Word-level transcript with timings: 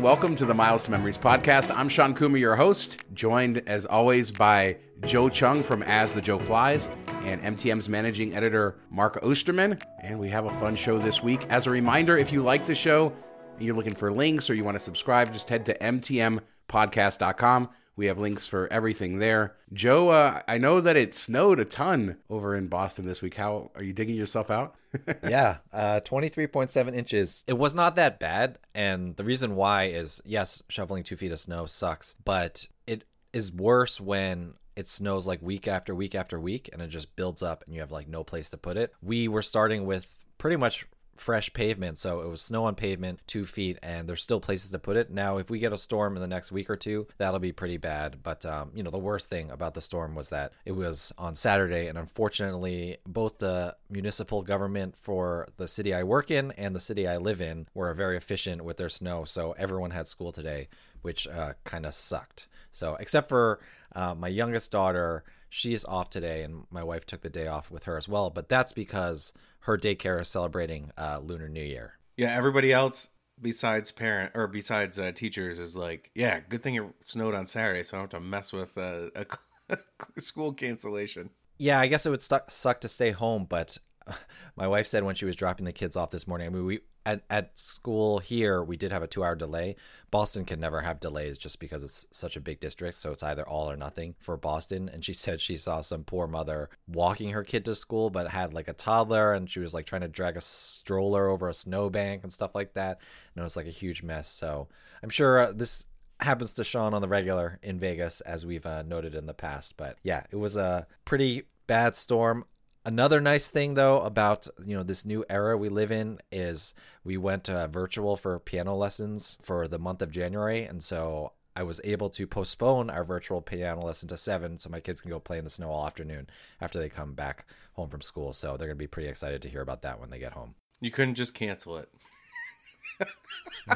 Welcome 0.00 0.34
to 0.36 0.46
the 0.46 0.54
Miles 0.54 0.84
to 0.84 0.90
Memories 0.90 1.18
podcast. 1.18 1.70
I'm 1.76 1.90
Shawn 1.90 2.14
Coomer, 2.14 2.40
your 2.40 2.56
host, 2.56 3.04
joined 3.12 3.62
as 3.66 3.84
always 3.84 4.30
by 4.30 4.78
Joe 5.04 5.24
Cheung 5.24 5.62
from 5.62 5.82
As 5.82 6.14
the 6.14 6.22
Joe 6.22 6.38
Flies 6.38 6.88
and 7.24 7.42
MTM's 7.42 7.86
managing 7.86 8.34
editor, 8.34 8.78
Mark 8.90 9.22
Osterman. 9.22 9.78
And 10.02 10.18
we 10.18 10.30
have 10.30 10.46
a 10.46 10.52
fun 10.58 10.74
show 10.74 10.98
this 10.98 11.22
week. 11.22 11.44
As 11.50 11.66
a 11.66 11.70
reminder, 11.70 12.16
if 12.16 12.32
you 12.32 12.42
like 12.42 12.64
the 12.64 12.74
show 12.74 13.12
and 13.56 13.66
you're 13.66 13.76
looking 13.76 13.94
for 13.94 14.10
links 14.10 14.48
or 14.48 14.54
you 14.54 14.64
want 14.64 14.76
to 14.76 14.82
subscribe, 14.82 15.34
just 15.34 15.50
head 15.50 15.66
to 15.66 15.76
mtmpodcast.com. 15.78 17.68
We 17.96 18.06
have 18.06 18.18
links 18.18 18.46
for 18.46 18.66
everything 18.72 19.18
there. 19.18 19.56
Joe, 19.72 20.08
uh, 20.08 20.42
I 20.48 20.58
know 20.58 20.80
that 20.80 20.96
it 20.96 21.14
snowed 21.14 21.60
a 21.60 21.64
ton 21.64 22.16
over 22.30 22.56
in 22.56 22.68
Boston 22.68 23.06
this 23.06 23.20
week. 23.20 23.36
How 23.36 23.70
are 23.74 23.82
you 23.82 23.92
digging 23.92 24.14
yourself 24.16 24.50
out? 24.50 24.74
yeah, 25.28 25.58
uh, 25.72 26.00
23.7 26.04 26.94
inches. 26.94 27.44
It 27.46 27.58
was 27.58 27.74
not 27.74 27.96
that 27.96 28.18
bad. 28.18 28.58
And 28.74 29.16
the 29.16 29.24
reason 29.24 29.54
why 29.54 29.84
is 29.84 30.20
yes, 30.24 30.62
shoveling 30.68 31.02
two 31.02 31.16
feet 31.16 31.32
of 31.32 31.38
snow 31.38 31.66
sucks, 31.66 32.16
but 32.24 32.66
it 32.86 33.04
is 33.32 33.52
worse 33.52 34.00
when 34.00 34.54
it 34.76 34.88
snows 34.88 35.26
like 35.26 35.42
week 35.42 35.68
after 35.68 35.94
week 35.94 36.14
after 36.14 36.40
week 36.40 36.70
and 36.72 36.80
it 36.80 36.88
just 36.88 37.14
builds 37.16 37.42
up 37.42 37.62
and 37.66 37.74
you 37.74 37.80
have 37.80 37.92
like 37.92 38.08
no 38.08 38.24
place 38.24 38.50
to 38.50 38.56
put 38.56 38.76
it. 38.76 38.92
We 39.02 39.28
were 39.28 39.42
starting 39.42 39.84
with 39.84 40.24
pretty 40.38 40.56
much 40.56 40.86
fresh 41.20 41.52
pavement. 41.52 41.98
So 41.98 42.22
it 42.22 42.28
was 42.28 42.40
snow 42.40 42.64
on 42.64 42.74
pavement, 42.74 43.20
two 43.26 43.44
feet, 43.44 43.78
and 43.82 44.08
there's 44.08 44.22
still 44.22 44.40
places 44.40 44.70
to 44.70 44.78
put 44.78 44.96
it. 44.96 45.10
Now, 45.10 45.36
if 45.36 45.50
we 45.50 45.58
get 45.58 45.72
a 45.72 45.78
storm 45.78 46.16
in 46.16 46.22
the 46.22 46.26
next 46.26 46.50
week 46.50 46.70
or 46.70 46.76
two, 46.76 47.06
that'll 47.18 47.38
be 47.38 47.52
pretty 47.52 47.76
bad. 47.76 48.22
But, 48.22 48.46
um, 48.46 48.70
you 48.74 48.82
know, 48.82 48.90
the 48.90 48.98
worst 48.98 49.28
thing 49.28 49.50
about 49.50 49.74
the 49.74 49.82
storm 49.82 50.14
was 50.14 50.30
that 50.30 50.52
it 50.64 50.72
was 50.72 51.12
on 51.18 51.34
Saturday. 51.34 51.88
And 51.88 51.98
unfortunately, 51.98 52.96
both 53.06 53.38
the 53.38 53.76
municipal 53.90 54.42
government 54.42 54.96
for 54.96 55.46
the 55.58 55.68
city 55.68 55.94
I 55.94 56.04
work 56.04 56.30
in 56.30 56.52
and 56.52 56.74
the 56.74 56.80
city 56.80 57.06
I 57.06 57.18
live 57.18 57.42
in 57.42 57.68
were 57.74 57.92
very 57.92 58.16
efficient 58.16 58.64
with 58.64 58.78
their 58.78 58.88
snow. 58.88 59.24
So 59.24 59.52
everyone 59.58 59.90
had 59.90 60.08
school 60.08 60.32
today, 60.32 60.68
which 61.02 61.28
uh, 61.28 61.52
kind 61.64 61.84
of 61.84 61.94
sucked. 61.94 62.48
So, 62.72 62.96
except 62.98 63.28
for 63.28 63.60
uh, 63.94 64.14
my 64.14 64.28
youngest 64.28 64.72
daughter, 64.72 65.24
she 65.50 65.74
is 65.74 65.84
off 65.84 66.08
today, 66.10 66.44
and 66.44 66.64
my 66.70 66.84
wife 66.84 67.04
took 67.04 67.22
the 67.22 67.28
day 67.28 67.48
off 67.48 67.70
with 67.70 67.82
her 67.82 67.96
as 67.96 68.08
well. 68.08 68.30
But 68.30 68.48
that's 68.48 68.72
because 68.72 69.34
her 69.60 69.78
daycare 69.78 70.20
is 70.20 70.28
celebrating 70.28 70.90
uh, 70.96 71.20
Lunar 71.22 71.48
New 71.48 71.62
Year. 71.62 71.94
Yeah, 72.16 72.34
everybody 72.34 72.72
else 72.72 73.08
besides 73.40 73.90
parent 73.92 74.32
or 74.34 74.46
besides 74.46 74.98
uh, 74.98 75.12
teachers 75.12 75.58
is 75.58 75.76
like, 75.76 76.10
yeah, 76.14 76.40
good 76.40 76.62
thing 76.62 76.74
it 76.74 76.84
snowed 77.00 77.34
on 77.34 77.46
Saturday, 77.46 77.82
so 77.82 77.96
I 77.96 78.00
don't 78.00 78.12
have 78.12 78.20
to 78.20 78.26
mess 78.26 78.52
with 78.52 78.76
uh, 78.76 79.08
a, 79.14 79.26
a 79.70 79.78
school 80.20 80.52
cancellation. 80.52 81.30
Yeah, 81.58 81.80
I 81.80 81.86
guess 81.86 82.06
it 82.06 82.10
would 82.10 82.22
suck 82.22 82.80
to 82.80 82.88
stay 82.88 83.10
home, 83.10 83.46
but 83.48 83.78
my 84.56 84.66
wife 84.66 84.86
said 84.86 85.04
when 85.04 85.14
she 85.14 85.26
was 85.26 85.36
dropping 85.36 85.66
the 85.66 85.72
kids 85.72 85.96
off 85.96 86.10
this 86.10 86.26
morning, 86.26 86.46
I 86.46 86.50
mean, 86.50 86.66
we 86.66 86.80
at, 87.06 87.22
at 87.30 87.58
school 87.58 88.18
here 88.18 88.62
we 88.62 88.76
did 88.76 88.92
have 88.92 89.02
a 89.02 89.06
two 89.06 89.24
hour 89.24 89.34
delay. 89.34 89.76
Boston 90.10 90.44
can 90.44 90.60
never 90.60 90.80
have 90.80 91.00
delays 91.00 91.38
just 91.38 91.60
because 91.60 91.82
it's 91.84 92.06
such 92.10 92.36
a 92.36 92.40
big 92.40 92.60
district 92.60 92.96
so 92.98 93.12
it's 93.12 93.22
either 93.22 93.46
all 93.46 93.70
or 93.70 93.76
nothing 93.76 94.14
for 94.20 94.36
boston. 94.36 94.88
And 94.92 95.04
she 95.04 95.12
said 95.14 95.40
she 95.40 95.56
saw 95.56 95.80
some 95.80 96.04
poor 96.04 96.26
mother 96.26 96.70
walking 96.88 97.30
her 97.30 97.44
kid 97.44 97.64
to 97.66 97.74
school 97.74 98.10
but 98.10 98.28
had 98.28 98.54
like 98.54 98.68
a 98.68 98.72
toddler 98.72 99.32
and 99.32 99.48
she 99.48 99.60
was 99.60 99.74
like 99.74 99.86
trying 99.86 100.02
to 100.02 100.08
drag 100.08 100.36
a 100.36 100.40
stroller 100.40 101.28
over 101.28 101.48
a 101.48 101.54
snowbank 101.54 102.22
and 102.22 102.32
stuff 102.32 102.54
like 102.54 102.74
that. 102.74 103.00
And 103.34 103.42
it 103.42 103.44
was 103.44 103.56
like 103.56 103.66
a 103.66 103.70
huge 103.70 104.02
mess. 104.02 104.28
So 104.28 104.68
i'm 105.02 105.10
sure 105.10 105.38
uh, 105.38 105.52
this 105.52 105.86
happens 106.20 106.52
to 106.54 106.64
sean 106.64 106.92
on 106.92 107.00
the 107.00 107.08
regular 107.08 107.58
in 107.62 107.78
vegas 107.78 108.20
as 108.20 108.44
we've 108.44 108.66
uh, 108.66 108.82
noted 108.82 109.14
in 109.14 109.26
the 109.26 109.34
past. 109.34 109.76
But 109.76 109.98
yeah 110.02 110.24
it 110.30 110.36
was 110.36 110.56
a 110.56 110.86
pretty 111.04 111.44
bad 111.66 111.96
storm 111.96 112.44
Another 112.84 113.20
nice 113.20 113.50
thing 113.50 113.74
though 113.74 114.00
about 114.00 114.48
you 114.64 114.74
know 114.74 114.82
this 114.82 115.04
new 115.04 115.24
era 115.28 115.56
we 115.56 115.68
live 115.68 115.92
in 115.92 116.18
is 116.32 116.72
we 117.04 117.18
went 117.18 117.50
uh, 117.50 117.66
virtual 117.66 118.16
for 118.16 118.38
piano 118.38 118.74
lessons 118.74 119.36
for 119.42 119.68
the 119.68 119.78
month 119.78 120.00
of 120.00 120.10
January, 120.10 120.64
and 120.64 120.82
so 120.82 121.32
I 121.54 121.62
was 121.62 121.80
able 121.84 122.08
to 122.10 122.26
postpone 122.26 122.88
our 122.88 123.04
virtual 123.04 123.42
piano 123.42 123.82
lesson 123.82 124.08
to 124.08 124.16
seven, 124.16 124.58
so 124.58 124.70
my 124.70 124.80
kids 124.80 125.02
can 125.02 125.10
go 125.10 125.20
play 125.20 125.36
in 125.36 125.44
the 125.44 125.50
snow 125.50 125.70
all 125.70 125.86
afternoon 125.86 126.30
after 126.58 126.78
they 126.78 126.88
come 126.88 127.12
back 127.12 127.44
home 127.74 127.90
from 127.90 128.00
school. 128.00 128.32
So 128.32 128.56
they're 128.56 128.68
gonna 128.68 128.76
be 128.76 128.86
pretty 128.86 129.10
excited 129.10 129.42
to 129.42 129.50
hear 129.50 129.60
about 129.60 129.82
that 129.82 130.00
when 130.00 130.08
they 130.08 130.18
get 130.18 130.32
home. 130.32 130.54
You 130.80 130.90
couldn't 130.90 131.16
just 131.16 131.34
cancel 131.34 131.76
it. 131.76 131.90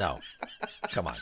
no, 0.00 0.18
come 0.92 1.08
on. 1.08 1.16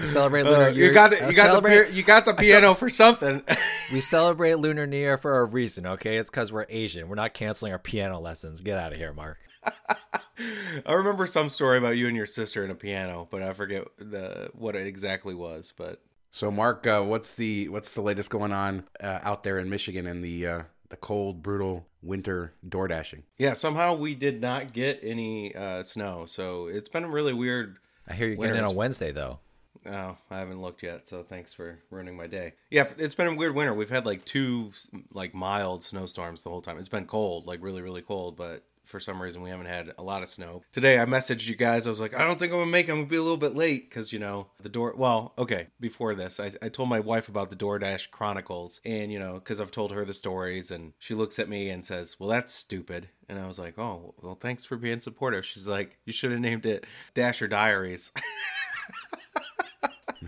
We 0.00 0.06
celebrate 0.06 0.42
uh, 0.42 0.50
Lunar 0.50 0.64
uh, 0.64 0.68
Year. 0.70 0.86
You 0.86 0.92
got, 0.92 1.10
the, 1.10 1.16
you, 1.26 1.34
got 1.34 1.62
the, 1.62 1.90
you 1.92 2.02
got 2.02 2.24
the 2.24 2.34
piano 2.34 2.74
for 2.74 2.88
something. 2.88 3.42
we 3.92 4.00
celebrate 4.00 4.54
Lunar 4.54 4.86
New 4.86 4.96
Year 4.96 5.18
for 5.18 5.40
a 5.40 5.44
reason, 5.44 5.86
okay? 5.86 6.16
It's 6.16 6.30
because 6.30 6.52
we're 6.52 6.66
Asian. 6.68 7.08
We're 7.08 7.14
not 7.14 7.34
canceling 7.34 7.72
our 7.72 7.78
piano 7.78 8.18
lessons. 8.18 8.60
Get 8.60 8.78
out 8.78 8.92
of 8.92 8.98
here, 8.98 9.12
Mark. 9.12 9.38
I 10.86 10.92
remember 10.92 11.26
some 11.26 11.48
story 11.48 11.78
about 11.78 11.96
you 11.96 12.08
and 12.08 12.16
your 12.16 12.26
sister 12.26 12.62
and 12.62 12.72
a 12.72 12.74
piano, 12.74 13.28
but 13.30 13.42
I 13.42 13.52
forget 13.52 13.84
the 13.98 14.50
what 14.54 14.74
it 14.74 14.86
exactly 14.86 15.34
was. 15.34 15.72
But 15.76 16.00
so, 16.30 16.50
Mark, 16.50 16.86
uh, 16.86 17.02
what's 17.02 17.32
the 17.32 17.68
what's 17.68 17.94
the 17.94 18.02
latest 18.02 18.30
going 18.30 18.52
on 18.52 18.84
uh, 19.00 19.20
out 19.22 19.44
there 19.44 19.58
in 19.58 19.70
Michigan 19.70 20.06
in 20.06 20.20
the 20.20 20.46
uh, 20.46 20.62
the 20.88 20.96
cold, 20.96 21.42
brutal 21.42 21.86
winter 22.02 22.52
door 22.68 22.88
dashing? 22.88 23.22
Yeah, 23.38 23.52
somehow 23.52 23.94
we 23.94 24.14
did 24.14 24.40
not 24.40 24.72
get 24.72 24.98
any 25.02 25.54
uh, 25.54 25.82
snow, 25.82 26.24
so 26.26 26.66
it's 26.66 26.88
been 26.88 27.06
really 27.06 27.32
weird. 27.32 27.78
I 28.08 28.14
hear 28.14 28.26
you're 28.28 28.36
getting 28.36 28.56
in 28.56 28.64
on 28.64 28.74
Wednesday 28.74 29.12
though. 29.12 29.38
Oh, 29.86 30.16
I 30.30 30.38
haven't 30.38 30.62
looked 30.62 30.82
yet, 30.82 31.06
so 31.06 31.22
thanks 31.22 31.52
for 31.52 31.78
ruining 31.90 32.16
my 32.16 32.26
day. 32.26 32.54
Yeah, 32.70 32.88
it's 32.96 33.14
been 33.14 33.26
a 33.26 33.34
weird 33.34 33.54
winter. 33.54 33.74
We've 33.74 33.90
had 33.90 34.06
like 34.06 34.24
two 34.24 34.72
like 35.12 35.34
mild 35.34 35.84
snowstorms 35.84 36.42
the 36.42 36.50
whole 36.50 36.62
time. 36.62 36.78
It's 36.78 36.88
been 36.88 37.06
cold, 37.06 37.46
like 37.46 37.62
really, 37.62 37.82
really 37.82 38.02
cold, 38.02 38.36
but 38.36 38.64
for 38.84 39.00
some 39.00 39.20
reason 39.20 39.42
we 39.42 39.50
haven't 39.50 39.66
had 39.66 39.92
a 39.98 40.02
lot 40.02 40.22
of 40.22 40.28
snow. 40.28 40.62
Today 40.72 40.98
I 41.00 41.04
messaged 41.04 41.48
you 41.48 41.56
guys. 41.56 41.86
I 41.86 41.90
was 41.90 42.00
like, 42.00 42.14
I 42.14 42.24
don't 42.24 42.38
think 42.38 42.52
I'm 42.52 42.58
gonna 42.58 42.70
make. 42.70 42.88
It. 42.88 42.92
I'm 42.92 42.98
gonna 42.98 43.08
be 43.08 43.16
a 43.16 43.22
little 43.22 43.36
bit 43.36 43.54
late 43.54 43.88
because 43.88 44.12
you 44.12 44.18
know 44.18 44.48
the 44.62 44.68
door. 44.68 44.94
Well, 44.96 45.32
okay. 45.38 45.68
Before 45.80 46.14
this, 46.14 46.38
I, 46.38 46.52
I 46.62 46.68
told 46.68 46.88
my 46.88 47.00
wife 47.00 47.28
about 47.28 47.50
the 47.50 47.56
DoorDash 47.56 48.10
Chronicles, 48.10 48.80
and 48.84 49.12
you 49.12 49.18
know 49.18 49.34
because 49.34 49.60
I've 49.60 49.70
told 49.70 49.92
her 49.92 50.04
the 50.04 50.14
stories, 50.14 50.70
and 50.70 50.92
she 50.98 51.14
looks 51.14 51.38
at 51.38 51.48
me 51.48 51.70
and 51.70 51.84
says, 51.84 52.16
"Well, 52.18 52.28
that's 52.28 52.54
stupid." 52.54 53.08
And 53.28 53.38
I 53.38 53.46
was 53.46 53.58
like, 53.58 53.78
"Oh, 53.78 54.14
well, 54.22 54.38
thanks 54.40 54.64
for 54.64 54.76
being 54.76 55.00
supportive." 55.00 55.46
She's 55.46 55.68
like, 55.68 55.98
"You 56.04 56.12
should 56.12 56.30
have 56.30 56.40
named 56.40 56.66
it 56.66 56.84
Dasher 57.14 57.48
Diaries." 57.48 58.12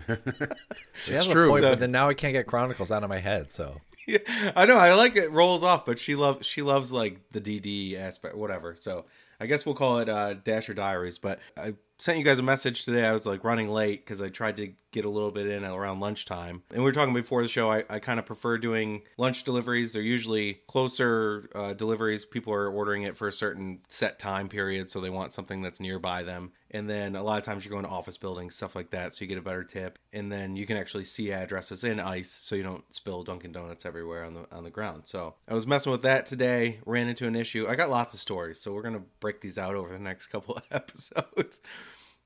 she 1.05 1.13
has 1.13 1.27
true. 1.27 1.49
a 1.49 1.51
point, 1.51 1.63
so, 1.63 1.71
but 1.71 1.79
then 1.79 1.91
now 1.91 2.09
I 2.09 2.13
can't 2.13 2.33
get 2.33 2.47
Chronicles 2.47 2.91
out 2.91 3.03
of 3.03 3.09
my 3.09 3.19
head. 3.19 3.51
So 3.51 3.81
yeah, 4.07 4.19
I 4.55 4.65
know 4.65 4.77
I 4.77 4.93
like 4.93 5.15
it 5.17 5.31
rolls 5.31 5.63
off, 5.63 5.85
but 5.85 5.99
she 5.99 6.15
loves 6.15 6.45
she 6.45 6.61
loves 6.61 6.91
like 6.91 7.19
the 7.31 7.41
DD 7.41 7.99
aspect, 7.99 8.35
whatever. 8.35 8.75
So 8.79 9.05
I 9.39 9.45
guess 9.45 9.65
we'll 9.65 9.75
call 9.75 9.99
it 9.99 10.09
uh, 10.09 10.33
Dasher 10.35 10.73
Diaries. 10.73 11.19
But 11.19 11.39
I 11.55 11.75
sent 11.99 12.17
you 12.17 12.23
guys 12.23 12.39
a 12.39 12.43
message 12.43 12.85
today. 12.85 13.05
I 13.05 13.13
was 13.13 13.25
like 13.25 13.43
running 13.43 13.69
late 13.69 14.03
because 14.03 14.21
I 14.21 14.29
tried 14.29 14.57
to 14.57 14.71
get 14.91 15.05
a 15.05 15.09
little 15.09 15.31
bit 15.31 15.47
in 15.47 15.63
around 15.63 15.99
lunchtime. 15.99 16.63
And 16.69 16.79
we 16.79 16.85
were 16.85 16.91
talking 16.91 17.13
before 17.13 17.43
the 17.43 17.47
show. 17.47 17.71
I, 17.71 17.83
I 17.89 17.99
kind 17.99 18.19
of 18.19 18.25
prefer 18.25 18.57
doing 18.57 19.03
lunch 19.17 19.43
deliveries. 19.43 19.93
They're 19.93 20.01
usually 20.01 20.55
closer 20.67 21.49
uh, 21.53 21.73
deliveries. 21.73 22.25
People 22.25 22.53
are 22.53 22.69
ordering 22.69 23.03
it 23.03 23.17
for 23.17 23.27
a 23.27 23.33
certain 23.33 23.81
set 23.89 24.19
time 24.19 24.47
period, 24.49 24.89
so 24.89 25.01
they 25.01 25.09
want 25.09 25.33
something 25.33 25.61
that's 25.61 25.79
nearby 25.79 26.23
them. 26.23 26.51
And 26.77 26.87
then 26.87 27.15
a 27.15 27.23
lot 27.23 27.39
of 27.39 27.43
times 27.43 27.65
you're 27.65 27.71
going 27.71 27.85
to 27.85 27.89
office 27.89 28.19
buildings, 28.19 28.55
stuff 28.55 28.75
like 28.75 28.91
that, 28.91 29.15
so 29.15 29.23
you 29.23 29.27
get 29.27 29.39
a 29.39 29.41
better 29.41 29.63
tip. 29.63 29.97
And 30.13 30.31
then 30.31 30.55
you 30.55 30.67
can 30.67 30.77
actually 30.77 31.05
see 31.05 31.31
addresses 31.31 31.83
in 31.83 31.99
ice, 31.99 32.29
so 32.29 32.53
you 32.53 32.61
don't 32.61 32.83
spill 32.93 33.23
Dunkin' 33.23 33.51
Donuts 33.51 33.83
everywhere 33.83 34.23
on 34.23 34.35
the 34.35 34.45
on 34.51 34.63
the 34.63 34.69
ground. 34.69 35.03
So 35.05 35.33
I 35.47 35.55
was 35.55 35.65
messing 35.65 35.91
with 35.91 36.03
that 36.03 36.27
today. 36.27 36.79
Ran 36.85 37.07
into 37.07 37.25
an 37.25 37.35
issue. 37.35 37.65
I 37.67 37.75
got 37.75 37.89
lots 37.89 38.13
of 38.13 38.19
stories, 38.19 38.61
so 38.61 38.73
we're 38.73 38.83
gonna 38.83 39.01
break 39.19 39.41
these 39.41 39.57
out 39.57 39.73
over 39.73 39.91
the 39.91 39.97
next 39.97 40.27
couple 40.33 40.55
of 40.55 40.63
episodes. 40.69 41.61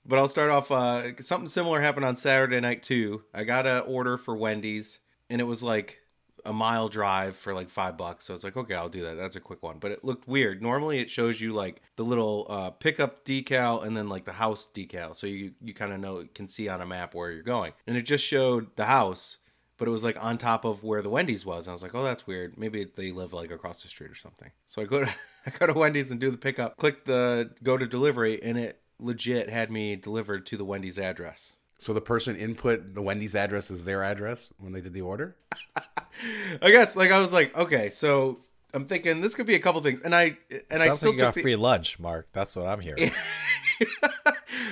But 0.05 0.19
I'll 0.19 0.27
start 0.27 0.49
off. 0.49 0.69
Uh, 0.69 1.21
something 1.21 1.47
similar 1.47 1.79
happened 1.79 2.05
on 2.05 2.17
Saturday 2.17 2.59
night 2.59 2.83
too. 2.83 3.23
I 3.33 3.45
got 3.45 3.65
an 3.65 3.83
order 3.87 4.17
for 4.17 4.35
Wendy's, 4.35 4.99
and 5.29 5.39
it 5.39 5.45
was 5.45 5.63
like 5.63 6.00
a 6.45 6.53
mile 6.53 6.89
drive 6.89 7.35
for 7.35 7.53
like 7.53 7.69
five 7.69 7.97
bucks. 7.97 8.25
So 8.25 8.33
I 8.33 8.35
was 8.35 8.43
like, 8.43 8.57
okay, 8.57 8.75
I'll 8.75 8.89
do 8.89 9.03
that. 9.03 9.17
That's 9.17 9.35
a 9.35 9.39
quick 9.41 9.61
one. 9.63 9.77
But 9.79 9.91
it 9.91 10.03
looked 10.03 10.27
weird. 10.27 10.61
Normally, 10.61 10.99
it 10.99 11.09
shows 11.09 11.41
you 11.41 11.53
like 11.53 11.81
the 11.95 12.05
little 12.05 12.47
uh, 12.49 12.69
pickup 12.71 13.25
decal 13.25 13.85
and 13.85 13.95
then 13.95 14.09
like 14.09 14.25
the 14.25 14.33
house 14.33 14.67
decal, 14.73 15.15
so 15.15 15.27
you 15.27 15.53
you 15.61 15.73
kind 15.73 15.93
of 15.93 15.99
know 15.99 16.27
can 16.33 16.47
see 16.47 16.67
on 16.69 16.81
a 16.81 16.85
map 16.85 17.13
where 17.13 17.31
you're 17.31 17.43
going. 17.43 17.73
And 17.87 17.97
it 17.97 18.03
just 18.03 18.25
showed 18.25 18.75
the 18.75 18.85
house, 18.85 19.37
but 19.77 19.87
it 19.87 19.91
was 19.91 20.03
like 20.03 20.21
on 20.23 20.37
top 20.37 20.65
of 20.65 20.83
where 20.83 21.01
the 21.01 21.09
Wendy's 21.09 21.45
was. 21.45 21.67
And 21.67 21.71
I 21.71 21.73
was 21.73 21.83
like, 21.83 21.95
oh, 21.95 22.03
that's 22.03 22.27
weird. 22.27 22.57
Maybe 22.57 22.85
they 22.95 23.11
live 23.11 23.33
like 23.33 23.51
across 23.51 23.83
the 23.83 23.89
street 23.89 24.11
or 24.11 24.15
something. 24.15 24.51
So 24.67 24.81
I 24.81 24.85
go 24.85 25.05
to 25.05 25.11
I 25.45 25.49
go 25.51 25.67
to 25.67 25.73
Wendy's 25.73 26.11
and 26.11 26.19
do 26.19 26.31
the 26.31 26.37
pickup. 26.37 26.77
Click 26.77 27.05
the 27.05 27.51
go 27.63 27.77
to 27.77 27.87
delivery, 27.87 28.41
and 28.41 28.57
it 28.57 28.81
legit 28.99 29.49
had 29.49 29.71
me 29.71 29.95
delivered 29.95 30.45
to 30.47 30.57
the 30.57 30.65
Wendy's 30.65 30.99
address. 30.99 31.55
So 31.81 31.93
the 31.93 32.01
person 32.01 32.35
input 32.35 32.93
the 32.93 33.01
Wendy's 33.01 33.35
address 33.35 33.71
as 33.71 33.83
their 33.83 34.03
address 34.03 34.53
when 34.59 34.71
they 34.71 34.81
did 34.81 34.93
the 34.93 35.01
order? 35.01 35.35
I 36.61 36.69
guess 36.69 36.95
like 36.95 37.09
I 37.09 37.19
was 37.19 37.33
like, 37.33 37.57
okay, 37.57 37.89
so 37.89 38.41
I'm 38.73 38.85
thinking 38.85 39.21
this 39.21 39.35
could 39.35 39.45
be 39.45 39.55
a 39.55 39.59
couple 39.59 39.81
things, 39.81 40.01
and 40.01 40.15
I 40.15 40.37
and 40.49 40.61
Sounds 40.69 40.81
I 40.81 40.89
still 40.95 41.09
like 41.09 41.19
you 41.19 41.19
got 41.19 41.33
the... 41.35 41.41
free 41.41 41.55
lunch, 41.55 41.99
Mark. 41.99 42.27
That's 42.33 42.55
what 42.55 42.67
I'm 42.67 42.81
hearing. 42.81 43.11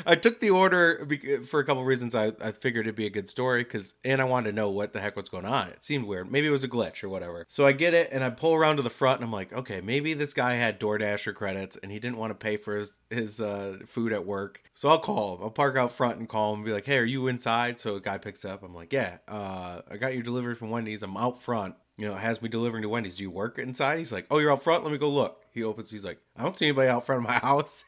I 0.06 0.16
took 0.16 0.40
the 0.40 0.50
order 0.50 1.08
for 1.46 1.60
a 1.60 1.66
couple 1.66 1.84
reasons. 1.84 2.16
I, 2.16 2.34
I 2.42 2.52
figured 2.52 2.86
it'd 2.86 2.96
be 2.96 3.06
a 3.06 3.12
good 3.12 3.30
story 3.30 3.64
because, 3.64 3.94
and 4.04 4.22
I 4.22 4.24
wanted 4.26 4.52
to 4.52 4.56
know 4.56 4.70
what 4.70 4.94
the 4.94 5.00
heck 5.00 5.16
was 5.16 5.30
going 5.30 5.46
on. 5.46 5.70
It 5.70 5.84
seemed 5.84 6.06
weird. 6.06 6.32
Maybe 6.32 6.48
it 6.48 6.52
was 6.52 6.64
a 6.64 6.68
glitch 6.68 7.04
or 7.04 7.10
whatever. 7.10 7.46
So 7.48 7.66
I 7.66 7.72
get 7.72 7.94
it 7.94 8.10
and 8.12 8.24
I 8.24 8.30
pull 8.30 8.54
around 8.54 8.78
to 8.78 8.82
the 8.82 8.90
front 8.90 9.20
and 9.20 9.26
I'm 9.26 9.32
like, 9.32 9.54
okay, 9.54 9.82
maybe 9.82 10.14
this 10.14 10.34
guy 10.34 10.54
had 10.54 10.80
DoorDasher 10.80 11.34
credits 11.34 11.78
and 11.82 11.92
he 11.92 12.00
didn't 12.00 12.18
want 12.18 12.32
to 12.32 12.36
pay 12.36 12.58
for 12.58 12.76
his, 12.76 12.96
his 13.10 13.40
uh, 13.40 13.78
food 13.86 14.14
at 14.14 14.26
work. 14.26 14.62
So 14.74 14.90
I'll 14.90 15.00
call 15.00 15.36
him. 15.36 15.44
I'll 15.44 15.50
park 15.50 15.78
out 15.78 15.92
front 15.92 16.20
and 16.20 16.28
call 16.28 16.54
him 16.54 16.60
and 16.60 16.66
be 16.66 16.72
like, 16.72 16.86
hey, 16.86 16.98
are 16.98 17.06
you 17.06 17.28
inside? 17.28 17.80
So 17.80 17.96
a 17.96 18.02
guy 18.02 18.18
picks 18.18 18.46
up. 18.46 18.64
I'm 18.64 18.74
like, 18.74 18.94
yeah, 18.94 19.18
uh, 19.28 19.82
I 19.90 19.98
got 19.98 20.14
your 20.14 20.24
delivery 20.24 20.56
from 20.56 20.70
Wendy's. 20.70 21.04
I'm 21.04 21.18
out 21.18 21.42
front 21.42 21.76
you 22.00 22.08
know, 22.08 22.16
has 22.16 22.42
me 22.42 22.48
delivering 22.48 22.84
to 22.84 22.90
Wendy's. 22.90 23.18
Do 23.18 23.24
you 23.24 23.30
work 23.30 23.60
inside? 23.60 23.98
He's 23.98 24.12
like, 24.12 24.26
Oh, 24.32 24.40
you're 24.40 24.52
out 24.52 24.64
front? 24.64 24.84
Let 24.84 24.92
me 24.94 24.98
go 24.98 25.10
look. 25.10 25.44
He 25.52 25.64
opens, 25.64 25.92
he's 25.92 26.06
like, 26.06 26.18
I 26.38 26.44
don't 26.44 26.56
see 26.56 26.66
anybody 26.66 26.88
out 26.90 27.06
front 27.06 27.22
of 27.22 27.28
my 27.28 27.38
house. 27.40 27.84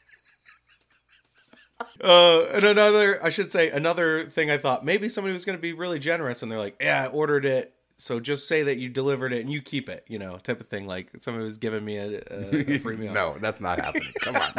uh, 2.04 2.42
and 2.52 2.64
another, 2.64 3.18
I 3.24 3.30
should 3.30 3.50
say, 3.50 3.70
another 3.70 4.24
thing 4.26 4.50
I 4.50 4.58
thought 4.58 4.84
maybe 4.84 5.08
somebody 5.08 5.32
was 5.32 5.44
going 5.44 5.56
to 5.56 5.62
be 5.62 5.72
really 5.72 5.98
generous 5.98 6.42
and 6.42 6.52
they're 6.52 6.58
like, 6.58 6.76
Yeah, 6.80 7.04
I 7.04 7.06
ordered 7.06 7.46
it. 7.46 7.74
So 7.96 8.20
just 8.20 8.48
say 8.48 8.64
that 8.64 8.78
you 8.78 8.88
delivered 8.88 9.32
it 9.32 9.40
and 9.42 9.52
you 9.52 9.62
keep 9.62 9.88
it, 9.88 10.04
you 10.08 10.18
know, 10.18 10.36
type 10.38 10.60
of 10.60 10.68
thing. 10.68 10.86
Like 10.86 11.08
somebody 11.20 11.44
was 11.44 11.56
giving 11.56 11.84
me 11.84 11.96
a, 11.96 12.20
a, 12.30 12.74
a 12.74 12.78
free 12.78 12.96
meal. 12.98 13.12
no, 13.12 13.36
that's 13.40 13.60
not 13.60 13.78
happening. 13.78 14.12
Come 14.20 14.36
on. 14.36 14.52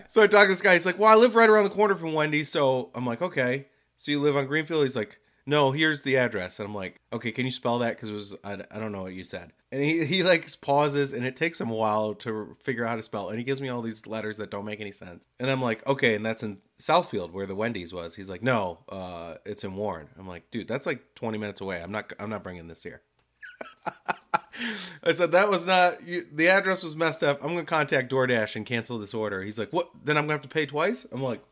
So 0.10 0.22
I 0.22 0.26
talk 0.26 0.44
to 0.44 0.48
this 0.48 0.62
guy. 0.62 0.72
He's 0.72 0.86
like, 0.86 0.98
"Well, 0.98 1.08
I 1.08 1.16
live 1.16 1.34
right 1.34 1.50
around 1.50 1.64
the 1.64 1.70
corner 1.70 1.94
from 1.94 2.14
Wendy's." 2.14 2.48
So 2.48 2.88
I'm 2.94 3.04
like, 3.04 3.20
"Okay." 3.20 3.66
So 3.98 4.10
you 4.10 4.20
live 4.20 4.38
on 4.38 4.46
Greenfield? 4.46 4.84
He's 4.84 4.96
like, 4.96 5.18
"No, 5.48 5.72
here's 5.72 6.02
the 6.02 6.18
address." 6.18 6.58
And 6.58 6.68
I'm 6.68 6.74
like, 6.74 7.00
"Okay, 7.12 7.32
can 7.32 7.46
you 7.46 7.50
spell 7.50 7.78
that? 7.78 7.96
Because 7.96 8.10
it 8.10 8.12
was 8.12 8.36
I, 8.44 8.54
I 8.70 8.78
don't 8.78 8.92
know 8.92 9.02
what 9.02 9.14
you 9.14 9.24
said." 9.24 9.52
And 9.72 9.82
he 9.82 10.04
he 10.04 10.22
like 10.22 10.48
pauses, 10.60 11.12
and 11.12 11.24
it 11.24 11.36
takes 11.36 11.60
him 11.60 11.70
a 11.70 11.74
while 11.74 12.14
to 12.16 12.56
figure 12.62 12.84
out 12.84 12.90
how 12.90 12.96
to 12.96 13.02
spell. 13.02 13.30
And 13.30 13.38
he 13.38 13.44
gives 13.44 13.60
me 13.60 13.68
all 13.68 13.82
these 13.82 14.06
letters 14.06 14.36
that 14.36 14.50
don't 14.50 14.64
make 14.64 14.80
any 14.80 14.92
sense. 14.92 15.26
And 15.40 15.50
I'm 15.50 15.62
like, 15.62 15.84
"Okay," 15.86 16.14
and 16.14 16.24
that's 16.24 16.42
in 16.42 16.58
Southfield 16.78 17.32
where 17.32 17.46
the 17.46 17.54
Wendy's 17.54 17.92
was. 17.92 18.14
He's 18.14 18.28
like, 18.28 18.42
"No, 18.42 18.78
uh, 18.88 19.34
it's 19.44 19.64
in 19.64 19.74
Warren." 19.74 20.08
I'm 20.18 20.28
like, 20.28 20.50
"Dude, 20.50 20.68
that's 20.68 20.86
like 20.86 21.14
20 21.14 21.38
minutes 21.38 21.60
away. 21.60 21.82
I'm 21.82 21.92
not 21.92 22.12
I'm 22.20 22.30
not 22.30 22.42
bringing 22.44 22.68
this 22.68 22.82
here." 22.82 23.02
I 25.02 25.12
said 25.12 25.32
that 25.32 25.48
was 25.48 25.66
not 25.66 26.02
you, 26.04 26.26
the 26.32 26.48
address 26.48 26.82
was 26.82 26.96
messed 26.96 27.22
up. 27.22 27.42
I'm 27.42 27.50
gonna 27.50 27.64
contact 27.64 28.12
DoorDash 28.12 28.56
and 28.56 28.66
cancel 28.66 28.98
this 28.98 29.14
order. 29.14 29.42
He's 29.42 29.58
like, 29.58 29.72
"What? 29.72 29.90
Then 30.04 30.16
I'm 30.16 30.24
gonna 30.24 30.34
have 30.34 30.42
to 30.42 30.48
pay 30.48 30.66
twice?" 30.66 31.06
I'm 31.10 31.22
like, 31.22 31.42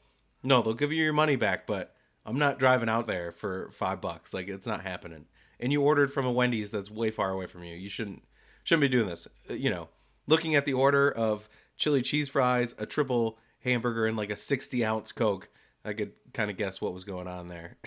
"No, 0.43 0.63
they'll 0.63 0.75
give 0.75 0.93
you 0.93 1.03
your 1.03 1.13
money 1.13 1.37
back, 1.37 1.67
but 1.67 1.96
I'm 2.27 2.39
not 2.39 2.59
driving 2.59 2.89
out 2.89 3.07
there 3.07 3.33
for 3.33 3.71
five 3.73 4.01
bucks. 4.01 4.35
Like 4.35 4.49
it's 4.49 4.67
not 4.67 4.83
happening." 4.83 5.27
And 5.59 5.73
you 5.73 5.83
ordered 5.83 6.13
from 6.13 6.27
a 6.27 6.33
Wendy's 6.33 6.71
that's 6.71 6.91
way 6.91 7.11
far 7.11 7.31
away 7.31 7.47
from 7.47 7.65
you. 7.65 7.75
You 7.75 7.89
shouldn't 7.89 8.23
shouldn't 8.65 8.83
be 8.83 8.89
doing 8.89 9.09
this. 9.09 9.27
Uh, 9.49 9.55
You 9.55 9.71
know, 9.71 9.89
looking 10.27 10.55
at 10.55 10.65
the 10.67 10.75
order 10.75 11.11
of 11.11 11.49
chili 11.77 12.03
cheese 12.03 12.29
fries, 12.29 12.75
a 12.79 12.87
triple 12.87 13.39
hamburger, 13.61 14.07
and 14.07 14.17
like 14.17 14.31
a 14.31 14.37
60 14.37 14.85
ounce 14.85 15.13
Coke, 15.13 15.49
I 15.85 15.93
could 15.93 16.13
kind 16.35 16.51
of 16.51 16.57
guess 16.57 16.81
what 16.81 16.93
was 16.93 17.05
going 17.05 17.29
on 17.29 17.49
there. 17.49 17.77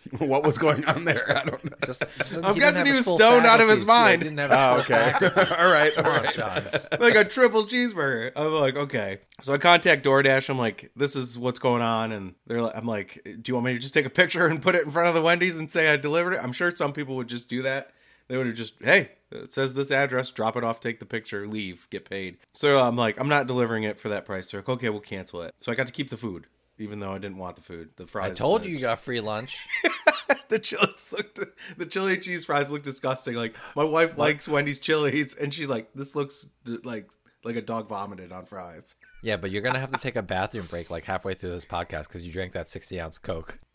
what 0.18 0.42
was 0.44 0.56
going 0.58 0.84
on 0.86 1.04
there? 1.04 1.36
I 1.36 1.44
don't 1.44 1.64
know. 1.64 1.76
Just, 1.84 2.00
just- 2.18 2.44
I'm 2.44 2.54
he 2.54 2.60
guessing 2.60 2.86
he 2.86 2.92
was 2.92 3.04
full 3.04 3.16
stoned 3.16 3.44
out 3.46 3.60
of 3.60 3.68
his 3.68 3.84
faculties. 3.84 3.88
Yeah, 3.88 3.94
mind. 3.94 4.22
didn't 4.22 4.38
have 4.38 4.50
his 4.50 4.58
Oh, 4.58 4.94
okay. 4.94 5.12
faculties. 5.12 5.58
all 5.58 5.72
right. 5.72 5.98
On, 5.98 7.00
like 7.00 7.14
a 7.16 7.24
triple 7.24 7.64
cheeseburger. 7.66 8.32
I'm 8.36 8.52
like, 8.52 8.76
okay. 8.76 9.18
So 9.42 9.52
I 9.54 9.58
contact 9.58 10.04
DoorDash. 10.04 10.48
I'm 10.48 10.58
like, 10.58 10.90
this 10.96 11.14
is 11.16 11.38
what's 11.38 11.58
going 11.58 11.82
on, 11.82 12.12
and 12.12 12.34
they're 12.46 12.62
like, 12.62 12.76
I'm 12.76 12.86
like, 12.86 13.20
do 13.24 13.42
you 13.46 13.54
want 13.54 13.66
me 13.66 13.72
to 13.74 13.78
just 13.78 13.94
take 13.94 14.06
a 14.06 14.10
picture 14.10 14.46
and 14.46 14.62
put 14.62 14.74
it 14.74 14.84
in 14.84 14.90
front 14.90 15.08
of 15.08 15.14
the 15.14 15.22
Wendy's 15.22 15.56
and 15.56 15.70
say 15.70 15.88
I 15.88 15.96
delivered 15.96 16.32
it? 16.34 16.40
I'm 16.42 16.52
sure 16.52 16.74
some 16.74 16.92
people 16.92 17.16
would 17.16 17.28
just 17.28 17.48
do 17.48 17.62
that. 17.62 17.90
They 18.28 18.36
would 18.36 18.46
have 18.46 18.56
just, 18.56 18.74
hey, 18.82 19.10
it 19.30 19.54
says 19.54 19.72
this 19.72 19.90
address, 19.90 20.30
drop 20.30 20.56
it 20.56 20.62
off, 20.64 20.80
take 20.80 21.00
the 21.00 21.06
picture, 21.06 21.46
leave, 21.48 21.86
get 21.88 22.08
paid. 22.08 22.36
So 22.52 22.78
I'm 22.78 22.94
like, 22.94 23.18
I'm 23.18 23.28
not 23.28 23.46
delivering 23.46 23.84
it 23.84 23.98
for 23.98 24.10
that 24.10 24.26
price. 24.26 24.50
They're 24.50 24.60
like, 24.60 24.68
okay, 24.68 24.90
we'll 24.90 25.00
cancel 25.00 25.40
it. 25.42 25.54
So 25.60 25.72
I 25.72 25.74
got 25.74 25.86
to 25.86 25.94
keep 25.94 26.10
the 26.10 26.18
food, 26.18 26.46
even 26.78 27.00
though 27.00 27.12
I 27.12 27.18
didn't 27.18 27.38
want 27.38 27.56
the 27.56 27.62
food. 27.62 27.90
The 27.96 28.06
fries. 28.06 28.32
I 28.32 28.34
told 28.34 28.64
you 28.64 28.72
you 28.72 28.78
got 28.78 29.00
free 29.00 29.20
lunch. 29.20 29.66
the 30.48 30.58
chilies 30.58 31.12
looked 31.12 31.40
the 31.76 31.86
chili 31.86 32.18
cheese 32.18 32.44
fries 32.44 32.70
look 32.70 32.82
disgusting. 32.82 33.34
Like 33.34 33.54
my 33.76 33.84
wife 33.84 34.16
likes 34.16 34.48
Wendy's 34.48 34.80
chilies, 34.80 35.34
and 35.34 35.52
she's 35.52 35.68
like, 35.68 35.90
"This 35.94 36.16
looks 36.16 36.46
like 36.84 37.10
like 37.44 37.56
a 37.56 37.62
dog 37.62 37.88
vomited 37.88 38.32
on 38.32 38.44
fries." 38.44 38.94
Yeah, 39.22 39.36
but 39.36 39.50
you're 39.50 39.62
gonna 39.62 39.80
have 39.80 39.92
to 39.92 39.98
take 39.98 40.16
a 40.16 40.22
bathroom 40.22 40.66
break 40.66 40.90
like 40.90 41.04
halfway 41.04 41.34
through 41.34 41.50
this 41.50 41.64
podcast 41.64 42.04
because 42.04 42.24
you 42.24 42.32
drank 42.32 42.52
that 42.52 42.68
60 42.68 43.00
ounce 43.00 43.18
Coke. 43.18 43.58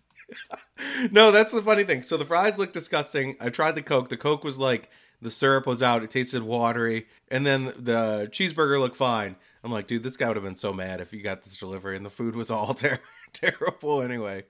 No, 1.11 1.31
that's 1.31 1.51
the 1.51 1.61
funny 1.61 1.83
thing. 1.83 2.01
So 2.01 2.17
the 2.17 2.25
fries 2.25 2.57
look 2.57 2.71
disgusting. 2.71 3.35
I 3.39 3.50
tried 3.50 3.75
the 3.75 3.81
Coke. 3.81 4.09
The 4.09 4.17
Coke 4.17 4.44
was 4.44 4.57
like 4.57 4.89
the 5.21 5.29
syrup 5.29 5.67
was 5.67 5.83
out. 5.83 6.01
It 6.03 6.09
tasted 6.09 6.44
watery, 6.44 7.07
and 7.29 7.45
then 7.45 7.65
the 7.77 8.29
cheeseburger 8.31 8.79
looked 8.79 8.95
fine. 8.95 9.35
I'm 9.63 9.71
like, 9.71 9.88
dude, 9.88 10.04
this 10.04 10.18
guy 10.18 10.27
would 10.27 10.36
have 10.38 10.44
been 10.44 10.56
so 10.56 10.74
mad 10.74 11.00
if 11.01 11.13
you 11.13 11.21
got 11.21 11.42
this 11.44 11.56
delivery 11.57 11.95
and 11.95 12.06
the 12.06 12.10
food 12.10 12.36
was 12.36 12.51
all 12.51 12.74
ter- 12.74 13.00
terrible 13.31 14.01
anyway. 14.01 14.44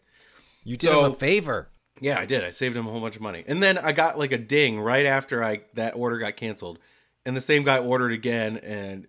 You 0.63 0.75
did 0.77 0.87
So- 0.89 1.05
him 1.05 1.11
a 1.11 1.15
favor. 1.15 1.69
Yeah, 2.01 2.19
I 2.19 2.25
did. 2.25 2.43
I 2.43 2.49
saved 2.49 2.75
him 2.75 2.87
a 2.87 2.91
whole 2.91 2.99
bunch 3.01 3.15
of 3.15 3.21
money. 3.21 3.43
And 3.47 3.61
then 3.61 3.77
I 3.77 3.91
got 3.91 4.17
like 4.17 4.31
a 4.31 4.37
ding 4.37 4.79
right 4.79 5.05
after 5.05 5.43
I 5.43 5.61
that 5.75 5.95
order 5.95 6.17
got 6.17 6.35
canceled. 6.35 6.79
And 7.25 7.37
the 7.37 7.41
same 7.41 7.63
guy 7.63 7.77
ordered 7.77 8.11
again 8.11 8.57
and 8.57 9.07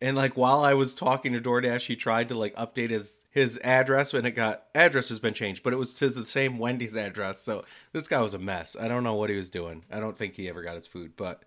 and 0.00 0.16
like 0.16 0.36
while 0.36 0.60
I 0.64 0.74
was 0.74 0.94
talking 0.94 1.32
to 1.34 1.40
DoorDash, 1.40 1.86
he 1.86 1.96
tried 1.96 2.28
to 2.28 2.34
like 2.36 2.54
update 2.54 2.90
his 2.90 3.18
his 3.30 3.58
address 3.62 4.14
and 4.14 4.26
it 4.26 4.30
got 4.32 4.64
address 4.76 5.08
has 5.08 5.18
been 5.18 5.34
changed, 5.34 5.62
but 5.64 5.72
it 5.72 5.76
was 5.76 5.92
to 5.94 6.08
the 6.08 6.24
same 6.24 6.58
Wendy's 6.58 6.96
address. 6.96 7.40
So 7.42 7.64
this 7.92 8.06
guy 8.08 8.22
was 8.22 8.32
a 8.34 8.38
mess. 8.38 8.76
I 8.80 8.86
don't 8.88 9.04
know 9.04 9.14
what 9.14 9.28
he 9.30 9.36
was 9.36 9.50
doing. 9.50 9.84
I 9.90 9.98
don't 10.00 10.16
think 10.16 10.34
he 10.34 10.48
ever 10.48 10.62
got 10.62 10.76
his 10.76 10.86
food, 10.86 11.14
but 11.16 11.42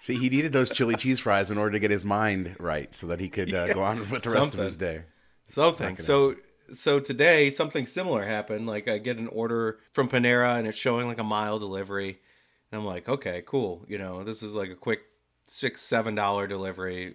See, 0.00 0.16
he 0.16 0.28
needed 0.28 0.52
those 0.52 0.70
chili 0.70 0.94
cheese 0.96 1.20
fries 1.20 1.50
in 1.50 1.58
order 1.58 1.72
to 1.72 1.78
get 1.78 1.90
his 1.90 2.04
mind 2.04 2.56
right, 2.58 2.94
so 2.94 3.06
that 3.08 3.20
he 3.20 3.28
could 3.28 3.52
uh, 3.52 3.72
go 3.72 3.82
on 3.82 3.98
with 4.10 4.22
the 4.22 4.30
rest 4.30 4.42
something. 4.42 4.60
of 4.60 4.66
his 4.66 4.76
day. 4.76 5.02
something. 5.48 5.96
So 5.98 6.34
so 6.74 7.00
today 7.00 7.50
something 7.50 7.86
similar 7.86 8.24
happened. 8.24 8.66
Like 8.66 8.88
I 8.88 8.98
get 8.98 9.18
an 9.18 9.28
order 9.28 9.78
from 9.92 10.08
Panera 10.08 10.58
and 10.58 10.66
it's 10.66 10.78
showing 10.78 11.06
like 11.06 11.18
a 11.18 11.24
mile 11.24 11.58
delivery, 11.58 12.20
and 12.70 12.80
I'm 12.80 12.86
like, 12.86 13.08
okay, 13.08 13.42
cool. 13.46 13.84
You 13.88 13.98
know, 13.98 14.22
this 14.22 14.42
is 14.42 14.54
like 14.54 14.70
a 14.70 14.74
quick 14.74 15.00
six 15.46 15.80
seven 15.80 16.14
dollar 16.14 16.46
delivery, 16.46 17.14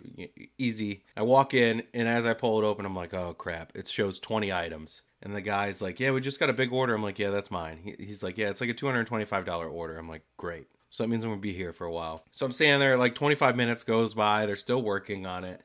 easy. 0.58 1.04
I 1.16 1.22
walk 1.22 1.54
in 1.54 1.84
and 1.94 2.08
as 2.08 2.26
I 2.26 2.34
pull 2.34 2.62
it 2.62 2.66
open, 2.66 2.86
I'm 2.86 2.96
like, 2.96 3.14
oh 3.14 3.34
crap! 3.34 3.72
It 3.76 3.88
shows 3.88 4.20
20 4.20 4.52
items. 4.52 5.04
And 5.22 5.34
the 5.34 5.42
guy's 5.42 5.82
like, 5.82 6.02
"Yeah, 6.02 6.12
we 6.12 6.20
just 6.20 6.38
got 6.38 6.50
a 6.50 6.54
big 6.54 6.74
order." 6.74 6.94
I'm 6.94 7.02
like, 7.02 7.18
"Yeah, 7.18 7.30
that's 7.30 7.50
mine." 7.50 7.80
He, 7.82 7.96
he's 7.98 8.22
like, 8.24 8.38
"Yeah, 8.38 8.50
it's 8.50 8.60
like 8.60 8.70
a 8.70 8.74
two 8.74 8.88
hundred 8.88 9.08
twenty-five 9.08 9.46
dollar 9.46 9.70
order." 9.70 9.98
I'm 9.98 10.10
like, 10.10 10.24
"Great." 10.36 10.68
So 10.94 11.04
that 11.04 11.10
means 11.10 11.24
I'm 11.24 11.32
gonna 11.32 11.42
be 11.42 11.54
here 11.54 11.74
for 11.74 11.86
a 11.86 11.92
while. 11.92 12.24
So 12.32 12.46
I'm 12.46 12.52
standing 12.52 12.80
there, 12.80 12.98
like 12.98 13.16
25 13.16 13.56
minutes 13.56 13.84
goes 13.84 14.14
by. 14.14 14.46
They're 14.46 14.56
still 14.56 14.82
working 14.82 15.26
on 15.26 15.44
it 15.44 15.62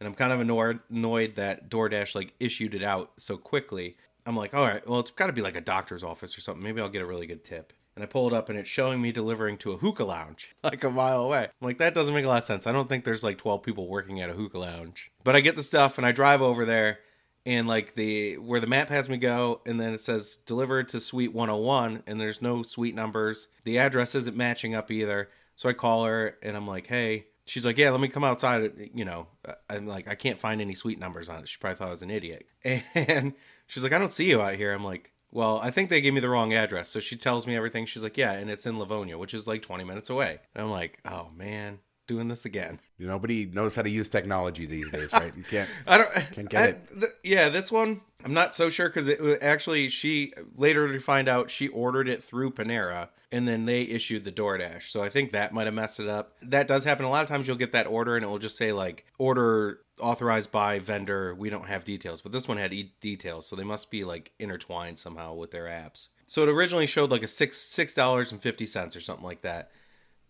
and 0.00 0.06
I'm 0.06 0.14
kind 0.14 0.32
of 0.32 0.40
annoyed, 0.40 0.80
annoyed 0.90 1.36
that 1.36 1.70
DoorDash 1.70 2.14
like 2.14 2.34
issued 2.40 2.74
it 2.74 2.82
out 2.82 3.12
so 3.16 3.36
quickly. 3.36 3.96
I'm 4.26 4.36
like, 4.36 4.54
all 4.54 4.66
right, 4.66 4.86
well, 4.86 5.00
it's 5.00 5.10
got 5.10 5.26
to 5.26 5.32
be 5.32 5.42
like 5.42 5.56
a 5.56 5.60
doctor's 5.60 6.02
office 6.02 6.36
or 6.36 6.40
something. 6.40 6.62
Maybe 6.62 6.80
I'll 6.80 6.88
get 6.88 7.02
a 7.02 7.06
really 7.06 7.26
good 7.26 7.44
tip. 7.44 7.72
And 7.94 8.02
I 8.02 8.06
pull 8.06 8.26
it 8.26 8.34
up, 8.34 8.48
and 8.48 8.58
it's 8.58 8.68
showing 8.68 9.00
me 9.00 9.12
delivering 9.12 9.56
to 9.58 9.72
a 9.72 9.76
hookah 9.76 10.04
lounge 10.04 10.54
like 10.64 10.82
a 10.82 10.90
mile 10.90 11.22
away. 11.22 11.44
I'm 11.44 11.66
like, 11.66 11.78
that 11.78 11.94
doesn't 11.94 12.12
make 12.12 12.24
a 12.24 12.28
lot 12.28 12.38
of 12.38 12.44
sense. 12.44 12.66
I 12.66 12.72
don't 12.72 12.88
think 12.88 13.04
there's 13.04 13.22
like 13.22 13.38
12 13.38 13.62
people 13.62 13.86
working 13.86 14.20
at 14.20 14.30
a 14.30 14.34
hookah 14.34 14.58
lounge. 14.58 15.12
But 15.22 15.36
I 15.36 15.40
get 15.40 15.56
the 15.56 15.62
stuff, 15.62 15.96
and 15.96 16.06
I 16.06 16.12
drive 16.12 16.42
over 16.42 16.64
there, 16.64 16.98
and 17.46 17.66
like 17.66 17.94
the 17.94 18.38
where 18.38 18.60
the 18.60 18.66
map 18.66 18.88
has 18.88 19.08
me 19.08 19.16
go, 19.16 19.60
and 19.66 19.80
then 19.80 19.92
it 19.92 20.00
says 20.00 20.36
delivered 20.46 20.88
to 20.90 21.00
Suite 21.00 21.32
101, 21.32 22.02
and 22.06 22.20
there's 22.20 22.42
no 22.42 22.62
suite 22.62 22.94
numbers. 22.94 23.48
The 23.64 23.78
address 23.78 24.14
isn't 24.14 24.36
matching 24.36 24.74
up 24.74 24.90
either. 24.90 25.28
So 25.56 25.68
I 25.68 25.72
call 25.72 26.04
her, 26.04 26.36
and 26.42 26.56
I'm 26.56 26.66
like, 26.66 26.88
hey, 26.88 27.26
She's 27.46 27.66
like, 27.66 27.76
yeah, 27.76 27.90
let 27.90 28.00
me 28.00 28.08
come 28.08 28.24
outside. 28.24 28.64
Uh, 28.64 28.84
you 28.94 29.04
know, 29.04 29.26
uh, 29.46 29.54
I'm 29.68 29.86
like, 29.86 30.08
I 30.08 30.14
can't 30.14 30.38
find 30.38 30.60
any 30.60 30.74
suite 30.74 30.98
numbers 30.98 31.28
on 31.28 31.40
it. 31.40 31.48
She 31.48 31.58
probably 31.58 31.76
thought 31.76 31.88
I 31.88 31.90
was 31.90 32.02
an 32.02 32.10
idiot. 32.10 32.46
And 32.94 33.34
she's 33.66 33.82
like, 33.82 33.92
I 33.92 33.98
don't 33.98 34.10
see 34.10 34.28
you 34.28 34.40
out 34.40 34.54
here. 34.54 34.72
I'm 34.72 34.84
like, 34.84 35.12
well, 35.30 35.60
I 35.62 35.70
think 35.70 35.90
they 35.90 36.00
gave 36.00 36.14
me 36.14 36.20
the 36.20 36.28
wrong 36.28 36.54
address. 36.54 36.88
So 36.88 37.00
she 37.00 37.16
tells 37.16 37.46
me 37.46 37.56
everything. 37.56 37.86
She's 37.86 38.02
like, 38.02 38.16
yeah, 38.16 38.32
and 38.32 38.50
it's 38.50 38.66
in 38.66 38.78
Livonia, 38.78 39.18
which 39.18 39.34
is 39.34 39.46
like 39.46 39.62
20 39.62 39.84
minutes 39.84 40.08
away. 40.08 40.38
And 40.54 40.64
I'm 40.64 40.70
like, 40.70 41.00
oh 41.04 41.28
man, 41.36 41.80
doing 42.06 42.28
this 42.28 42.44
again. 42.44 42.80
Nobody 42.98 43.46
knows 43.46 43.74
how 43.74 43.82
to 43.82 43.90
use 43.90 44.08
technology 44.08 44.66
these 44.66 44.90
days, 44.90 45.12
right? 45.12 45.32
You 45.36 45.42
can't. 45.44 45.68
I 45.86 45.98
don't 45.98 46.12
Can't 46.32 46.48
get 46.48 46.60
I- 46.60 46.64
it. 46.68 46.88
th- 47.00 47.12
yeah, 47.22 47.48
this 47.48 47.70
one 47.72 48.00
I'm 48.24 48.32
not 48.34 48.54
so 48.54 48.70
sure 48.70 48.88
because 48.88 49.08
it 49.08 49.20
actually 49.42 49.88
she 49.90 50.32
later 50.56 50.90
to 50.92 50.98
find 51.00 51.28
out 51.28 51.50
she 51.50 51.68
ordered 51.68 52.08
it 52.08 52.22
through 52.22 52.52
Panera 52.52 53.08
and 53.30 53.46
then 53.46 53.66
they 53.66 53.82
issued 53.82 54.24
the 54.24 54.32
DoorDash. 54.32 54.84
So 54.90 55.02
I 55.02 55.10
think 55.10 55.32
that 55.32 55.52
might 55.52 55.66
have 55.66 55.74
messed 55.74 56.00
it 56.00 56.08
up. 56.08 56.32
That 56.42 56.66
does 56.68 56.84
happen 56.84 57.04
a 57.04 57.10
lot 57.10 57.22
of 57.22 57.28
times. 57.28 57.46
You'll 57.46 57.56
get 57.56 57.72
that 57.72 57.86
order 57.86 58.16
and 58.16 58.24
it 58.24 58.28
will 58.28 58.38
just 58.38 58.56
say 58.56 58.72
like 58.72 59.04
order 59.18 59.80
authorized 60.00 60.50
by 60.50 60.78
vendor. 60.78 61.34
We 61.34 61.50
don't 61.50 61.66
have 61.68 61.84
details, 61.84 62.20
but 62.22 62.32
this 62.32 62.48
one 62.48 62.56
had 62.56 62.72
e- 62.72 62.94
details, 63.00 63.46
so 63.46 63.56
they 63.56 63.64
must 63.64 63.90
be 63.90 64.04
like 64.04 64.32
intertwined 64.38 64.98
somehow 64.98 65.34
with 65.34 65.50
their 65.50 65.64
apps. 65.66 66.08
So 66.26 66.42
it 66.42 66.48
originally 66.48 66.86
showed 66.86 67.10
like 67.10 67.22
a 67.22 67.28
six 67.28 67.58
six 67.58 67.92
dollars 67.94 68.32
and 68.32 68.40
fifty 68.40 68.66
cents 68.66 68.96
or 68.96 69.00
something 69.00 69.24
like 69.24 69.42
that. 69.42 69.70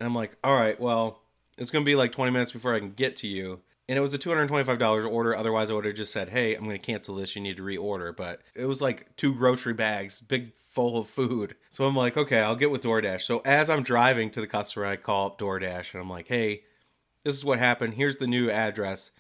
And 0.01 0.07
I'm 0.09 0.15
like, 0.15 0.37
all 0.43 0.57
right, 0.59 0.79
well, 0.81 1.23
it's 1.57 1.71
going 1.71 1.85
to 1.85 1.89
be 1.89 1.95
like 1.95 2.13
20 2.13 2.33
minutes 2.33 2.53
before 2.53 2.75
I 2.75 2.79
can 2.79 2.93
get 2.93 3.17
to 3.17 3.27
you. 3.27 3.61
And 3.89 3.99
it 3.99 4.01
was 4.01 4.15
a 4.15 4.19
$225 4.19 5.11
order. 5.11 5.37
Otherwise, 5.37 5.71
I 5.71 5.75
would 5.75 5.85
have 5.85 5.95
just 5.95 6.13
said, 6.13 6.31
hey, 6.31 6.55
I'm 6.55 6.65
going 6.65 6.79
to 6.79 6.79
cancel 6.79 7.17
this. 7.17 7.37
You 7.37 7.43
need 7.43 7.59
to 7.59 7.63
reorder. 7.63 8.17
But 8.17 8.41
it 8.55 8.65
was 8.67 8.81
like 8.81 9.15
two 9.17 9.35
grocery 9.35 9.75
bags, 9.75 10.21
big 10.21 10.53
full 10.71 10.97
of 10.97 11.09
food. 11.09 11.55
So 11.69 11.85
I'm 11.85 11.95
like, 11.95 12.17
okay, 12.17 12.41
I'll 12.41 12.57
get 12.57 12.71
with 12.71 12.83
DoorDash. 12.83 13.23
So 13.23 13.43
as 13.45 13.69
I'm 13.69 13.83
driving 13.83 14.31
to 14.31 14.41
the 14.41 14.47
customer, 14.47 14.87
I 14.87 14.97
call 14.97 15.27
up 15.27 15.39
DoorDash 15.39 15.93
and 15.93 16.01
I'm 16.01 16.09
like, 16.09 16.29
hey, 16.29 16.63
this 17.25 17.35
is 17.35 17.45
what 17.45 17.59
happened. 17.59 17.95
Here's 17.95 18.19
the 18.19 18.27
new 18.27 18.51
address. 18.51 19.11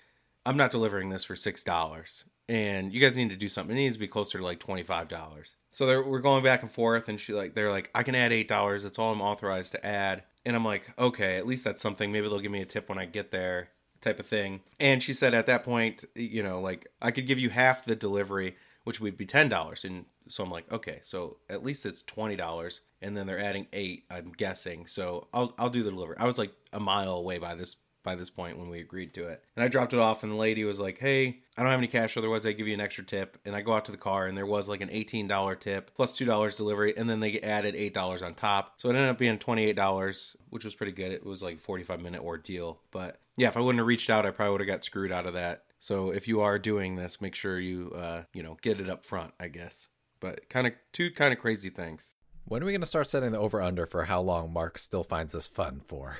I'm 0.46 0.56
not 0.56 0.70
delivering 0.70 1.08
this 1.08 1.24
for 1.24 1.36
six 1.36 1.64
dollars, 1.64 2.24
and 2.48 2.92
you 2.92 3.00
guys 3.00 3.16
need 3.16 3.30
to 3.30 3.36
do 3.36 3.48
something. 3.48 3.74
It 3.74 3.80
needs 3.80 3.96
to 3.96 4.00
be 4.00 4.08
closer 4.08 4.38
to 4.38 4.44
like 4.44 4.60
twenty 4.60 4.82
five 4.82 5.08
dollars. 5.08 5.56
So 5.70 6.02
we're 6.02 6.20
going 6.20 6.44
back 6.44 6.62
and 6.62 6.70
forth, 6.70 7.08
and 7.08 7.18
she 7.18 7.32
like 7.32 7.54
they're 7.54 7.70
like, 7.70 7.90
I 7.94 8.02
can 8.02 8.14
add 8.14 8.32
eight 8.32 8.48
dollars. 8.48 8.82
That's 8.82 8.98
all 8.98 9.12
I'm 9.12 9.22
authorized 9.22 9.72
to 9.72 9.84
add. 9.84 10.22
And 10.46 10.54
I'm 10.54 10.64
like, 10.64 10.90
okay, 10.98 11.36
at 11.36 11.46
least 11.46 11.64
that's 11.64 11.80
something. 11.82 12.12
Maybe 12.12 12.28
they'll 12.28 12.40
give 12.40 12.52
me 12.52 12.62
a 12.62 12.66
tip 12.66 12.88
when 12.88 12.98
I 12.98 13.06
get 13.06 13.30
there, 13.30 13.70
type 14.00 14.20
of 14.20 14.26
thing. 14.26 14.60
And 14.78 15.02
she 15.02 15.14
said 15.14 15.34
at 15.34 15.46
that 15.46 15.64
point, 15.64 16.04
you 16.14 16.42
know, 16.42 16.60
like 16.60 16.86
I 17.00 17.10
could 17.10 17.26
give 17.26 17.38
you 17.38 17.50
half 17.50 17.84
the 17.84 17.96
delivery, 17.96 18.56
which 18.84 19.00
would 19.00 19.16
be 19.16 19.26
ten 19.26 19.48
dollars. 19.48 19.84
And 19.84 20.04
so 20.28 20.44
I'm 20.44 20.50
like, 20.50 20.70
okay, 20.70 21.00
so 21.02 21.38
at 21.48 21.64
least 21.64 21.86
it's 21.86 22.02
twenty 22.02 22.36
dollars, 22.36 22.82
and 23.00 23.16
then 23.16 23.26
they're 23.26 23.38
adding 23.38 23.66
eight. 23.72 24.04
I'm 24.10 24.32
guessing, 24.32 24.86
so 24.86 25.28
I'll 25.32 25.54
I'll 25.58 25.70
do 25.70 25.82
the 25.82 25.90
delivery. 25.90 26.16
I 26.18 26.26
was 26.26 26.38
like 26.38 26.52
a 26.72 26.80
mile 26.80 27.14
away 27.14 27.38
by 27.38 27.54
this 27.54 27.76
by 28.04 28.14
this 28.14 28.30
point 28.30 28.58
when 28.58 28.68
we 28.68 28.78
agreed 28.78 29.12
to 29.14 29.26
it. 29.26 29.42
And 29.56 29.64
I 29.64 29.68
dropped 29.68 29.92
it 29.92 29.98
off, 29.98 30.22
and 30.22 30.30
the 30.30 30.36
lady 30.36 30.62
was 30.62 30.78
like, 30.78 30.98
"Hey, 30.98 31.40
I 31.56 31.62
don't 31.62 31.70
have 31.70 31.80
any 31.80 31.88
cash, 31.88 32.16
otherwise 32.16 32.46
I 32.46 32.52
give 32.52 32.68
you 32.68 32.74
an 32.74 32.80
extra 32.80 33.02
tip." 33.02 33.38
And 33.44 33.56
I 33.56 33.62
go 33.62 33.72
out 33.72 33.86
to 33.86 33.92
the 33.92 33.98
car, 33.98 34.26
and 34.26 34.36
there 34.36 34.46
was 34.46 34.68
like 34.68 34.80
an 34.80 34.90
eighteen 34.90 35.26
dollar 35.26 35.56
tip 35.56 35.90
plus 35.96 36.10
plus 36.10 36.18
two 36.18 36.26
dollars 36.26 36.54
delivery, 36.54 36.94
and 36.96 37.10
then 37.10 37.20
they 37.20 37.40
added 37.40 37.74
eight 37.74 37.94
dollars 37.94 38.22
on 38.22 38.34
top, 38.34 38.74
so 38.76 38.88
it 38.88 38.94
ended 38.94 39.10
up 39.10 39.18
being 39.18 39.38
twenty 39.38 39.64
eight 39.64 39.76
dollars, 39.76 40.36
which 40.50 40.64
was 40.64 40.74
pretty 40.74 40.92
good. 40.92 41.10
It 41.10 41.24
was 41.24 41.42
like 41.42 41.58
forty 41.58 41.82
five 41.82 42.00
minute 42.00 42.22
ordeal, 42.22 42.78
but 42.90 43.18
yeah, 43.36 43.48
if 43.48 43.56
I 43.56 43.60
wouldn't 43.60 43.80
have 43.80 43.86
reached 43.86 44.10
out, 44.10 44.26
I 44.26 44.30
probably 44.30 44.52
would 44.52 44.60
have 44.60 44.68
got 44.68 44.84
screwed 44.84 45.10
out 45.10 45.26
of 45.26 45.34
that. 45.34 45.64
So 45.80 46.10
if 46.10 46.28
you 46.28 46.40
are 46.40 46.58
doing 46.58 46.96
this, 46.96 47.20
make 47.20 47.34
sure 47.34 47.58
you 47.58 47.90
uh, 47.94 48.24
you 48.34 48.42
know 48.42 48.58
get 48.62 48.80
it 48.80 48.90
up 48.90 49.04
front, 49.04 49.32
I 49.40 49.48
guess. 49.48 49.88
But 50.20 50.48
kind 50.48 50.66
of 50.66 50.74
two 50.92 51.10
kind 51.10 51.32
of 51.32 51.38
crazy 51.38 51.70
things. 51.70 52.14
When 52.46 52.62
are 52.62 52.66
we 52.66 52.72
going 52.72 52.82
to 52.82 52.86
start 52.86 53.06
setting 53.06 53.32
the 53.32 53.38
over 53.38 53.62
under 53.62 53.86
for 53.86 54.04
how 54.04 54.20
long 54.20 54.52
Mark 54.52 54.76
still 54.76 55.02
finds 55.02 55.32
this 55.32 55.46
fun 55.46 55.80
for? 55.86 56.18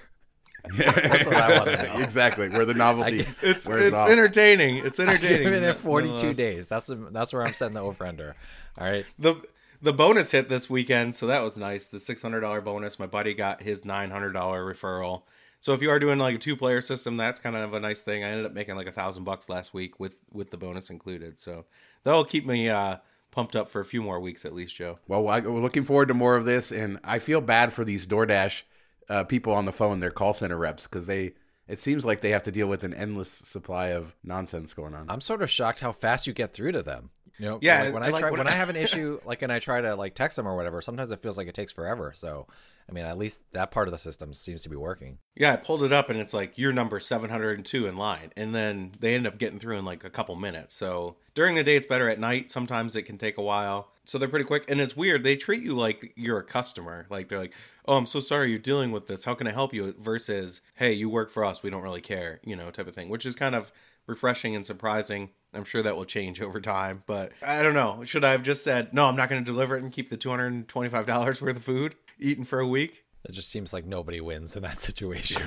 That's 0.76 1.26
what 1.26 1.37
I 1.37 1.59
want 1.59 1.71
to 1.71 1.83
know. 1.88 1.99
exactly 2.02 2.49
where 2.49 2.64
the 2.64 2.75
novelty 2.75 3.26
It's 3.42 3.66
wears 3.66 3.92
it's 3.92 4.00
off. 4.00 4.09
entertaining. 4.09 4.78
It's 4.78 4.99
entertaining. 4.99 5.42
Giving 5.42 5.62
it 5.62 5.76
42 5.76 6.11
nonetheless. 6.12 6.37
days. 6.37 6.66
That's 6.66 6.90
that's 7.11 7.33
where 7.33 7.42
I'm 7.47 7.52
setting 7.52 7.75
the 7.75 7.80
over 7.83 8.06
under. 8.06 8.35
All 8.78 8.87
right. 8.87 9.04
the 9.18 9.37
the 9.83 9.92
bonus 9.92 10.30
hit 10.30 10.49
this 10.49 10.71
weekend, 10.71 11.14
so 11.16 11.26
that 11.26 11.42
was 11.42 11.59
nice. 11.59 11.87
The 11.87 12.00
six 12.00 12.23
hundred 12.23 12.40
dollar 12.40 12.61
bonus. 12.62 12.99
My 12.99 13.06
buddy 13.06 13.35
got 13.35 13.62
his 13.62 13.85
nine 13.85 14.11
hundred 14.11 14.33
dollar 14.33 14.64
referral. 14.64 15.23
So 15.61 15.73
if 15.75 15.83
you 15.83 15.90
are 15.90 15.99
doing 15.99 16.18
like 16.18 16.37
a 16.37 16.38
two 16.38 16.56
player 16.56 16.80
system, 16.80 17.16
that's 17.16 17.40
kind 17.40 17.56
of 17.56 17.73
a 17.75 17.80
nice 17.80 18.00
thing. 18.00 18.25
I 18.25 18.28
ended 18.28 18.47
up 18.47 18.52
making 18.52 18.76
like 18.76 18.87
a 18.87 18.92
thousand 18.92 19.25
bucks 19.25 19.49
last 19.49 19.75
week 19.75 20.00
with 20.00 20.16
with 20.33 20.50
the 20.50 20.56
bonus 20.56 20.88
included. 20.90 21.38
So 21.38 21.66
that'll 22.04 22.25
keep 22.25 22.47
me 22.47 22.68
uh, 22.71 22.97
pumped 23.30 23.54
up 23.56 23.68
for 23.68 23.80
a 23.80 23.85
few 23.85 24.02
more 24.02 24.18
weeks 24.21 24.44
at 24.44 24.54
least, 24.54 24.76
Joe. 24.76 24.99
Well, 25.09 25.28
I, 25.28 25.40
we're 25.40 25.61
looking 25.61 25.85
forward 25.85 26.09
to 26.09 26.14
more 26.14 26.37
of 26.37 26.44
this, 26.47 26.73
and 26.73 26.99
I 27.04 27.18
feel 27.18 27.40
bad 27.42 27.73
for 27.73 27.85
these 27.85 28.06
DoorDash 28.06 28.62
uh, 29.08 29.25
people 29.25 29.52
on 29.52 29.64
the 29.64 29.73
phone, 29.73 30.00
their 30.00 30.11
call 30.11 30.34
center 30.34 30.56
reps, 30.56 30.84
because 30.84 31.06
they. 31.06 31.34
It 31.66 31.80
seems 31.80 32.04
like 32.04 32.20
they 32.20 32.28
have 32.30 32.42
to 32.42 32.52
deal 32.52 32.66
with 32.66 32.84
an 32.84 32.92
endless 32.92 33.30
supply 33.30 33.87
of 33.92 34.14
nonsense 34.23 34.75
going 34.75 34.94
on. 34.94 35.06
I'm 35.08 35.23
sort 35.23 35.40
of 35.40 35.50
shocked 35.50 35.80
how 35.80 35.92
fast 35.92 36.26
you 36.26 36.34
get 36.34 36.52
through 36.52 36.73
to 36.73 36.82
them. 36.82 37.08
You 37.38 37.46
know, 37.49 37.58
Yeah, 37.62 37.84
like 37.84 37.94
when 37.94 38.02
I 38.02 38.06
I 38.06 38.11
like 38.11 38.20
try 38.20 38.30
when 38.30 38.38
when 38.40 38.49
I- 38.49 38.52
I 38.52 38.54
have 38.56 38.68
an 38.68 38.76
issue, 38.87 39.18
like, 39.25 39.40
and 39.40 39.50
I 39.50 39.61
try 39.61 39.80
to 39.80 39.96
like 39.96 40.14
text 40.14 40.37
them 40.37 40.46
or 40.46 40.56
whatever. 40.56 40.82
Sometimes 40.82 41.11
it 41.11 41.23
feels 41.23 41.38
like 41.38 41.49
it 41.49 41.54
takes 41.54 41.73
forever. 41.73 42.12
So, 42.14 42.46
I 42.87 42.92
mean, 42.92 43.06
at 43.06 43.16
least 43.16 43.40
that 43.54 43.70
part 43.70 43.88
of 43.88 43.92
the 43.92 43.99
system 43.99 44.34
seems 44.34 44.61
to 44.64 44.68
be 44.68 44.76
working. 44.76 45.16
Yeah, 45.37 45.54
I 45.54 45.56
pulled 45.56 45.82
it 45.84 45.90
up 45.92 46.11
and 46.11 46.20
it's 46.20 46.34
like 46.34 46.58
you're 46.58 46.75
number 46.75 47.00
702 47.00 47.87
in 47.87 47.96
line. 47.96 48.30
And 48.37 48.54
then 48.54 48.92
they 49.00 49.14
end 49.14 49.26
up 49.26 49.38
getting 49.38 49.58
through 49.58 49.78
in 49.78 49.87
like 49.87 50.04
a 50.04 50.11
couple 50.11 50.37
minutes. 50.37 50.75
So 50.75 51.16
during 51.34 51.54
the 51.54 51.64
day, 51.64 51.76
it's 51.76 51.87
better. 51.87 52.11
At 52.11 52.20
night, 52.20 52.50
sometimes 52.50 52.94
it 52.94 53.04
can 53.04 53.16
take 53.16 53.38
a 53.38 53.42
while. 53.42 53.88
So 54.04 54.18
they're 54.18 54.28
pretty 54.28 54.44
quick. 54.44 54.70
And 54.70 54.80
it's 54.80 54.96
weird. 54.96 55.25
They 55.25 55.37
treat 55.37 55.62
you 55.62 55.75
like 55.75 56.12
you're 56.16 56.38
a 56.38 56.44
customer. 56.44 57.06
Like 57.11 57.28
they're 57.28 57.38
like, 57.38 57.54
oh, 57.87 57.96
I'm 57.96 58.06
so 58.06 58.20
sorry 58.20 58.50
you're 58.50 58.58
dealing 58.58 58.92
with 58.92 59.06
this. 59.06 59.25
How 59.25 59.34
can 59.34 59.46
I 59.46 59.52
help 59.52 59.73
you? 59.73 59.94
Versus, 59.99 60.61
hey, 60.75 60.92
you 60.92 61.08
work 61.08 61.30
for 61.30 61.44
us. 61.44 61.62
We 61.62 61.70
don't 61.70 61.82
really 61.82 62.00
care, 62.00 62.40
you 62.44 62.56
know, 62.56 62.70
type 62.70 62.87
of 62.87 62.94
thing, 62.94 63.08
which 63.08 63.26
is 63.26 63.34
kind 63.34 63.54
of 63.54 63.73
refreshing 64.06 64.54
and 64.54 64.66
surprising. 64.66 65.30
I'm 65.52 65.64
sure 65.64 65.82
that 65.82 65.96
will 65.96 66.04
change 66.04 66.40
over 66.40 66.61
time. 66.61 67.02
But 67.06 67.32
I 67.42 67.62
don't 67.62 67.75
know. 67.75 68.04
Should 68.04 68.25
I 68.25 68.32
have 68.32 68.42
just 68.42 68.64
said, 68.64 68.92
no, 68.92 69.06
I'm 69.06 69.16
not 69.16 69.28
going 69.28 69.42
to 69.42 69.50
deliver 69.50 69.76
it 69.76 69.82
and 69.82 69.92
keep 69.92 70.11
the 70.11 70.18
$225 70.18 71.42
worth 71.42 71.56
of 71.56 71.64
food 71.64 71.94
eaten 72.18 72.44
for 72.44 72.61
a 72.61 72.66
week? 72.66 73.04
It 73.26 73.32
just 73.32 73.49
seems 73.49 73.73
like 73.73 73.87
nobody 73.87 74.20
wins 74.20 74.54
in 74.56 74.62
that 74.64 74.80
situation. 74.80 75.42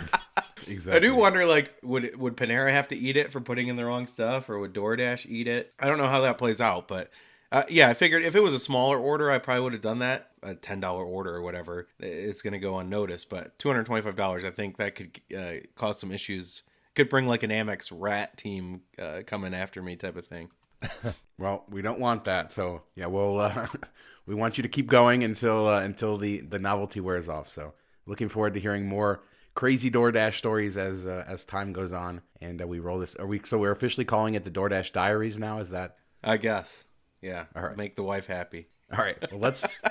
exactly. 0.68 0.94
I 0.94 1.00
do 1.00 1.16
wonder, 1.16 1.46
like, 1.46 1.76
would 1.84 2.18
would 2.18 2.36
Panera 2.36 2.72
have 2.72 2.88
to 2.88 2.96
eat 2.98 3.18
it 3.18 3.32
for 3.32 3.40
putting 3.40 3.68
in 3.68 3.76
the 3.76 3.86
wrong 3.86 4.08
stuff, 4.08 4.50
or 4.50 4.58
would 4.58 4.74
DoorDash 4.74 5.28
eat 5.30 5.48
it? 5.48 5.72
I 5.80 5.88
don't 5.88 6.00
know 6.00 6.08
how 6.08 6.22
that 6.22 6.40
plays 6.40 6.60
out, 6.60 6.88
but 6.88 7.12
uh, 7.52 7.64
yeah, 7.70 7.90
I 7.90 7.94
figured 7.94 8.24
if 8.24 8.36
it 8.36 8.44
was 8.44 8.54
a 8.54 8.60
smaller 8.60 9.00
order, 9.00 9.32
I 9.32 9.40
probably 9.40 9.64
would 9.64 9.74
have 9.74 9.82
done 9.82 10.00
that. 10.00 10.32
A 10.44 10.56
ten 10.56 10.80
dollar 10.80 11.04
order 11.04 11.36
or 11.36 11.42
whatever, 11.42 11.88
it's 12.00 12.42
going 12.42 12.54
to 12.54 12.60
go 12.60 12.78
unnoticed. 12.80 13.30
But 13.30 13.58
two 13.60 13.70
hundred 13.70 13.86
twenty 13.86 14.04
five 14.04 14.16
dollars, 14.16 14.46
I 14.46 14.52
think 14.52 14.78
that 14.78 14.96
could 14.96 15.20
uh, 15.38 15.68
cause 15.76 16.00
some 16.00 16.12
issues. 16.12 16.64
Could 16.96 17.10
bring 17.10 17.28
like 17.28 17.44
an 17.44 17.52
Amex 17.52 17.92
rat 17.94 18.38
team 18.38 18.82
uh, 18.98 19.22
coming 19.26 19.54
after 19.54 19.82
me, 19.82 19.96
type 19.96 20.16
of 20.18 20.28
thing. 20.28 20.50
Well, 21.40 21.66
we 21.70 21.82
don't 21.82 22.00
want 22.00 22.24
that. 22.24 22.52
So 22.52 22.84
yeah, 22.96 23.06
we'll 23.06 23.40
uh, 23.40 23.68
we 24.26 24.36
want 24.36 24.58
you 24.58 24.64
to 24.64 24.70
keep 24.70 24.88
going 24.88 25.24
until 25.24 25.68
uh, 25.68 25.82
until 25.82 26.18
the 26.18 26.42
the 26.42 26.60
novelty 26.60 27.00
wears 27.00 27.30
off. 27.30 27.50
So 27.50 27.74
looking 28.06 28.30
forward 28.30 28.56
to 28.56 28.60
hearing 28.60 28.88
more 28.88 29.22
crazy 29.54 29.92
DoorDash 29.92 30.36
stories 30.36 30.78
as 30.78 31.06
uh, 31.06 31.24
as 31.28 31.46
time 31.46 31.74
goes 31.74 31.94
on, 31.94 32.22
and 32.42 32.62
uh, 32.62 32.68
we 32.68 32.80
roll 32.80 33.00
this. 33.00 33.16
Are 33.18 33.28
we 33.28 33.42
so 33.44 33.60
we're 33.60 33.72
officially 33.72 34.06
calling 34.06 34.34
it 34.34 34.46
the 34.46 34.52
DoorDash 34.52 34.94
Diaries 34.94 35.38
now? 35.38 35.60
Is 35.60 35.70
that 35.70 35.98
I 36.24 36.38
guess. 36.38 36.86
Yeah. 37.22 37.46
All 37.56 37.64
right. 37.64 37.78
Make 37.78 37.96
the 37.96 38.04
wife 38.04 38.28
happy. 38.28 38.68
all 38.92 39.00
right? 39.00 39.18
Well, 39.32 39.42
let's. 39.42 39.66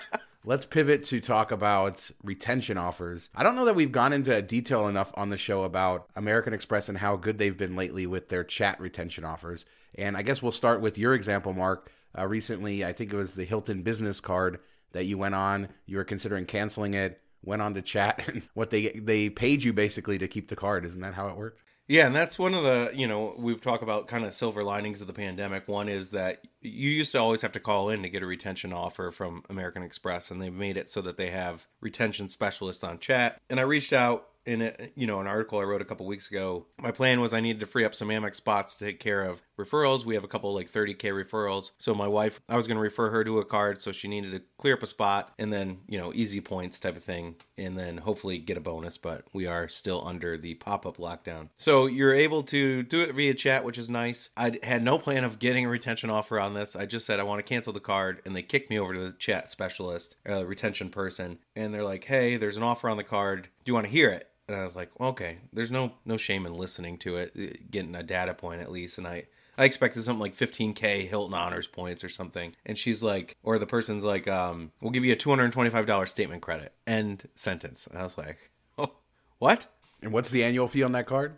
Let's 0.48 0.64
pivot 0.64 1.02
to 1.06 1.20
talk 1.20 1.50
about 1.50 2.08
retention 2.22 2.78
offers. 2.78 3.30
I 3.34 3.42
don't 3.42 3.56
know 3.56 3.64
that 3.64 3.74
we've 3.74 3.90
gone 3.90 4.12
into 4.12 4.40
detail 4.42 4.86
enough 4.86 5.10
on 5.14 5.28
the 5.28 5.36
show 5.36 5.64
about 5.64 6.06
American 6.14 6.54
Express 6.54 6.88
and 6.88 6.96
how 6.96 7.16
good 7.16 7.36
they've 7.36 7.56
been 7.56 7.74
lately 7.74 8.06
with 8.06 8.28
their 8.28 8.44
chat 8.44 8.80
retention 8.80 9.24
offers. 9.24 9.64
And 9.96 10.16
I 10.16 10.22
guess 10.22 10.40
we'll 10.40 10.52
start 10.52 10.80
with 10.80 10.98
your 10.98 11.14
example, 11.14 11.52
Mark. 11.52 11.90
Uh, 12.16 12.28
recently, 12.28 12.84
I 12.84 12.92
think 12.92 13.12
it 13.12 13.16
was 13.16 13.34
the 13.34 13.44
Hilton 13.44 13.82
business 13.82 14.20
card 14.20 14.60
that 14.92 15.06
you 15.06 15.18
went 15.18 15.34
on. 15.34 15.68
You 15.84 15.96
were 15.96 16.04
considering 16.04 16.46
canceling 16.46 16.94
it, 16.94 17.20
went 17.42 17.62
on 17.62 17.74
to 17.74 17.82
chat, 17.82 18.22
and 18.28 18.42
what 18.54 18.70
they 18.70 18.90
they 18.90 19.30
paid 19.30 19.62
you 19.62 19.72
basically 19.72 20.18
to 20.18 20.28
keep 20.28 20.48
the 20.48 20.56
card. 20.56 20.84
Isn't 20.84 21.00
that 21.02 21.14
how 21.14 21.28
it 21.28 21.36
worked? 21.36 21.62
Yeah, 21.88 22.06
and 22.06 22.16
that's 22.16 22.36
one 22.36 22.52
of 22.52 22.64
the, 22.64 22.90
you 22.94 23.06
know, 23.06 23.34
we've 23.38 23.60
talked 23.60 23.84
about 23.84 24.08
kind 24.08 24.24
of 24.24 24.34
silver 24.34 24.64
linings 24.64 25.00
of 25.00 25.06
the 25.06 25.12
pandemic. 25.12 25.68
One 25.68 25.88
is 25.88 26.10
that 26.10 26.42
you 26.60 26.90
used 26.90 27.12
to 27.12 27.20
always 27.20 27.42
have 27.42 27.52
to 27.52 27.60
call 27.60 27.90
in 27.90 28.02
to 28.02 28.08
get 28.08 28.24
a 28.24 28.26
retention 28.26 28.72
offer 28.72 29.12
from 29.12 29.44
American 29.48 29.84
Express, 29.84 30.32
and 30.32 30.42
they've 30.42 30.52
made 30.52 30.76
it 30.76 30.90
so 30.90 31.00
that 31.02 31.16
they 31.16 31.30
have 31.30 31.68
retention 31.80 32.28
specialists 32.28 32.82
on 32.82 32.98
chat. 32.98 33.40
And 33.48 33.60
I 33.60 33.62
reached 33.62 33.92
out 33.92 34.30
in 34.44 34.62
a, 34.62 34.74
you 34.96 35.06
know, 35.06 35.20
an 35.20 35.28
article 35.28 35.60
I 35.60 35.62
wrote 35.62 35.82
a 35.82 35.84
couple 35.84 36.06
weeks 36.06 36.28
ago. 36.28 36.66
My 36.78 36.90
plan 36.90 37.20
was 37.20 37.32
I 37.32 37.40
needed 37.40 37.60
to 37.60 37.66
free 37.66 37.84
up 37.84 37.94
some 37.94 38.08
Amex 38.08 38.36
spots 38.36 38.74
to 38.76 38.84
take 38.84 38.98
care 38.98 39.22
of 39.22 39.42
referrals. 39.56 40.04
We 40.04 40.14
have 40.14 40.24
a 40.24 40.28
couple 40.28 40.52
like 40.54 40.72
30k 40.72 41.12
referrals. 41.12 41.70
So 41.78 41.94
my 41.94 42.08
wife, 42.08 42.40
I 42.48 42.56
was 42.56 42.66
going 42.66 42.76
to 42.76 42.82
refer 42.82 43.10
her 43.10 43.24
to 43.24 43.38
a 43.38 43.44
card, 43.44 43.82
so 43.82 43.92
she 43.92 44.08
needed 44.08 44.32
to 44.32 44.42
clear 44.58 44.74
up 44.74 44.82
a 44.82 44.86
spot 44.86 45.32
and 45.38 45.52
then, 45.52 45.78
you 45.88 45.98
know, 45.98 46.12
easy 46.14 46.40
points 46.40 46.78
type 46.78 46.96
of 46.96 47.04
thing, 47.04 47.36
and 47.56 47.78
then 47.78 47.98
hopefully 47.98 48.38
get 48.38 48.56
a 48.56 48.60
bonus. 48.60 48.98
But 48.98 49.24
we 49.32 49.46
are 49.46 49.68
still 49.68 50.06
under 50.06 50.36
the 50.36 50.54
pop 50.54 50.86
up 50.86 50.98
lockdown. 50.98 51.48
So 51.56 51.86
you're 51.86 52.14
able 52.14 52.42
to 52.44 52.82
do 52.82 53.00
it 53.02 53.14
via 53.14 53.34
chat, 53.34 53.64
which 53.64 53.78
is 53.78 53.90
nice. 53.90 54.28
I 54.36 54.58
had 54.62 54.82
no 54.82 54.98
plan 54.98 55.24
of 55.24 55.38
getting 55.38 55.66
a 55.66 55.68
retention 55.68 56.10
offer 56.10 56.40
on 56.40 56.54
this. 56.54 56.76
I 56.76 56.86
just 56.86 57.06
said 57.06 57.20
I 57.20 57.24
want 57.24 57.38
to 57.38 57.42
cancel 57.42 57.72
the 57.72 57.80
card, 57.80 58.22
and 58.24 58.34
they 58.34 58.42
kicked 58.42 58.70
me 58.70 58.78
over 58.78 58.94
to 58.94 59.00
the 59.00 59.12
chat 59.12 59.50
specialist, 59.50 60.16
uh, 60.28 60.44
retention 60.46 60.90
person, 60.90 61.38
and 61.54 61.72
they're 61.72 61.84
like, 61.84 62.04
"Hey, 62.04 62.36
there's 62.36 62.56
an 62.56 62.62
offer 62.62 62.88
on 62.88 62.96
the 62.96 63.04
card. 63.04 63.48
Do 63.64 63.70
you 63.70 63.74
want 63.74 63.86
to 63.86 63.92
hear 63.92 64.10
it?" 64.10 64.30
And 64.48 64.56
I 64.56 64.62
was 64.62 64.76
like, 64.76 64.90
"Okay, 65.00 65.38
there's 65.52 65.70
no 65.70 65.94
no 66.04 66.16
shame 66.16 66.46
in 66.46 66.54
listening 66.54 66.98
to 66.98 67.16
it, 67.16 67.32
uh, 67.38 67.56
getting 67.70 67.94
a 67.96 68.02
data 68.02 68.34
point 68.34 68.60
at 68.60 68.70
least." 68.70 68.98
And 68.98 69.06
I 69.06 69.24
I 69.58 69.64
expected 69.64 70.02
something 70.02 70.20
like 70.20 70.36
15k 70.36 71.08
Hilton 71.08 71.34
honors 71.34 71.66
points 71.66 72.04
or 72.04 72.08
something. 72.08 72.54
And 72.66 72.76
she's 72.76 73.02
like, 73.02 73.36
or 73.42 73.58
the 73.58 73.66
person's 73.66 74.04
like, 74.04 74.28
um, 74.28 74.72
"We'll 74.80 74.92
give 74.92 75.04
you 75.04 75.12
a 75.12 75.16
$225 75.16 76.10
statement 76.10 76.42
credit." 76.42 76.72
End 76.86 77.28
sentence. 77.34 77.86
And 77.86 77.98
I 77.98 78.02
was 78.02 78.18
like, 78.18 78.50
"Oh, 78.78 78.92
what?" 79.38 79.66
And 80.02 80.12
what's 80.12 80.30
the 80.30 80.44
annual 80.44 80.68
fee 80.68 80.82
on 80.82 80.92
that 80.92 81.06
card? 81.06 81.36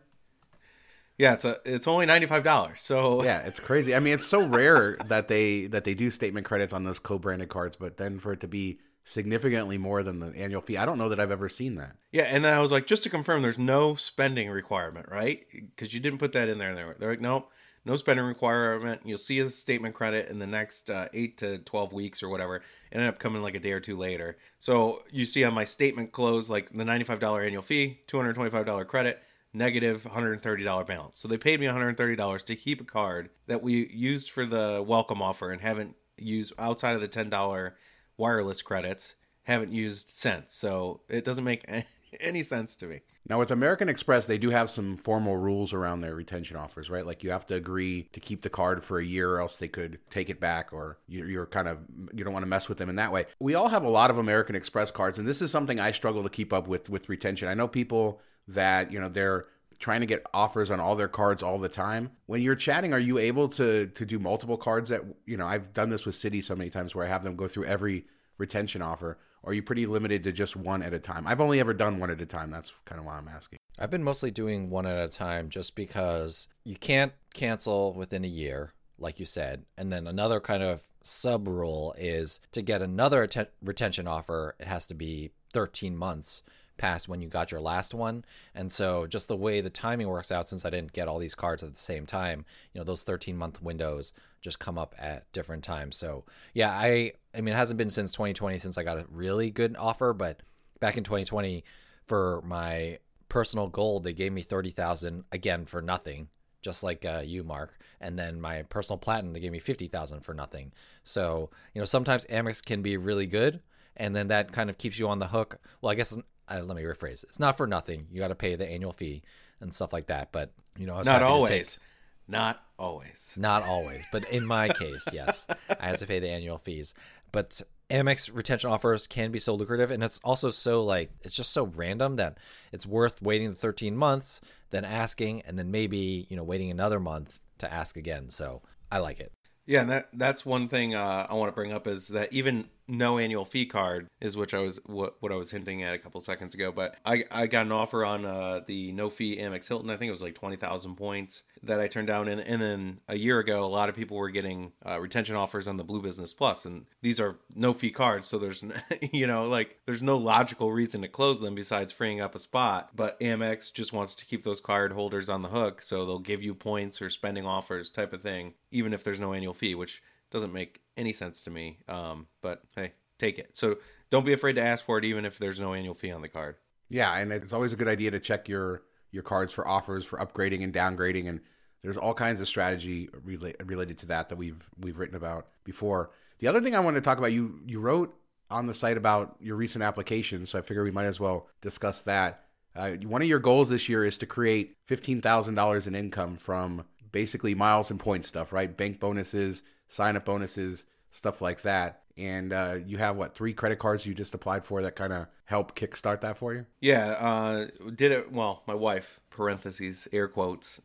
Yeah, 1.16 1.32
it's 1.32 1.44
a 1.44 1.58
it's 1.64 1.88
only 1.88 2.06
ninety 2.06 2.26
five 2.26 2.44
dollars. 2.44 2.80
So 2.80 3.24
Yeah, 3.24 3.40
it's 3.40 3.58
crazy. 3.58 3.94
I 3.94 3.98
mean, 3.98 4.14
it's 4.14 4.26
so 4.26 4.40
rare 4.40 4.96
that 5.06 5.26
they 5.26 5.66
that 5.66 5.84
they 5.84 5.94
do 5.94 6.10
statement 6.10 6.46
credits 6.46 6.72
on 6.72 6.84
those 6.84 7.00
co-branded 7.00 7.48
cards, 7.48 7.74
but 7.74 7.96
then 7.96 8.20
for 8.20 8.32
it 8.32 8.40
to 8.40 8.48
be 8.48 8.78
significantly 9.08 9.78
more 9.78 10.02
than 10.02 10.20
the 10.20 10.36
annual 10.36 10.60
fee, 10.60 10.76
I 10.76 10.84
don't 10.84 10.98
know 10.98 11.08
that 11.08 11.18
I've 11.18 11.30
ever 11.30 11.48
seen 11.48 11.76
that. 11.76 11.96
yeah, 12.12 12.24
and 12.24 12.44
then 12.44 12.52
I 12.52 12.60
was 12.60 12.70
like, 12.70 12.86
just 12.86 13.02
to 13.04 13.10
confirm, 13.10 13.40
there's 13.42 13.58
no 13.58 13.94
spending 13.94 14.50
requirement, 14.50 15.06
right? 15.10 15.46
Because 15.50 15.94
you 15.94 16.00
didn't 16.00 16.18
put 16.18 16.32
that 16.34 16.48
in 16.48 16.58
there. 16.58 16.70
And 16.70 17.00
they're, 17.00 17.10
like, 17.10 17.20
nope, 17.20 17.50
no 17.86 17.96
spending 17.96 18.26
requirement. 18.26 19.00
You'll 19.04 19.16
see 19.16 19.40
a 19.40 19.48
statement 19.48 19.94
credit 19.94 20.28
in 20.28 20.38
the 20.38 20.46
next 20.46 20.90
uh, 20.90 21.08
eight 21.14 21.38
to 21.38 21.58
twelve 21.58 21.92
weeks 21.92 22.22
or 22.22 22.28
whatever. 22.28 22.56
It 22.56 22.62
ended 22.92 23.08
up 23.08 23.18
coming 23.18 23.42
like 23.42 23.54
a 23.54 23.60
day 23.60 23.72
or 23.72 23.80
two 23.80 23.96
later. 23.96 24.36
So 24.60 25.04
you 25.10 25.24
see 25.24 25.42
on 25.44 25.54
my 25.54 25.64
statement 25.64 26.12
close 26.12 26.50
like 26.50 26.70
the 26.76 26.84
ninety 26.84 27.04
five 27.04 27.18
dollar 27.18 27.42
annual 27.42 27.62
fee, 27.62 28.00
two 28.06 28.18
hundred 28.18 28.34
twenty 28.34 28.50
five 28.50 28.66
dollar 28.66 28.84
credit. 28.84 29.22
Negative 29.54 30.02
$130 30.04 30.86
balance. 30.86 31.18
So 31.18 31.26
they 31.26 31.38
paid 31.38 31.58
me 31.58 31.64
$130 31.64 32.44
to 32.44 32.54
keep 32.54 32.82
a 32.82 32.84
card 32.84 33.30
that 33.46 33.62
we 33.62 33.88
used 33.88 34.30
for 34.30 34.44
the 34.44 34.84
welcome 34.86 35.22
offer 35.22 35.50
and 35.50 35.62
haven't 35.62 35.96
used 36.18 36.52
outside 36.58 36.94
of 36.94 37.00
the 37.00 37.08
$10 37.08 37.72
wireless 38.18 38.60
credits 38.60 39.14
haven't 39.44 39.72
used 39.72 40.10
since. 40.10 40.54
So 40.54 41.00
it 41.08 41.25
doesn't 41.25 41.44
make 41.44 41.64
any, 42.20 42.42
sense 42.42 42.76
to 42.76 42.87
me. 42.87 43.00
Now, 43.28 43.38
with 43.38 43.50
American 43.50 43.88
Express, 43.88 44.26
they 44.26 44.38
do 44.38 44.50
have 44.50 44.70
some 44.70 44.96
formal 44.96 45.37
rules 45.37 45.72
around 45.72 46.00
their 46.00 46.14
retention 46.14 46.56
offers, 46.56 46.90
right? 46.90 47.06
Like 47.06 47.22
you 47.22 47.30
have 47.30 47.46
to 47.46 47.54
agree 47.54 48.08
to 48.12 48.20
keep 48.20 48.42
the 48.42 48.50
card 48.50 48.84
for 48.84 48.98
a 48.98 49.04
year, 49.04 49.32
or 49.32 49.40
else 49.40 49.56
they 49.56 49.68
could 49.68 49.98
take 50.10 50.30
it 50.30 50.40
back, 50.40 50.72
or 50.72 50.98
you're 51.08 51.46
kind 51.46 51.68
of 51.68 51.78
you 52.14 52.25
don't 52.25 52.32
want 52.32 52.42
to 52.42 52.48
mess 52.48 52.68
with 52.68 52.78
them 52.78 52.88
in 52.88 52.96
that 52.96 53.12
way. 53.12 53.26
We 53.38 53.54
all 53.54 53.68
have 53.68 53.84
a 53.84 53.88
lot 53.88 54.10
of 54.10 54.18
American 54.18 54.56
Express 54.56 54.90
cards, 54.90 55.18
and 55.18 55.28
this 55.28 55.42
is 55.42 55.50
something 55.50 55.78
I 55.80 55.92
struggle 55.92 56.22
to 56.22 56.30
keep 56.30 56.52
up 56.52 56.68
with 56.68 56.88
with 56.88 57.08
retention. 57.08 57.48
I 57.48 57.54
know 57.54 57.68
people 57.68 58.20
that 58.48 58.92
you 58.92 59.00
know 59.00 59.08
they're 59.08 59.46
trying 59.78 60.00
to 60.00 60.06
get 60.06 60.25
offers 60.35 60.70
on 60.70 60.80
all 60.80 60.97
their 60.97 61.08
cards 61.08 61.42
all 61.42 61.58
the 61.58 61.68
time. 61.68 62.11
When 62.26 62.42
you're 62.42 62.54
chatting, 62.54 62.92
are 62.92 62.99
you 62.99 63.18
able 63.18 63.49
to 63.50 63.87
to 63.87 64.06
do 64.06 64.18
multiple 64.18 64.56
cards 64.56 64.90
that 64.90 65.02
you 65.26 65.37
know? 65.37 65.47
I've 65.47 65.73
done 65.73 65.90
this 65.90 66.06
with 66.06 66.14
Citi 66.14 66.42
so 66.42 66.56
many 66.56 66.70
times 66.70 66.94
where 66.94 67.04
I 67.04 67.08
have 67.08 67.25
them 67.25 67.37
go 67.37 67.49
through 67.49 67.66
every 67.66 68.06
retention 68.38 68.82
offer. 68.82 69.18
Or 69.42 69.50
are 69.50 69.54
you 69.54 69.62
pretty 69.62 69.87
limited 69.87 70.25
to 70.25 70.32
just 70.32 70.56
one 70.56 70.82
at 70.82 70.92
a 70.92 70.99
time? 70.99 71.26
I've 71.26 71.40
only 71.40 71.61
ever 71.61 71.73
done 71.73 72.00
one 72.00 72.11
at 72.11 72.20
a 72.20 72.26
time. 72.26 72.50
That's 72.50 72.73
kind 72.85 72.99
of 72.99 73.04
why 73.04 73.16
I'm 73.16 73.28
asking. 73.28 73.58
I've 73.78 73.90
been 73.90 74.02
mostly 74.02 74.32
doing 74.32 74.68
one 74.68 74.87
at 74.87 74.99
a 74.99 75.08
time 75.08 75.49
just 75.49 75.76
because 75.76 76.49
you 76.64 76.75
can't 76.75 77.12
cancel 77.35 77.94
within 77.94 78.25
a 78.25 78.28
year, 78.28 78.73
like 78.99 79.20
you 79.20 79.26
said. 79.26 79.64
And 79.76 79.92
then 79.92 80.08
another 80.08 80.40
kind 80.40 80.64
of 80.64 80.82
sub 81.04 81.47
rule 81.47 81.94
is 81.97 82.40
to 82.52 82.62
get 82.62 82.82
another 82.82 83.23
atten- 83.23 83.47
retention 83.62 84.08
offer, 84.08 84.56
it 84.58 84.66
has 84.66 84.87
to 84.88 84.94
be 84.94 85.30
13 85.52 85.97
months 85.97 86.42
past 86.78 87.08
when 87.08 87.20
you 87.20 87.28
got 87.28 87.50
your 87.50 87.61
last 87.61 87.94
one. 87.94 88.25
And 88.54 88.73
so 88.73 89.06
just 89.06 89.28
the 89.28 89.37
way 89.37 89.61
the 89.61 89.70
timing 89.70 90.08
works 90.08 90.32
out 90.32 90.49
since 90.49 90.64
I 90.64 90.70
didn't 90.70 90.92
get 90.92 91.08
all 91.08 91.18
these 91.18 91.35
cards 91.35 91.62
at 91.62 91.75
the 91.75 91.80
same 91.80 92.06
time, 92.06 92.44
you 92.73 92.80
know, 92.80 92.85
those 92.85 93.02
13 93.02 93.37
month 93.37 93.61
windows 93.62 94.12
just 94.40 94.58
come 94.58 94.78
up 94.78 94.94
at 94.99 95.30
different 95.32 95.64
times. 95.64 95.97
So, 95.97 96.25
yeah, 96.54 96.70
I 96.70 97.12
I 97.35 97.40
mean, 97.40 97.54
it 97.54 97.58
hasn't 97.58 97.78
been 97.78 97.90
since 97.90 98.12
2020 98.12 98.58
since 98.58 98.78
I 98.78 98.82
got 98.82 98.99
a 98.99 99.06
really 99.11 99.50
good 99.50 99.76
offer, 99.76 100.12
but 100.12 100.42
back 100.80 100.97
in 100.97 101.04
2020 101.04 101.64
for 102.06 102.42
my 102.44 102.99
personal 103.28 103.68
gold, 103.68 104.04
they 104.04 104.12
gave 104.12 104.32
me 104.32 104.42
30,000 104.42 105.25
again 105.32 105.66
for 105.66 105.82
nothing. 105.82 106.28
Just 106.61 106.82
like 106.82 107.04
uh, 107.04 107.23
you, 107.25 107.44
Mark, 107.44 107.78
and 108.00 108.18
then 108.18 108.40
my 108.40 108.62
personal 108.62 108.99
platinum, 108.99 109.32
they 109.32 109.38
gave 109.38 109.52
me 109.52 109.61
fifty 109.61 109.87
thousand 109.87 110.23
for 110.23 110.35
nothing. 110.35 110.73
So 111.04 111.50
you 111.73 111.80
know, 111.80 111.85
sometimes 111.85 112.26
Amex 112.26 112.64
can 112.64 112.82
be 112.82 112.97
really 112.97 113.26
good, 113.26 113.61
and 113.97 114.14
then 114.14 114.26
that 114.28 114.50
kind 114.50 114.68
of 114.68 114.76
keeps 114.76 114.99
you 114.99 115.08
on 115.08 115.20
the 115.20 115.28
hook. 115.28 115.61
Well, 115.80 115.92
I 115.92 115.94
guess 115.94 116.18
uh, 116.50 116.62
let 116.62 116.76
me 116.76 116.83
rephrase. 116.83 117.25
It's 117.25 117.40
not 117.40 117.57
for 117.57 117.67
nothing. 117.67 118.07
You 118.11 118.21
got 118.21 118.28
to 118.28 118.35
pay 118.35 118.55
the 118.57 118.69
annual 118.69 118.93
fee 118.93 119.23
and 119.61 119.75
stuff 119.75 119.93
like 119.93 120.07
that. 120.09 120.33
But 120.33 120.52
you 120.78 120.87
know, 120.87 121.00
Not 121.02 121.23
always. 121.23 121.49
take- 121.76 121.83
Not 122.28 122.62
always. 122.78 123.35
not 123.37 123.62
always, 123.64 124.05
but 124.12 124.28
in 124.31 124.45
my 124.47 124.69
case, 124.69 125.05
yes, 125.12 125.47
I 125.81 125.87
had 125.88 125.99
to 126.00 126.07
pay 126.07 126.19
the 126.21 126.28
annual 126.28 126.59
fees. 126.59 126.95
But 127.33 127.61
Amex 127.90 128.31
retention 128.35 128.71
offers 128.71 129.07
can 129.07 129.31
be 129.33 129.38
so 129.38 129.55
lucrative, 129.55 129.90
and 129.90 130.02
it's 130.05 130.21
also 130.23 130.50
so 130.50 130.85
like 130.85 131.11
it's 131.23 131.35
just 131.35 131.52
so 131.52 131.67
random 131.67 132.17
that 132.17 132.38
it's 132.73 132.87
worth 132.87 133.21
waiting 133.23 133.49
the 133.50 133.55
13 133.57 133.97
months, 133.97 134.40
then 134.71 134.85
asking, 134.85 135.43
and 135.43 135.59
then 135.59 135.71
maybe 135.71 136.26
you 136.28 136.37
know 136.37 136.45
waiting 136.45 136.71
another 136.71 137.00
month 137.00 137.40
to 137.59 137.73
ask 137.73 137.97
again. 137.97 138.28
So 138.31 138.62
I 138.93 138.99
like 138.99 139.21
it. 139.21 139.33
Yeah, 139.67 139.83
and 139.83 139.90
that 139.90 140.09
that's 140.12 140.45
one 140.47 140.69
thing 140.69 140.95
uh, 140.95 141.26
I 141.28 141.35
want 141.35 141.50
to 141.50 141.55
bring 141.55 141.73
up 141.73 141.87
is 141.87 142.09
that 142.09 142.33
even 142.33 142.69
no 142.88 143.18
annual 143.18 143.45
fee 143.45 143.66
card 143.66 144.09
is 144.21 144.37
which 144.37 144.54
I 144.54 144.61
was 144.61 144.80
what, 144.87 145.16
what 145.21 145.30
I 145.30 145.37
was 145.37 145.50
hinting 145.50 145.83
at 145.83 145.95
a 145.95 145.99
couple 145.99 146.21
seconds 146.23 146.54
ago. 146.54 146.73
But 146.73 146.97
I 147.04 147.25
I 147.30 147.47
got 147.47 147.66
an 147.66 147.73
offer 147.73 148.04
on 148.04 148.25
uh, 148.25 148.61
the 148.66 148.92
no 148.92 149.11
fee 149.11 149.37
Amex 149.37 149.68
Hilton. 149.68 149.90
I 149.90 149.97
think 149.97 150.09
it 150.09 150.12
was 150.12 150.23
like 150.23 150.35
twenty 150.35 150.57
thousand 150.57 150.97
points 150.97 151.42
that 151.62 151.80
I 151.80 151.88
turned 151.88 152.09
down. 152.09 152.28
And 152.28 152.40
and 152.40 152.61
then 152.61 153.00
a 153.09 153.16
year 153.16 153.38
ago, 153.38 153.64
a 153.64 153.66
lot 153.66 153.88
of 153.88 153.95
people 153.95 154.16
were 154.16 154.30
getting 154.30 154.73
uh, 154.85 154.99
retention 155.00 155.37
offers 155.37 155.68
on 155.68 155.76
the 155.76 155.85
Blue 155.85 156.00
Business 156.00 156.33
Plus, 156.33 156.64
and 156.64 156.87
these 157.02 157.21
are 157.21 157.37
no 157.54 157.75
fee 157.75 157.90
cards. 157.90 158.26
So 158.26 158.38
there's 158.38 158.64
you 159.12 159.26
know 159.26 159.45
like 159.45 159.78
there's 159.87 160.02
no 160.02 160.16
logical 160.16 160.73
reason 160.73 161.02
to 161.02 161.09
close 161.09 161.40
them 161.40 161.54
besides 161.54 161.92
freeing 161.92 162.21
up 162.21 162.35
a 162.35 162.38
spot. 162.38 162.90
But 162.97 163.21
Amex 163.21 163.73
just 163.73 163.92
wants 163.92 164.14
to 164.16 164.25
keep 164.25 164.45
those 164.45 164.61
card 164.61 164.92
holders 164.92 165.28
on 165.28 165.42
the 165.42 165.49
hook, 165.49 165.83
so 165.83 166.07
they'll 166.07 166.18
give 166.18 166.42
you 166.42 166.54
points 166.54 167.02
or 167.02 167.11
spending 167.11 167.47
offers 167.47 167.90
type 167.90 168.12
of 168.12 168.23
thing, 168.23 168.54
even 168.71 168.95
if 168.95 169.04
there's 169.04 169.21
no 169.21 169.35
annual 169.35 169.54
fee, 169.54 169.75
which 169.75 170.02
doesn't 170.30 170.52
make 170.52 170.80
any 170.97 171.12
sense 171.12 171.44
to 171.44 171.50
me. 171.50 171.78
Um, 171.88 172.26
but 172.42 172.62
hey, 172.75 172.92
take 173.18 173.38
it. 173.38 173.56
So 173.56 173.78
don't 174.11 174.26
be 174.26 174.32
afraid 174.32 174.54
to 174.54 174.62
ask 174.62 174.85
for 174.85 174.99
it, 174.99 175.04
even 175.04 175.25
if 175.25 175.38
there's 175.38 175.61
no 175.61 175.75
annual 175.75 175.94
fee 175.94 176.12
on 176.12 176.23
the 176.23 176.28
card. 176.28 176.56
Yeah, 176.88 177.14
and 177.16 177.32
it's 177.32 177.52
always 177.52 177.73
a 177.73 177.76
good 177.76 177.88
idea 177.88 178.10
to 178.10 178.21
check 178.21 178.49
your 178.49 178.82
your 179.10 179.23
cards 179.23 179.52
for 179.52 179.67
offers 179.67 180.04
for 180.04 180.19
upgrading 180.19 180.62
and 180.62 180.73
downgrading, 180.73 181.28
and 181.28 181.41
there's 181.82 181.97
all 181.97 182.14
kinds 182.14 182.41
of 182.41 182.49
strategy 182.49 183.08
rela- 183.26 183.54
related 183.69 183.99
to 183.99 184.06
that 184.06 184.28
that 184.28 184.36
we've 184.36 184.69
we've 184.78 184.99
written 184.99 185.17
about 185.17 185.49
before. 185.64 186.10
The 186.38 186.47
other 186.47 186.60
thing 186.60 186.75
I 186.75 186.80
wanted 186.80 186.97
to 186.97 187.04
talk 187.04 187.19
about, 187.19 187.32
you 187.32 187.60
you 187.67 187.80
wrote 187.80 188.14
on 188.50 188.67
the 188.67 188.75
site 188.75 188.97
about 188.97 189.36
your 189.41 189.56
recent 189.56 189.82
applications, 189.82 190.50
so 190.50 190.58
I 190.58 190.62
figure 190.62 190.82
we 190.82 190.91
might 190.91 191.04
as 191.04 191.21
well 191.21 191.49
discuss 191.60 192.00
that. 192.02 192.45
Uh, 192.75 192.93
one 193.04 193.23
of 193.23 193.28
your 193.28 193.38
goals 193.38 193.69
this 193.69 193.88
year 193.88 194.04
is 194.04 194.19
to 194.19 194.26
create 194.26 194.76
fifteen 194.86 195.21
thousand 195.21 195.54
dollars 195.54 195.86
in 195.86 195.95
income 195.95 196.36
from 196.36 196.84
basically 197.12 197.54
miles 197.54 197.91
and 197.91 198.00
points 198.00 198.28
stuff, 198.28 198.52
right? 198.52 198.76
Bank 198.76 199.00
bonuses, 199.00 199.62
sign 199.88 200.16
up 200.16 200.24
bonuses, 200.24 200.84
stuff 201.10 201.40
like 201.40 201.62
that. 201.62 202.02
And 202.16 202.52
uh, 202.52 202.78
you 202.84 202.98
have 202.98 203.16
what 203.16 203.34
three 203.34 203.52
credit 203.52 203.78
cards 203.78 204.04
you 204.04 204.12
just 204.12 204.34
applied 204.34 204.64
for 204.64 204.82
that 204.82 204.96
kind 204.96 205.12
of 205.12 205.26
help 205.44 205.76
kickstart 205.76 206.20
that 206.22 206.36
for 206.36 206.52
you? 206.52 206.66
Yeah, 206.80 207.10
uh, 207.10 207.66
did 207.94 208.12
it. 208.12 208.32
Well, 208.32 208.62
my 208.66 208.74
wife 208.74 209.20
(parentheses 209.30 210.08
air 210.12 210.26
quotes) 210.26 210.80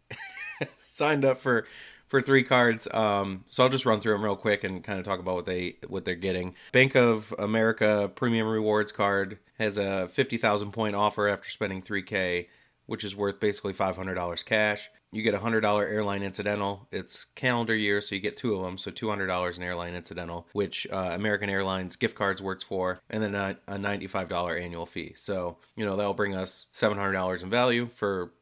signed 0.88 1.26
up 1.26 1.40
for 1.40 1.66
for 2.08 2.22
three 2.22 2.44
cards. 2.44 2.88
Um, 2.94 3.44
so 3.48 3.64
I'll 3.64 3.70
just 3.70 3.88
run 3.88 4.00
through 4.00 4.14
them 4.14 4.24
real 4.24 4.36
quick 4.36 4.64
and 4.64 4.84
kind 4.84 5.00
of 5.00 5.06
talk 5.06 5.20
about 5.20 5.34
what 5.34 5.46
they 5.48 5.78
what 5.88 6.06
they're 6.06 6.14
getting. 6.14 6.54
Bank 6.72 6.96
of 6.96 7.34
America 7.40 8.12
Premium 8.14 8.48
Rewards 8.48 8.92
card 8.92 9.40
has 9.58 9.80
a 9.80 10.08
fifty 10.10 10.38
thousand 10.38 10.72
point 10.72 10.96
offer 10.96 11.28
after 11.28 11.50
spending 11.50 11.82
three 11.82 12.04
k, 12.04 12.48
which 12.86 13.04
is 13.04 13.16
worth 13.16 13.40
basically 13.40 13.74
five 13.74 13.96
hundred 13.98 14.14
dollars 14.14 14.44
cash. 14.44 14.92
You 15.14 15.22
get 15.22 15.34
a 15.34 15.40
hundred 15.40 15.62
dollar 15.62 15.86
airline 15.86 16.24
incidental. 16.24 16.88
It's 16.92 17.26
calendar 17.36 17.76
year, 17.76 18.02
so 18.02 18.16
you 18.16 18.22
get 18.22 18.36
two 18.36 18.56
of 18.56 18.64
them. 18.64 18.78
So 18.78 18.92
two 18.92 19.10
hundred 19.10 19.28
dollars 19.28 19.58
in 19.58 19.64
airline 19.64 19.94
incidental, 19.94 20.48
which 20.54 20.88
uh, 20.92 21.12
American 21.14 21.50
Airlines 21.50 21.96
gift 21.96 22.16
cards 22.16 22.42
works 22.42 22.64
for, 22.64 23.00
and 23.10 23.22
then 23.22 23.36
a, 23.36 23.58
a 23.68 23.78
ninety 23.78 24.08
five 24.08 24.28
dollar 24.28 24.58
annual 24.58 24.86
fee. 24.86 25.14
So 25.16 25.58
you 25.76 25.86
know 25.86 25.96
that'll 25.96 26.14
bring 26.14 26.36
us 26.36 26.66
seven 26.72 26.98
hundred 26.98 27.14
dollars 27.14 27.44
in 27.44 27.50
value 27.50 27.88
for 27.94 28.34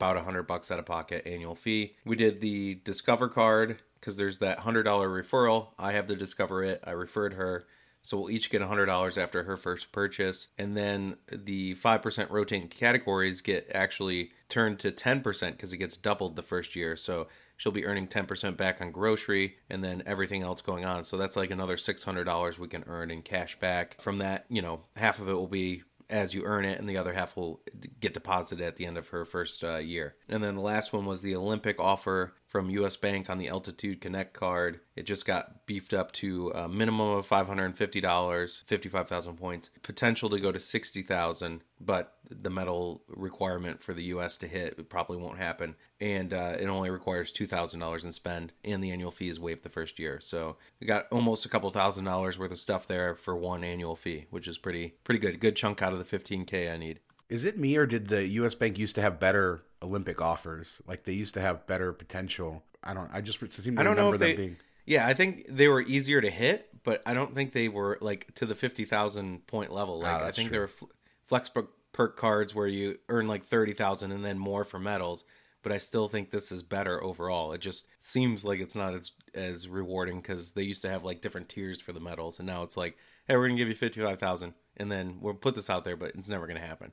about 0.00 0.16
a 0.16 0.22
hundred 0.22 0.44
bucks 0.44 0.70
out 0.70 0.78
of 0.78 0.86
pocket 0.86 1.26
annual 1.26 1.54
fee. 1.54 1.94
We 2.06 2.16
did 2.16 2.40
the 2.40 2.76
Discover 2.84 3.28
card 3.28 3.80
because 4.00 4.16
there's 4.16 4.38
that 4.38 4.60
hundred 4.60 4.84
dollar 4.84 5.08
referral. 5.08 5.68
I 5.78 5.92
have 5.92 6.08
to 6.08 6.16
discover 6.16 6.62
it. 6.64 6.82
I 6.84 6.92
referred 6.92 7.34
her. 7.34 7.66
So 8.02 8.18
we'll 8.18 8.30
each 8.30 8.50
get 8.50 8.62
$100 8.62 9.22
after 9.22 9.42
her 9.42 9.56
first 9.56 9.92
purchase. 9.92 10.48
And 10.58 10.76
then 10.76 11.16
the 11.30 11.74
5% 11.74 12.30
rotating 12.30 12.68
categories 12.68 13.40
get 13.40 13.70
actually 13.74 14.32
turned 14.48 14.78
to 14.80 14.90
10% 14.90 15.22
because 15.52 15.72
it 15.72 15.78
gets 15.78 15.96
doubled 15.96 16.36
the 16.36 16.42
first 16.42 16.74
year. 16.74 16.96
So 16.96 17.28
she'll 17.56 17.72
be 17.72 17.84
earning 17.84 18.08
10% 18.08 18.56
back 18.56 18.80
on 18.80 18.90
grocery 18.90 19.56
and 19.68 19.84
then 19.84 20.02
everything 20.06 20.42
else 20.42 20.62
going 20.62 20.84
on. 20.84 21.04
So 21.04 21.16
that's 21.16 21.36
like 21.36 21.50
another 21.50 21.76
$600 21.76 22.58
we 22.58 22.68
can 22.68 22.84
earn 22.86 23.10
in 23.10 23.22
cash 23.22 23.58
back. 23.60 24.00
From 24.00 24.18
that, 24.18 24.46
you 24.48 24.62
know, 24.62 24.80
half 24.96 25.20
of 25.20 25.28
it 25.28 25.34
will 25.34 25.46
be 25.46 25.82
as 26.10 26.34
you 26.34 26.42
earn 26.44 26.64
it, 26.64 26.78
and 26.78 26.88
the 26.88 26.96
other 26.96 27.12
half 27.12 27.36
will 27.36 27.60
get 28.00 28.12
deposited 28.12 28.64
at 28.64 28.76
the 28.76 28.84
end 28.84 28.98
of 28.98 29.08
her 29.08 29.24
first 29.24 29.62
uh, 29.62 29.76
year. 29.76 30.16
And 30.28 30.42
then 30.42 30.56
the 30.56 30.60
last 30.60 30.92
one 30.92 31.06
was 31.06 31.22
the 31.22 31.36
Olympic 31.36 31.78
offer 31.78 32.34
from 32.50 32.68
US 32.68 32.96
Bank 32.96 33.30
on 33.30 33.38
the 33.38 33.48
Altitude 33.48 34.00
Connect 34.00 34.34
card. 34.34 34.80
It 34.96 35.04
just 35.04 35.24
got 35.24 35.66
beefed 35.66 35.94
up 35.94 36.10
to 36.14 36.50
a 36.52 36.68
minimum 36.68 37.10
of 37.10 37.28
$550, 37.28 38.64
55,000 38.64 39.36
points, 39.36 39.70
potential 39.84 40.28
to 40.28 40.40
go 40.40 40.50
to 40.50 40.58
60,000, 40.58 41.62
but 41.80 42.16
the 42.28 42.50
metal 42.50 43.02
requirement 43.06 43.80
for 43.80 43.94
the 43.94 44.02
US 44.04 44.36
to 44.38 44.48
hit 44.48 44.88
probably 44.88 45.16
won't 45.16 45.38
happen. 45.38 45.76
And 46.00 46.34
uh, 46.34 46.56
it 46.58 46.66
only 46.66 46.90
requires 46.90 47.32
$2,000 47.32 48.04
in 48.04 48.10
spend, 48.10 48.52
and 48.64 48.82
the 48.82 48.90
annual 48.90 49.12
fee 49.12 49.28
is 49.28 49.38
waived 49.38 49.62
the 49.62 49.68
first 49.68 50.00
year. 50.00 50.18
So 50.18 50.56
we 50.80 50.88
got 50.88 51.06
almost 51.12 51.46
a 51.46 51.48
couple 51.48 51.70
thousand 51.70 52.04
dollars 52.04 52.36
worth 52.36 52.50
of 52.50 52.58
stuff 52.58 52.88
there 52.88 53.14
for 53.14 53.36
one 53.36 53.62
annual 53.62 53.94
fee, 53.94 54.26
which 54.30 54.48
is 54.48 54.58
pretty 54.58 54.94
pretty 55.04 55.20
good. 55.20 55.38
Good 55.38 55.54
chunk 55.54 55.82
out 55.82 55.92
of 55.92 56.00
the 56.00 56.18
15K 56.18 56.72
I 56.72 56.76
need. 56.76 56.98
Is 57.30 57.44
it 57.44 57.56
me 57.58 57.76
or 57.76 57.86
did 57.86 58.08
the 58.08 58.26
U.S. 58.26 58.54
Bank 58.54 58.78
used 58.78 58.96
to 58.96 59.02
have 59.02 59.18
better 59.18 59.62
Olympic 59.82 60.20
offers? 60.20 60.82
Like 60.86 61.04
they 61.04 61.12
used 61.12 61.34
to 61.34 61.40
have 61.40 61.66
better 61.66 61.92
potential. 61.92 62.62
I 62.84 62.92
don't. 62.92 63.08
I 63.12 63.20
just 63.22 63.38
seem 63.38 63.76
to 63.76 63.80
I 63.80 63.84
don't 63.84 63.96
know 63.96 64.06
remember 64.10 64.14
if 64.16 64.20
them 64.20 64.28
they. 64.28 64.36
being. 64.36 64.56
Yeah, 64.84 65.06
I 65.06 65.14
think 65.14 65.46
they 65.48 65.68
were 65.68 65.80
easier 65.80 66.20
to 66.20 66.30
hit, 66.30 66.68
but 66.82 67.02
I 67.06 67.14
don't 67.14 67.34
think 67.34 67.52
they 67.52 67.68
were 67.68 67.96
like 68.00 68.34
to 68.36 68.46
the 68.46 68.54
fifty 68.54 68.84
thousand 68.84 69.46
point 69.46 69.72
level. 69.72 70.00
Like 70.00 70.22
I 70.22 70.28
Ah, 70.28 70.30
think 70.32 70.48
true. 70.48 70.52
there 70.52 70.60
were 70.62 70.68
fl- 70.68 70.86
flex 71.26 71.50
perk 71.92 72.16
cards 72.16 72.54
where 72.54 72.66
you 72.66 72.98
earn 73.08 73.28
like 73.28 73.44
thirty 73.46 73.72
thousand 73.74 74.12
and 74.12 74.24
then 74.24 74.38
more 74.38 74.64
for 74.64 74.78
medals. 74.80 75.24
But 75.62 75.72
I 75.72 75.78
still 75.78 76.08
think 76.08 76.30
this 76.30 76.50
is 76.50 76.62
better 76.62 77.04
overall. 77.04 77.52
It 77.52 77.60
just 77.60 77.86
seems 78.00 78.44
like 78.46 78.60
it's 78.60 78.74
not 78.74 78.94
as 78.94 79.12
as 79.34 79.68
rewarding 79.68 80.16
because 80.20 80.52
they 80.52 80.62
used 80.62 80.82
to 80.82 80.88
have 80.88 81.04
like 81.04 81.20
different 81.20 81.50
tiers 81.50 81.80
for 81.80 81.92
the 81.92 82.00
medals, 82.00 82.38
and 82.40 82.46
now 82.46 82.62
it's 82.62 82.78
like, 82.78 82.96
hey, 83.28 83.36
we're 83.36 83.46
gonna 83.46 83.58
give 83.58 83.68
you 83.68 83.74
fifty 83.74 84.00
five 84.00 84.18
thousand, 84.18 84.54
and 84.78 84.90
then 84.90 85.18
we'll 85.20 85.34
put 85.34 85.54
this 85.54 85.68
out 85.68 85.84
there, 85.84 85.96
but 85.98 86.14
it's 86.14 86.30
never 86.30 86.46
gonna 86.46 86.60
happen. 86.60 86.92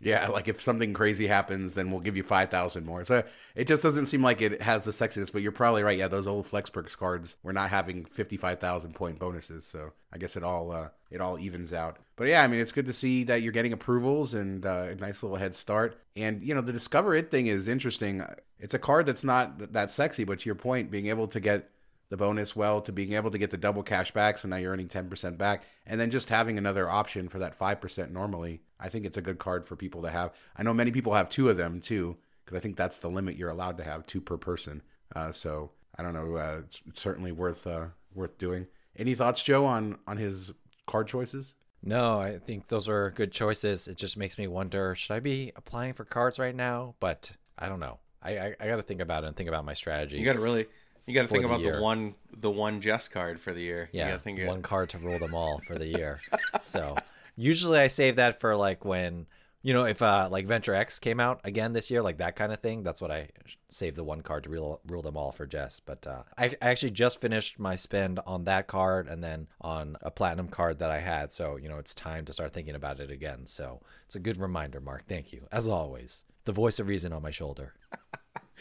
Yeah, 0.00 0.28
like 0.28 0.46
if 0.46 0.60
something 0.60 0.94
crazy 0.94 1.26
happens, 1.26 1.74
then 1.74 1.90
we'll 1.90 2.00
give 2.00 2.16
you 2.16 2.22
five 2.22 2.50
thousand 2.50 2.86
more. 2.86 3.04
So 3.04 3.24
it 3.54 3.66
just 3.66 3.82
doesn't 3.82 4.06
seem 4.06 4.22
like 4.22 4.40
it 4.40 4.62
has 4.62 4.84
the 4.84 4.92
sexiness. 4.92 5.32
But 5.32 5.42
you're 5.42 5.52
probably 5.52 5.82
right. 5.82 5.98
Yeah, 5.98 6.06
those 6.08 6.26
old 6.26 6.46
Flex 6.46 6.70
Perks 6.70 6.94
cards 6.94 7.36
were 7.42 7.52
not 7.52 7.70
having 7.70 8.04
fifty 8.04 8.36
five 8.36 8.60
thousand 8.60 8.94
point 8.94 9.18
bonuses. 9.18 9.64
So 9.64 9.92
I 10.12 10.18
guess 10.18 10.36
it 10.36 10.44
all 10.44 10.70
uh, 10.70 10.88
it 11.10 11.20
all 11.20 11.38
evens 11.38 11.72
out. 11.72 11.98
But 12.14 12.28
yeah, 12.28 12.42
I 12.42 12.46
mean, 12.46 12.60
it's 12.60 12.72
good 12.72 12.86
to 12.86 12.92
see 12.92 13.24
that 13.24 13.42
you're 13.42 13.52
getting 13.52 13.72
approvals 13.72 14.34
and 14.34 14.64
uh, 14.64 14.86
a 14.90 14.94
nice 14.94 15.22
little 15.22 15.38
head 15.38 15.54
start. 15.54 15.98
And 16.14 16.42
you 16.42 16.54
know, 16.54 16.60
the 16.60 16.72
Discover 16.72 17.14
It 17.16 17.30
thing 17.30 17.48
is 17.48 17.66
interesting. 17.66 18.24
It's 18.60 18.74
a 18.74 18.78
card 18.78 19.06
that's 19.06 19.24
not 19.24 19.72
that 19.72 19.90
sexy, 19.90 20.24
but 20.24 20.38
to 20.40 20.46
your 20.46 20.54
point, 20.54 20.90
being 20.90 21.08
able 21.08 21.26
to 21.28 21.40
get 21.40 21.70
the 22.08 22.16
bonus 22.16 22.54
well 22.54 22.80
to 22.80 22.92
being 22.92 23.14
able 23.14 23.30
to 23.30 23.38
get 23.38 23.50
the 23.50 23.56
double 23.56 23.82
cash 23.82 24.12
back 24.12 24.38
so 24.38 24.48
now 24.48 24.56
you're 24.56 24.72
earning 24.72 24.88
10% 24.88 25.36
back. 25.36 25.64
And 25.86 26.00
then 26.00 26.10
just 26.10 26.28
having 26.28 26.58
another 26.58 26.88
option 26.88 27.28
for 27.28 27.38
that 27.38 27.58
5% 27.58 28.10
normally 28.10 28.60
i 28.78 28.88
think 28.88 29.04
it's 29.04 29.16
a 29.16 29.22
good 29.22 29.38
card 29.38 29.66
for 29.66 29.76
people 29.76 30.02
to 30.02 30.10
have. 30.10 30.32
I 30.56 30.62
know 30.62 30.74
many 30.74 30.90
people 30.90 31.14
have 31.14 31.28
two 31.28 31.48
of 31.48 31.56
them 31.56 31.80
too 31.80 32.16
because 32.44 32.56
i 32.56 32.60
think 32.60 32.76
that's 32.76 32.98
the 32.98 33.10
limit 33.10 33.36
you're 33.36 33.50
allowed 33.50 33.78
to 33.78 33.84
have 33.84 34.06
two 34.06 34.20
per 34.20 34.36
person. 34.36 34.82
Uh, 35.14 35.32
so 35.32 35.70
i 35.98 36.02
don't 36.02 36.14
know 36.14 36.36
uh, 36.36 36.60
it's, 36.64 36.82
it's, 36.86 37.00
certainly 37.00 37.32
worth 37.32 37.66
uh, 37.66 37.86
worth 38.14 38.38
doing. 38.38 38.66
Any 38.96 39.14
thoughts 39.14 39.42
joe 39.42 39.64
on 39.64 39.98
on 40.06 40.16
his 40.16 40.54
card 40.86 41.08
choices? 41.08 41.54
No 41.82 42.20
i 42.20 42.38
think 42.38 42.68
those 42.68 42.88
are 42.88 43.10
good 43.10 43.32
choices. 43.32 43.88
It 43.88 43.96
just 43.96 44.16
makes 44.16 44.38
me 44.38 44.46
wonder 44.46 44.94
should 44.94 45.14
i 45.14 45.20
be 45.20 45.52
applying 45.56 45.92
for 45.94 46.04
cards 46.04 46.38
right 46.38 46.54
now? 46.54 46.94
But 47.00 47.32
i 47.58 47.68
don't 47.68 47.80
know. 47.80 47.98
I 48.22 48.38
i, 48.38 48.56
I 48.60 48.66
got 48.68 48.76
to 48.76 48.82
think 48.82 49.00
about 49.00 49.24
it 49.24 49.28
and 49.28 49.36
think 49.36 49.48
about 49.48 49.64
my 49.64 49.74
strategy. 49.74 50.18
You 50.18 50.24
got 50.24 50.34
to 50.34 50.40
really 50.40 50.66
you 51.06 51.14
got 51.14 51.22
to 51.22 51.28
think 51.28 51.42
the 51.42 51.48
about 51.48 51.60
year. 51.60 51.76
the 51.76 51.82
one 51.82 52.14
the 52.36 52.50
one 52.50 52.80
Jess 52.80 53.08
card 53.08 53.40
for 53.40 53.52
the 53.52 53.62
year. 53.62 53.88
Yeah, 53.92 54.16
think 54.18 54.40
one 54.46 54.62
card 54.62 54.90
to 54.90 54.98
rule 54.98 55.18
them 55.18 55.34
all 55.34 55.60
for 55.66 55.78
the 55.78 55.86
year. 55.86 56.18
so 56.62 56.96
usually 57.36 57.78
I 57.78 57.88
save 57.88 58.16
that 58.16 58.40
for 58.40 58.56
like 58.56 58.84
when 58.84 59.26
you 59.62 59.72
know 59.72 59.84
if 59.84 60.02
uh 60.02 60.28
like 60.30 60.46
Venture 60.46 60.74
X 60.74 60.98
came 60.98 61.20
out 61.20 61.40
again 61.44 61.72
this 61.72 61.90
year, 61.90 62.02
like 62.02 62.18
that 62.18 62.34
kind 62.34 62.52
of 62.52 62.60
thing. 62.60 62.82
That's 62.82 63.00
what 63.00 63.10
I 63.10 63.28
save 63.68 63.94
the 63.94 64.04
one 64.04 64.20
card 64.22 64.44
to 64.44 64.50
rule 64.50 64.80
rule 64.86 65.02
them 65.02 65.16
all 65.16 65.30
for 65.30 65.46
Jess. 65.46 65.78
But 65.80 66.06
uh, 66.06 66.22
I, 66.36 66.46
I 66.46 66.68
actually 66.68 66.90
just 66.90 67.20
finished 67.20 67.58
my 67.58 67.76
spend 67.76 68.18
on 68.26 68.44
that 68.44 68.66
card 68.66 69.06
and 69.06 69.22
then 69.22 69.46
on 69.60 69.96
a 70.02 70.10
platinum 70.10 70.48
card 70.48 70.80
that 70.80 70.90
I 70.90 70.98
had. 70.98 71.30
So 71.30 71.56
you 71.56 71.68
know 71.68 71.78
it's 71.78 71.94
time 71.94 72.24
to 72.24 72.32
start 72.32 72.52
thinking 72.52 72.74
about 72.74 73.00
it 73.00 73.10
again. 73.10 73.46
So 73.46 73.80
it's 74.06 74.16
a 74.16 74.20
good 74.20 74.38
reminder, 74.38 74.80
Mark. 74.80 75.06
Thank 75.06 75.32
you 75.32 75.46
as 75.52 75.68
always. 75.68 76.24
The 76.44 76.52
voice 76.52 76.78
of 76.78 76.88
reason 76.88 77.12
on 77.12 77.22
my 77.22 77.32
shoulder. 77.32 77.74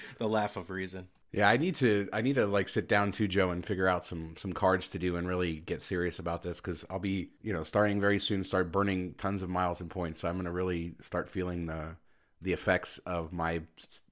the 0.17 0.27
laugh 0.27 0.57
of 0.57 0.69
reason. 0.69 1.07
Yeah, 1.31 1.49
I 1.49 1.57
need 1.57 1.75
to 1.75 2.07
I 2.13 2.21
need 2.21 2.35
to 2.35 2.47
like 2.47 2.69
sit 2.69 2.87
down 2.87 3.11
to 3.13 3.27
Joe 3.27 3.51
and 3.51 3.65
figure 3.65 3.87
out 3.87 4.05
some 4.05 4.35
some 4.37 4.53
cards 4.53 4.87
to 4.89 4.99
do 4.99 5.17
and 5.17 5.27
really 5.27 5.57
get 5.57 5.81
serious 5.81 6.19
about 6.19 6.43
this 6.43 6.61
because 6.61 6.85
I'll 6.89 6.99
be 6.99 7.29
you 7.41 7.51
know 7.51 7.63
starting 7.63 7.99
very 7.99 8.19
soon, 8.19 8.43
start 8.43 8.71
burning 8.71 9.15
tons 9.17 9.41
of 9.41 9.49
miles 9.49 9.81
and 9.81 9.89
points. 9.89 10.21
So 10.21 10.29
I'm 10.29 10.37
gonna 10.37 10.51
really 10.51 10.95
start 11.01 11.29
feeling 11.29 11.65
the 11.65 11.97
the 12.41 12.53
effects 12.53 12.99
of 12.99 13.33
my 13.33 13.61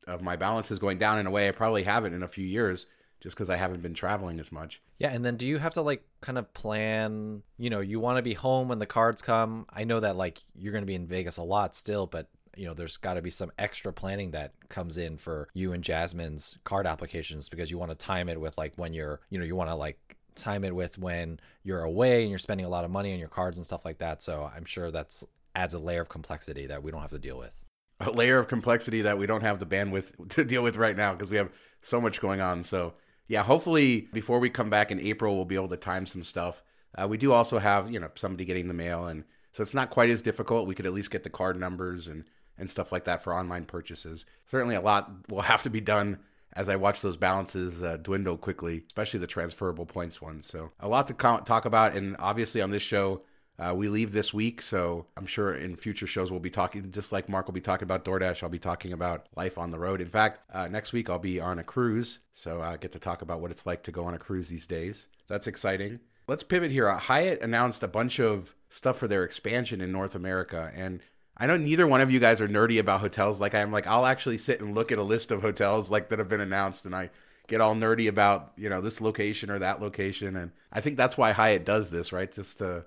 of 0.06 0.22
my 0.22 0.36
balances 0.36 0.80
going 0.80 0.98
down 0.98 1.20
in 1.20 1.26
a 1.26 1.32
way 1.32 1.48
I 1.48 1.52
probably 1.52 1.84
haven't 1.84 2.14
in 2.14 2.24
a 2.24 2.28
few 2.28 2.46
years 2.46 2.88
just 3.22 3.38
because 3.38 3.50
I 3.50 3.56
haven't 3.56 3.82
been 3.82 3.94
traveling 3.94 4.38
as 4.38 4.52
much. 4.52 4.82
Yeah, 5.00 5.14
and 5.14 5.24
then 5.24 5.38
do 5.38 5.48
you 5.48 5.58
have 5.58 5.76
to 5.76 5.82
like 5.82 6.04
kind 6.20 6.38
of 6.38 6.54
plan? 6.54 7.42
You 7.58 7.70
know, 7.70 7.80
you 7.80 8.02
want 8.02 8.18
to 8.18 8.22
be 8.22 8.34
home 8.34 8.68
when 8.68 8.80
the 8.80 8.86
cards 8.86 9.22
come. 9.22 9.66
I 9.70 9.86
know 9.86 10.02
that 10.02 10.18
like 10.18 10.42
you're 10.56 10.74
going 10.74 10.82
to 10.84 10.88
be 10.88 10.96
in 10.96 11.08
Vegas 11.08 11.38
a 11.38 11.44
lot 11.44 11.74
still, 11.74 12.06
but 12.06 12.28
you 12.56 12.66
know 12.66 12.74
there's 12.74 12.98
got 12.98 13.16
to 13.16 13.22
be 13.22 13.30
some 13.30 13.52
extra 13.58 13.92
planning 13.92 14.32
that 14.32 14.54
comes 14.70 14.98
in 14.98 15.18
for 15.18 15.48
you 15.54 15.74
and 15.74 15.84
Jasmine's 15.84 16.58
card 16.64 16.86
applications 16.88 17.50
because 17.50 17.72
you 17.72 17.78
want 17.78 17.92
to 17.92 17.98
time 17.98 18.30
it 18.30 18.40
with 18.40 18.58
like 18.58 18.74
when 18.76 18.94
you're 18.94 19.20
you 19.30 19.40
know 19.40 19.46
you 19.46 19.56
want 19.56 19.70
to 19.70 19.76
like 19.76 20.18
time 20.36 20.64
it 20.64 20.76
with 20.76 20.98
when 20.98 21.40
you're 21.64 21.84
away 21.84 22.22
and 22.22 22.30
you're 22.30 22.40
spending 22.40 22.66
a 22.66 22.70
lot 22.70 22.84
of 22.84 22.92
money 22.92 23.14
on 23.14 23.20
your 23.20 23.28
cards 23.28 23.58
and 23.58 23.66
stuff 23.66 23.86
like 23.86 24.00
that. 24.00 24.22
So 24.24 24.50
i'm 24.56 24.66
sure 24.66 24.92
that's 24.92 25.24
adds 25.56 25.74
a 25.74 25.80
layer 25.80 26.02
of 26.02 26.10
complexity 26.10 26.66
that 26.68 26.82
we 26.82 26.92
don't 26.92 27.02
have 27.02 27.12
to 27.12 27.20
deal 27.20 27.38
with. 27.38 27.64
A 28.00 28.10
layer 28.10 28.40
of 28.40 28.48
complexity 28.48 29.04
that 29.04 29.18
we 29.18 29.28
don't 29.28 29.42
have 29.42 29.60
the 29.60 29.66
bandwidth 29.66 30.30
to 30.30 30.44
deal 30.44 30.64
with 30.64 30.78
right 30.78 30.98
now 30.98 31.14
because 31.14 31.30
we 31.30 31.38
have 31.38 31.52
so 31.82 32.02
much 32.02 32.22
going 32.22 32.42
on. 32.42 32.64
So 32.64 32.94
yeah 33.28 33.44
hopefully 33.44 34.08
before 34.14 34.40
we 34.40 34.50
come 34.50 34.70
back 34.70 34.92
in 34.92 35.00
april 35.00 35.36
we'll 35.36 35.46
be 35.46 35.56
able 35.56 35.70
to 35.70 35.78
time 35.78 36.06
some 36.06 36.24
stuff. 36.24 36.64
Uh, 36.96 37.08
we 37.08 37.18
do 37.18 37.34
also 37.34 37.58
have 37.58 37.92
you 37.92 38.00
know 38.00 38.10
somebody 38.16 38.46
getting 38.46 38.68
the 38.68 38.74
mail 38.74 39.06
and 39.06 39.24
so 39.54 39.62
it's 39.62 39.76
not 39.76 39.92
quite 39.92 40.10
as 40.10 40.24
difficult. 40.24 40.68
We 40.68 40.76
could 40.76 40.88
at 40.88 40.94
least 40.94 41.12
get 41.12 41.24
the 41.24 41.30
card 41.30 41.60
numbers 41.60 42.08
and 42.08 42.26
and 42.58 42.70
stuff 42.70 42.92
like 42.92 43.06
that 43.06 43.24
for 43.24 43.34
online 43.34 43.66
purchases. 43.66 44.26
Certainly, 44.46 44.76
a 44.76 44.82
lot 44.82 45.12
will 45.30 45.42
have 45.42 45.64
to 45.64 45.70
be 45.70 45.82
done 45.82 46.20
as 46.56 46.70
I 46.70 46.76
watch 46.76 47.02
those 47.02 47.18
balances 47.18 47.82
uh, 47.82 47.98
dwindle 47.98 48.38
quickly, 48.38 48.84
especially 48.86 49.20
the 49.20 49.28
transferable 49.28 49.86
points 49.86 50.22
ones. 50.22 50.46
So, 50.46 50.72
a 50.80 50.88
lot 50.88 51.08
to 51.08 51.14
talk 51.14 51.66
about. 51.66 51.96
And 51.96 52.16
obviously, 52.20 52.62
on 52.62 52.72
this 52.72 52.84
show, 52.84 53.22
uh, 53.60 53.74
we 53.76 53.88
leave 53.88 54.12
this 54.12 54.34
week. 54.34 54.62
So, 54.62 55.08
I'm 55.18 55.26
sure 55.26 55.56
in 55.56 55.76
future 55.76 56.08
shows, 56.08 56.32
we'll 56.32 56.40
be 56.40 56.50
talking, 56.50 56.92
just 56.92 57.12
like 57.12 57.30
Mark 57.30 57.48
will 57.48 57.54
be 57.54 57.62
talking 57.62 57.86
about 57.86 58.06
DoorDash, 58.06 58.44
I'll 58.44 58.50
be 58.50 58.60
talking 58.60 58.94
about 58.94 59.28
life 59.36 59.58
on 59.58 59.72
the 59.72 59.80
road. 59.80 60.02
In 60.02 60.10
fact, 60.10 60.42
uh, 60.54 60.68
next 60.68 60.94
week, 60.94 61.10
I'll 61.10 61.20
be 61.20 61.40
on 61.40 61.60
a 61.60 61.64
cruise. 61.64 62.20
So, 62.34 62.62
I 62.62 62.78
get 62.78 62.92
to 62.92 63.00
talk 63.00 63.22
about 63.22 63.42
what 63.42 63.52
it's 63.52 63.66
like 63.66 63.84
to 63.84 63.92
go 63.92 64.06
on 64.06 64.14
a 64.14 64.20
cruise 64.20 64.48
these 64.48 64.68
days. 64.68 65.08
That's 65.28 65.48
exciting. 65.48 66.00
Let's 66.28 66.44
pivot 66.44 66.72
here. 66.72 66.90
Hyatt 66.90 67.42
announced 67.42 67.84
a 67.84 67.88
bunch 67.88 68.20
of 68.20 68.56
stuff 68.70 68.98
for 68.98 69.08
their 69.08 69.24
expansion 69.24 69.82
in 69.82 69.92
North 69.92 70.16
America. 70.16 70.72
And 70.74 71.02
I 71.36 71.48
know 71.48 71.58
neither 71.58 71.88
one 71.88 72.02
of 72.02 72.12
you 72.12 72.20
guys 72.20 72.42
are 72.42 72.48
nerdy 72.48 72.80
about 72.80 73.02
hotels 73.02 73.42
like 73.42 73.56
I 73.56 73.60
am. 73.60 73.72
Like 73.72 73.88
I'll 73.88 74.06
actually 74.06 74.38
sit 74.38 74.62
and 74.62 74.76
look 74.76 74.92
at 74.92 74.98
a 74.98 75.04
list 75.04 75.32
of 75.32 75.42
hotels 75.42 75.90
like 75.90 76.10
that 76.10 76.20
have 76.20 76.30
been 76.30 76.42
announced, 76.42 76.86
and 76.86 76.96
I 76.96 77.10
get 77.48 77.62
all 77.62 77.76
nerdy 77.76 78.08
about 78.08 78.54
you 78.58 78.70
know 78.70 78.82
this 78.82 79.02
location 79.02 79.50
or 79.50 79.60
that 79.60 79.82
location. 79.82 80.36
And 80.36 80.52
I 80.72 80.82
think 80.82 80.98
that's 80.98 81.18
why 81.18 81.32
Hyatt 81.32 81.66
does 81.66 81.90
this, 81.90 82.14
right? 82.14 82.32
Just 82.32 82.60
to 82.60 82.86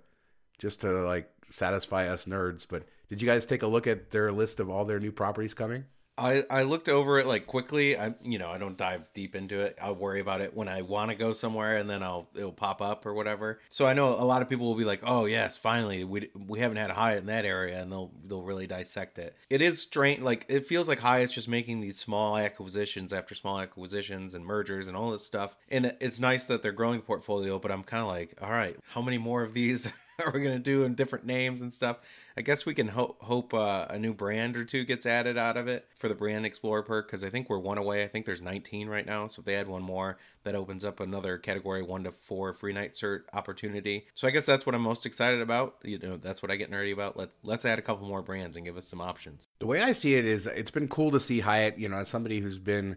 just 0.59 0.81
to 0.83 0.91
like 1.07 1.31
satisfy 1.51 2.09
us 2.09 2.25
nerds. 2.27 2.67
But 2.69 2.85
did 3.09 3.21
you 3.21 3.29
guys 3.29 3.47
take 3.47 3.63
a 3.63 3.67
look 3.67 3.87
at 3.87 4.11
their 4.11 4.33
list 4.33 4.61
of 4.61 4.71
all 4.71 4.85
their 4.85 5.01
new 5.01 5.13
properties 5.13 5.55
coming? 5.55 5.85
I, 6.19 6.45
I 6.49 6.63
looked 6.63 6.89
over 6.89 7.19
it 7.19 7.27
like 7.27 7.47
quickly. 7.47 7.97
I 7.97 8.15
you 8.23 8.39
know 8.39 8.49
I 8.49 8.59
don't 8.59 8.77
dive 8.77 9.03
deep 9.15 9.37
into 9.37 9.61
it. 9.61 9.79
I'll 9.81 9.95
worry 9.95 10.21
about 10.21 10.41
it 10.41 10.55
when 10.55 10.69
I 10.69 10.83
want 10.83 11.11
to 11.11 11.17
go 11.17 11.33
somewhere, 11.33 11.77
and 11.77 11.89
then 11.89 12.03
I'll 12.03 12.29
it'll 12.35 12.53
pop 12.53 12.81
up 12.81 13.05
or 13.05 13.15
whatever. 13.15 13.61
So 13.69 13.87
I 13.87 13.93
know 13.93 14.11
a 14.11 14.25
lot 14.25 14.43
of 14.43 14.49
people 14.49 14.67
will 14.67 14.77
be 14.77 14.85
like, 14.85 15.01
"Oh 15.05 15.27
yes, 15.27 15.57
finally 15.57 16.05
we 16.05 16.31
we 16.35 16.59
haven't 16.61 16.79
had 16.79 16.91
a 16.91 16.95
Hyatt 16.95 17.19
in 17.21 17.27
that 17.27 17.45
area," 17.45 17.81
and 17.81 17.93
they'll 17.93 18.13
they'll 18.25 18.43
really 18.43 18.67
dissect 18.67 19.19
it. 19.19 19.37
It 19.51 19.61
is 19.61 19.81
strange. 19.81 20.23
Like 20.23 20.47
it 20.49 20.67
feels 20.67 20.89
like 20.89 21.01
Hyatt's 21.01 21.35
just 21.35 21.49
making 21.49 21.81
these 21.81 21.99
small 21.99 22.37
acquisitions 22.37 23.13
after 23.13 23.35
small 23.35 23.61
acquisitions 23.61 24.35
and 24.35 24.45
mergers 24.45 24.89
and 24.89 24.97
all 24.97 25.11
this 25.11 25.25
stuff. 25.25 25.57
And 25.69 25.95
it's 26.01 26.21
nice 26.21 26.45
that 26.45 26.63
they're 26.63 26.73
growing 26.73 27.03
portfolio, 27.03 27.59
but 27.59 27.71
I'm 27.71 27.83
kind 27.83 28.03
of 28.03 28.09
like, 28.09 28.35
all 28.41 28.51
right, 28.51 28.77
how 28.89 29.03
many 29.03 29.19
more 29.19 29.43
of 29.43 29.53
these 29.55 29.89
are 30.25 30.33
we 30.33 30.41
gonna 30.41 30.59
do 30.59 30.85
in 30.85 30.95
different 30.95 31.27
names 31.27 31.61
and 31.61 31.73
stuff? 31.73 31.99
I 32.37 32.43
guess 32.43 32.65
we 32.65 32.75
can 32.75 32.89
ho- 32.89 33.17
hope 33.21 33.53
uh, 33.53 33.87
a 33.91 33.99
new 33.99 34.15
brand 34.15 34.57
or 34.57 34.65
two 34.65 34.85
gets 34.85 35.05
added 35.05 35.37
out 35.37 35.57
of 35.57 35.69
it 35.69 35.87
for 35.97 36.09
the 36.09 36.15
brand 36.15 36.47
Explorer 36.47 36.83
perk 36.83 37.07
because 37.07 37.23
I 37.25 37.31
think 37.31 37.51
we're 37.51 37.59
one 37.59 37.79
away. 37.79 38.03
I 38.03 38.09
think 38.09 38.25
there's 38.25 38.41
19 38.41 38.89
right 38.89 39.05
now, 39.05 39.27
so 39.27 39.41
if 39.41 39.47
they 39.47 39.55
add 39.55 39.69
one 39.69 39.83
more, 39.83 40.19
that 40.45 40.55
opens 40.55 40.85
up 40.85 41.01
another 41.01 41.37
category 41.39 41.83
one 41.83 42.05
to 42.05 42.13
four 42.13 42.55
free 42.55 42.73
night 42.73 42.95
cert 42.95 43.23
opportunity. 43.33 44.07
So 44.15 44.27
I 44.27 44.31
guess 44.31 44.47
that's 44.47 44.65
what 44.65 44.75
I'm 44.75 44.83
most 44.83 45.05
excited 45.05 45.41
about. 45.41 45.77
You 45.83 45.99
know, 45.99 46.17
that's 46.17 46.43
what 46.43 46.51
I 46.51 46.57
get 46.57 46.71
nerdy 46.71 46.93
about. 46.93 47.17
Let's 47.17 47.33
let's 47.43 47.65
add 47.65 47.79
a 47.79 47.83
couple 47.83 48.07
more 48.07 48.23
brands 48.23 48.57
and 48.57 48.65
give 48.65 48.77
us 48.77 48.89
some 48.89 49.01
options. 49.01 49.49
The 49.59 49.67
way 49.67 49.83
I 49.83 49.93
see 49.93 50.15
it 50.15 50.25
is, 50.25 50.47
it's 50.47 50.71
been 50.71 50.89
cool 50.89 51.11
to 51.11 51.21
see 51.21 51.41
Hyatt. 51.41 51.79
You 51.79 51.89
know, 51.89 51.97
as 51.97 52.09
somebody 52.09 52.41
who's 52.41 52.59
been 52.59 52.97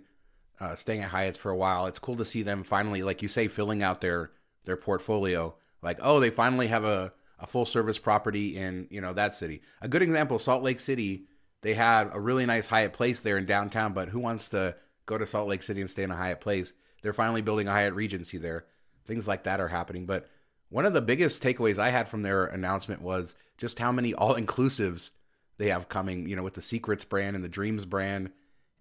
uh, 0.59 0.75
staying 0.75 1.01
at 1.01 1.09
Hyatt's 1.09 1.37
for 1.37 1.51
a 1.51 1.57
while, 1.57 1.87
it's 1.87 1.99
cool 1.99 2.17
to 2.17 2.25
see 2.25 2.43
them 2.43 2.63
finally, 2.63 3.03
like 3.03 3.21
you 3.21 3.27
say, 3.27 3.49
filling 3.49 3.83
out 3.83 3.99
their 3.99 4.31
their 4.65 4.77
portfolio. 4.77 5.55
Like, 5.81 5.99
oh, 6.01 6.19
they 6.19 6.29
finally 6.29 6.67
have 6.67 6.83
a 6.83 7.13
a 7.39 7.47
full 7.47 7.65
service 7.65 7.97
property 7.97 8.57
in 8.57 8.87
you 8.89 9.01
know 9.01 9.13
that 9.13 9.33
city. 9.33 9.61
A 9.81 9.87
good 9.87 10.01
example, 10.01 10.39
Salt 10.39 10.63
Lake 10.63 10.79
City. 10.79 11.25
They 11.61 11.73
had 11.73 12.09
a 12.13 12.19
really 12.19 12.45
nice 12.45 12.67
Hyatt 12.67 12.93
Place 12.93 13.19
there 13.19 13.37
in 13.37 13.45
downtown, 13.45 13.93
but 13.93 14.09
who 14.09 14.19
wants 14.19 14.49
to 14.49 14.75
go 15.05 15.17
to 15.17 15.25
Salt 15.25 15.49
Lake 15.49 15.63
City 15.63 15.81
and 15.81 15.89
stay 15.89 16.03
in 16.03 16.11
a 16.11 16.15
Hyatt 16.15 16.39
Place? 16.39 16.73
They're 17.01 17.13
finally 17.13 17.41
building 17.41 17.67
a 17.67 17.71
Hyatt 17.71 17.93
Regency 17.93 18.37
there. 18.37 18.65
Things 19.05 19.27
like 19.27 19.43
that 19.43 19.59
are 19.59 19.67
happening. 19.67 20.05
But 20.05 20.29
one 20.69 20.85
of 20.85 20.93
the 20.93 21.01
biggest 21.01 21.43
takeaways 21.43 21.77
I 21.77 21.89
had 21.89 22.07
from 22.07 22.21
their 22.21 22.45
announcement 22.45 23.01
was 23.01 23.35
just 23.57 23.79
how 23.79 23.91
many 23.91 24.13
all 24.15 24.35
inclusives 24.35 25.09
they 25.57 25.69
have 25.69 25.89
coming. 25.89 26.27
You 26.27 26.35
know, 26.35 26.43
with 26.43 26.53
the 26.53 26.61
Secrets 26.61 27.03
brand 27.03 27.35
and 27.35 27.43
the 27.43 27.49
Dreams 27.49 27.85
brand, 27.85 28.31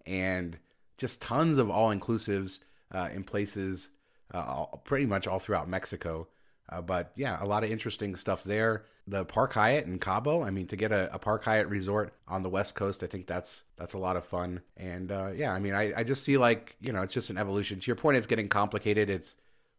and 0.05 0.57
just 0.97 1.21
tons 1.21 1.57
of 1.57 1.69
all 1.69 1.93
inclusives 1.93 2.59
uh, 2.93 3.09
in 3.13 3.23
places 3.23 3.89
uh, 4.33 4.65
pretty 4.83 5.05
much 5.05 5.27
all 5.27 5.39
throughout 5.39 5.67
Mexico. 5.69 6.27
Uh, 6.71 6.81
but 6.81 7.11
yeah, 7.15 7.37
a 7.41 7.45
lot 7.45 7.63
of 7.63 7.71
interesting 7.71 8.15
stuff 8.15 8.43
there. 8.43 8.85
The 9.07 9.25
Park 9.25 9.53
Hyatt 9.53 9.85
in 9.85 9.97
Cabo. 9.97 10.43
I 10.43 10.51
mean, 10.51 10.67
to 10.67 10.75
get 10.75 10.91
a, 10.91 11.13
a 11.13 11.17
Park 11.17 11.43
Hyatt 11.43 11.67
resort 11.67 12.13
on 12.27 12.43
the 12.43 12.49
West 12.49 12.75
Coast, 12.75 13.01
I 13.01 13.07
think 13.07 13.25
that's 13.25 13.63
that's 13.75 13.93
a 13.93 13.97
lot 13.97 14.17
of 14.17 14.25
fun. 14.25 14.61
And 14.77 15.11
uh, 15.11 15.31
yeah, 15.35 15.51
I 15.51 15.59
mean, 15.59 15.73
I, 15.73 15.93
I 15.97 16.03
just 16.03 16.23
see 16.23 16.37
like 16.37 16.75
you 16.79 16.93
know, 16.93 17.01
it's 17.01 17.13
just 17.13 17.31
an 17.31 17.37
evolution. 17.37 17.79
To 17.79 17.87
your 17.87 17.95
point, 17.95 18.17
it's 18.17 18.27
getting 18.27 18.49
complicated. 18.49 19.09
It's 19.09 19.35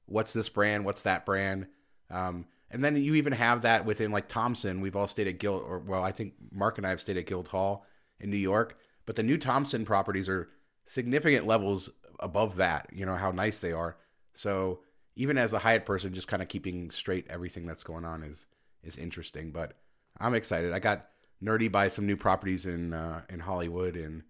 what's 0.07 0.33
this 0.33 0.49
brand? 0.49 0.85
What's 0.85 1.03
that 1.03 1.25
brand? 1.25 1.67
Um, 2.11 2.47
and 2.73 2.85
then 2.85 2.97
you 2.97 3.15
even 3.15 3.33
have 3.33 3.63
that 3.63 3.85
within 3.85 4.11
like 4.11 4.29
Thompson. 4.29 4.81
We've 4.81 4.97
all 4.97 5.07
stayed 5.07 5.29
at 5.29 5.39
Gild, 5.39 5.63
or 5.63 5.79
well, 5.79 6.03
I 6.03 6.11
think 6.11 6.35
Mark 6.53 6.79
and 6.79 6.87
I 6.87 6.91
have 6.91 7.01
stayed 7.01 7.17
at 7.17 7.27
Gild 7.27 7.49
Hall 7.49 7.87
in 8.19 8.31
New 8.31 8.37
York. 8.37 8.79
But 9.07 9.17
the 9.17 9.23
new 9.23 9.39
Thompson 9.39 9.85
properties 9.85 10.29
are 10.29 10.49
significant 10.87 11.47
levels 11.47 11.91
above 12.19 12.57
that. 12.57 12.89
You 12.93 13.07
know 13.07 13.15
how 13.15 13.31
nice 13.31 13.61
they 13.61 13.73
are. 13.73 13.97
So 14.35 14.81
even 15.21 15.37
as 15.37 15.53
a 15.53 15.59
Hyatt 15.59 15.85
person, 15.85 16.15
just 16.15 16.29
kind 16.29 16.43
of 16.43 16.49
keeping 16.49 16.91
straight 16.91 17.27
everything 17.29 17.67
that's 17.67 17.85
going 17.85 18.07
on 18.07 18.23
is 18.23 18.47
is 18.83 18.97
interesting. 18.97 19.51
But 19.51 19.75
I'm 20.19 20.35
excited. 20.35 20.73
I 20.73 20.79
got 20.79 21.11
nerdy 21.45 21.71
by 21.71 21.89
some 21.89 22.07
new 22.07 22.17
properties 22.17 22.65
in 22.65 22.95
uh, 22.95 23.21
in 23.29 23.41
Hollywood 23.41 23.97
and 23.97 24.23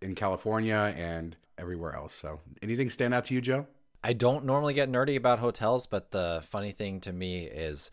in 0.00 0.14
California 0.14 0.94
and 0.96 1.36
everywhere 1.58 1.94
else. 1.94 2.14
So, 2.14 2.40
anything 2.62 2.88
stand 2.88 3.12
out 3.12 3.26
to 3.26 3.34
you, 3.34 3.42
Joe? 3.42 3.66
I 4.02 4.14
don't 4.14 4.46
normally 4.46 4.72
get 4.72 4.90
nerdy 4.90 5.16
about 5.16 5.40
hotels, 5.40 5.86
but 5.86 6.10
the 6.10 6.40
funny 6.42 6.72
thing 6.72 7.00
to 7.00 7.12
me 7.12 7.44
is 7.44 7.90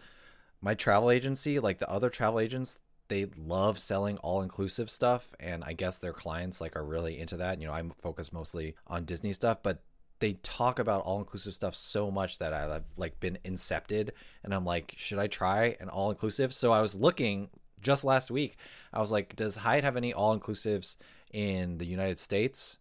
my 0.62 0.74
travel 0.74 1.12
agency, 1.12 1.60
like 1.60 1.80
the 1.80 1.90
other 1.90 2.10
travel 2.10 2.40
agents, 2.40 2.80
they 3.10 3.28
love 3.38 3.78
selling 3.78 4.18
all 4.20 4.42
inclusive 4.42 4.90
stuff 4.90 5.34
and 5.38 5.66
I 5.66 5.74
guess 5.74 5.98
their 5.98 6.14
clients 6.14 6.62
like 6.62 6.78
are 6.78 6.84
really 6.84 7.20
into 7.20 7.36
that. 7.38 7.60
You 7.60 7.68
know, 7.68 7.74
I'm 7.74 7.92
focused 8.02 8.32
mostly 8.32 8.76
on 8.88 9.04
Disney 9.04 9.34
stuff, 9.34 9.60
but 9.64 9.84
they 10.22 10.34
talk 10.44 10.80
about 10.80 11.04
all 11.04 11.20
inclusive 11.20 11.54
stuff 11.54 11.76
so 11.76 12.10
much 12.10 12.38
that 12.40 12.54
I've 12.54 12.84
like 12.98 13.20
been 13.20 13.38
incepted 13.44 14.12
and 14.44 14.54
I'm 14.54 14.66
like, 14.66 14.94
should 14.98 15.20
I 15.20 15.28
try 15.28 15.76
an 15.80 15.90
all 15.90 16.10
inclusive? 16.12 16.54
So 16.54 16.72
I 16.72 16.82
was 16.82 16.96
looking 16.96 17.50
just 17.82 18.06
last 18.06 18.32
week. 18.32 18.56
I 18.94 19.00
was 19.00 19.12
like, 19.12 19.36
does 19.36 19.58
Hyatt 19.58 19.84
have 19.84 19.98
any 19.98 20.14
all 20.14 20.38
inclusives 20.38 20.96
in 21.34 21.78
the 21.78 21.86
United 21.86 22.20
States? 22.20 22.78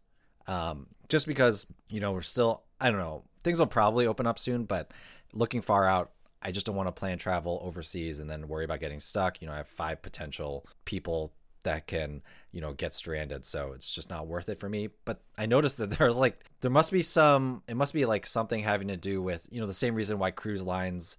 Um, 0.46 0.86
just 1.08 1.26
because, 1.26 1.66
you 1.88 2.00
know, 2.00 2.12
we're 2.12 2.22
still 2.22 2.62
I 2.80 2.90
don't 2.90 3.00
know, 3.00 3.24
things 3.42 3.58
will 3.58 3.66
probably 3.66 4.06
open 4.06 4.26
up 4.26 4.38
soon, 4.38 4.64
but 4.64 4.92
looking 5.32 5.60
far 5.60 5.86
out, 5.86 6.12
I 6.42 6.52
just 6.52 6.64
don't 6.64 6.76
want 6.76 6.88
to 6.88 6.92
plan 6.92 7.18
travel 7.18 7.60
overseas 7.62 8.18
and 8.18 8.30
then 8.30 8.48
worry 8.48 8.64
about 8.64 8.80
getting 8.80 9.00
stuck. 9.00 9.42
You 9.42 9.48
know, 9.48 9.54
I 9.54 9.58
have 9.58 9.68
five 9.68 10.00
potential 10.00 10.66
people 10.84 11.32
that 11.64 11.86
can, 11.86 12.22
you 12.52 12.60
know, 12.60 12.72
get 12.72 12.94
stranded. 12.94 13.46
So 13.46 13.72
it's 13.72 13.94
just 13.94 14.10
not 14.10 14.26
worth 14.26 14.48
it 14.48 14.58
for 14.58 14.68
me. 14.68 14.88
But 15.04 15.20
I 15.36 15.46
noticed 15.46 15.78
that 15.78 15.90
there's 15.98 16.16
like, 16.16 16.44
there 16.60 16.70
must 16.70 16.92
be 16.92 17.02
some, 17.02 17.62
it 17.68 17.76
must 17.76 17.94
be 17.94 18.04
like 18.06 18.26
something 18.26 18.62
having 18.62 18.88
to 18.88 18.96
do 18.96 19.22
with, 19.22 19.48
you 19.50 19.60
know, 19.60 19.66
the 19.66 19.74
same 19.74 19.94
reason 19.94 20.18
why 20.18 20.30
cruise 20.30 20.64
lines 20.64 21.16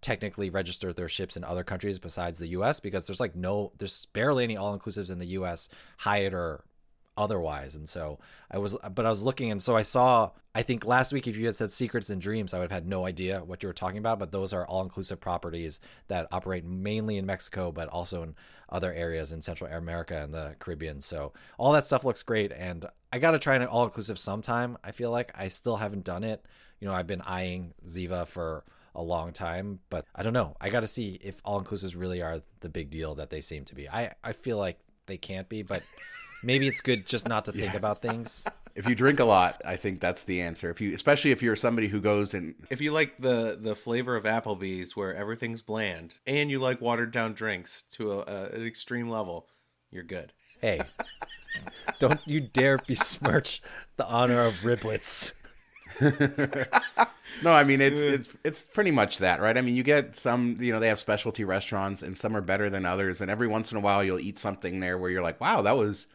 technically 0.00 0.50
register 0.50 0.92
their 0.92 1.08
ships 1.08 1.36
in 1.36 1.44
other 1.44 1.62
countries 1.62 1.98
besides 1.98 2.38
the 2.38 2.48
US 2.48 2.80
because 2.80 3.06
there's 3.06 3.20
like 3.20 3.36
no, 3.36 3.72
there's 3.78 4.06
barely 4.06 4.42
any 4.44 4.56
all 4.56 4.76
inclusives 4.76 5.10
in 5.10 5.18
the 5.18 5.26
US, 5.26 5.68
Hyatt 5.98 6.34
or 6.34 6.64
otherwise. 7.16 7.74
And 7.74 7.88
so 7.88 8.18
I 8.50 8.58
was, 8.58 8.76
but 8.94 9.06
I 9.06 9.10
was 9.10 9.24
looking, 9.24 9.50
and 9.50 9.62
so 9.62 9.76
I 9.76 9.82
saw. 9.82 10.30
I 10.54 10.62
think 10.62 10.84
last 10.84 11.14
week, 11.14 11.26
if 11.26 11.36
you 11.36 11.46
had 11.46 11.56
said 11.56 11.70
Secrets 11.70 12.10
and 12.10 12.20
Dreams, 12.20 12.52
I 12.52 12.58
would 12.58 12.70
have 12.70 12.82
had 12.82 12.86
no 12.86 13.06
idea 13.06 13.42
what 13.42 13.62
you 13.62 13.68
were 13.68 13.72
talking 13.72 13.98
about. 13.98 14.18
But 14.18 14.32
those 14.32 14.52
are 14.52 14.66
all 14.66 14.82
inclusive 14.82 15.20
properties 15.20 15.80
that 16.08 16.28
operate 16.30 16.64
mainly 16.64 17.16
in 17.16 17.24
Mexico, 17.26 17.72
but 17.72 17.88
also 17.88 18.22
in 18.22 18.34
other 18.68 18.92
areas 18.92 19.32
in 19.32 19.40
Central 19.42 19.70
America 19.70 20.16
and 20.22 20.32
the 20.34 20.56
Caribbean. 20.58 21.00
So 21.00 21.32
all 21.58 21.72
that 21.72 21.86
stuff 21.86 22.04
looks 22.04 22.22
great, 22.22 22.52
and 22.52 22.86
I 23.12 23.18
got 23.18 23.32
to 23.32 23.38
try 23.38 23.56
an 23.56 23.62
all 23.64 23.84
inclusive 23.84 24.18
sometime. 24.18 24.78
I 24.82 24.92
feel 24.92 25.10
like 25.10 25.32
I 25.34 25.48
still 25.48 25.76
haven't 25.76 26.04
done 26.04 26.24
it. 26.24 26.44
You 26.80 26.88
know, 26.88 26.94
I've 26.94 27.06
been 27.06 27.22
eyeing 27.22 27.74
Ziva 27.86 28.26
for 28.26 28.64
a 28.94 29.02
long 29.02 29.32
time, 29.32 29.80
but 29.90 30.06
I 30.14 30.22
don't 30.22 30.32
know. 30.32 30.56
I 30.60 30.68
got 30.68 30.80
to 30.80 30.86
see 30.86 31.18
if 31.22 31.40
all 31.44 31.62
inclusives 31.62 31.98
really 31.98 32.22
are 32.22 32.42
the 32.60 32.68
big 32.68 32.90
deal 32.90 33.14
that 33.16 33.30
they 33.30 33.40
seem 33.40 33.64
to 33.66 33.74
be. 33.74 33.88
I 33.88 34.12
I 34.22 34.32
feel 34.32 34.58
like 34.58 34.78
they 35.06 35.16
can't 35.16 35.48
be, 35.48 35.62
but 35.62 35.82
maybe 36.42 36.68
it's 36.68 36.80
good 36.80 37.06
just 37.06 37.28
not 37.28 37.44
to 37.46 37.52
think 37.52 37.72
yeah. 37.72 37.76
about 37.76 38.02
things. 38.02 38.44
If 38.74 38.88
you 38.88 38.94
drink 38.94 39.20
a 39.20 39.24
lot, 39.26 39.60
I 39.66 39.76
think 39.76 40.00
that's 40.00 40.24
the 40.24 40.40
answer. 40.40 40.70
If 40.70 40.80
you, 40.80 40.94
especially 40.94 41.30
if 41.30 41.42
you're 41.42 41.56
somebody 41.56 41.88
who 41.88 42.00
goes 42.00 42.32
and 42.32 42.54
if 42.70 42.80
you 42.80 42.90
like 42.90 43.18
the 43.18 43.58
the 43.60 43.76
flavor 43.76 44.16
of 44.16 44.24
Applebee's 44.24 44.96
where 44.96 45.14
everything's 45.14 45.60
bland, 45.60 46.14
and 46.26 46.50
you 46.50 46.58
like 46.58 46.80
watered 46.80 47.10
down 47.10 47.34
drinks 47.34 47.82
to 47.92 48.12
a, 48.12 48.18
a, 48.20 48.44
an 48.54 48.66
extreme 48.66 49.10
level, 49.10 49.46
you're 49.90 50.02
good. 50.02 50.32
Hey, 50.62 50.80
don't 51.98 52.26
you 52.26 52.40
dare 52.40 52.78
besmirch 52.78 53.60
the 53.96 54.06
honor 54.06 54.40
of 54.40 54.54
riblets. 54.60 55.32
no, 57.42 57.52
I 57.52 57.64
mean 57.64 57.82
it's 57.82 58.00
it's 58.00 58.28
it's 58.42 58.62
pretty 58.62 58.90
much 58.90 59.18
that, 59.18 59.42
right? 59.42 59.58
I 59.58 59.60
mean, 59.60 59.76
you 59.76 59.82
get 59.82 60.16
some, 60.16 60.56
you 60.60 60.72
know, 60.72 60.80
they 60.80 60.88
have 60.88 60.98
specialty 60.98 61.44
restaurants 61.44 62.02
and 62.02 62.16
some 62.16 62.34
are 62.34 62.40
better 62.40 62.70
than 62.70 62.86
others, 62.86 63.20
and 63.20 63.30
every 63.30 63.48
once 63.48 63.70
in 63.70 63.76
a 63.76 63.80
while 63.80 64.02
you'll 64.02 64.18
eat 64.18 64.38
something 64.38 64.80
there 64.80 64.96
where 64.96 65.10
you're 65.10 65.22
like, 65.22 65.40
"Wow, 65.40 65.60
that 65.60 65.76
was 65.76 66.06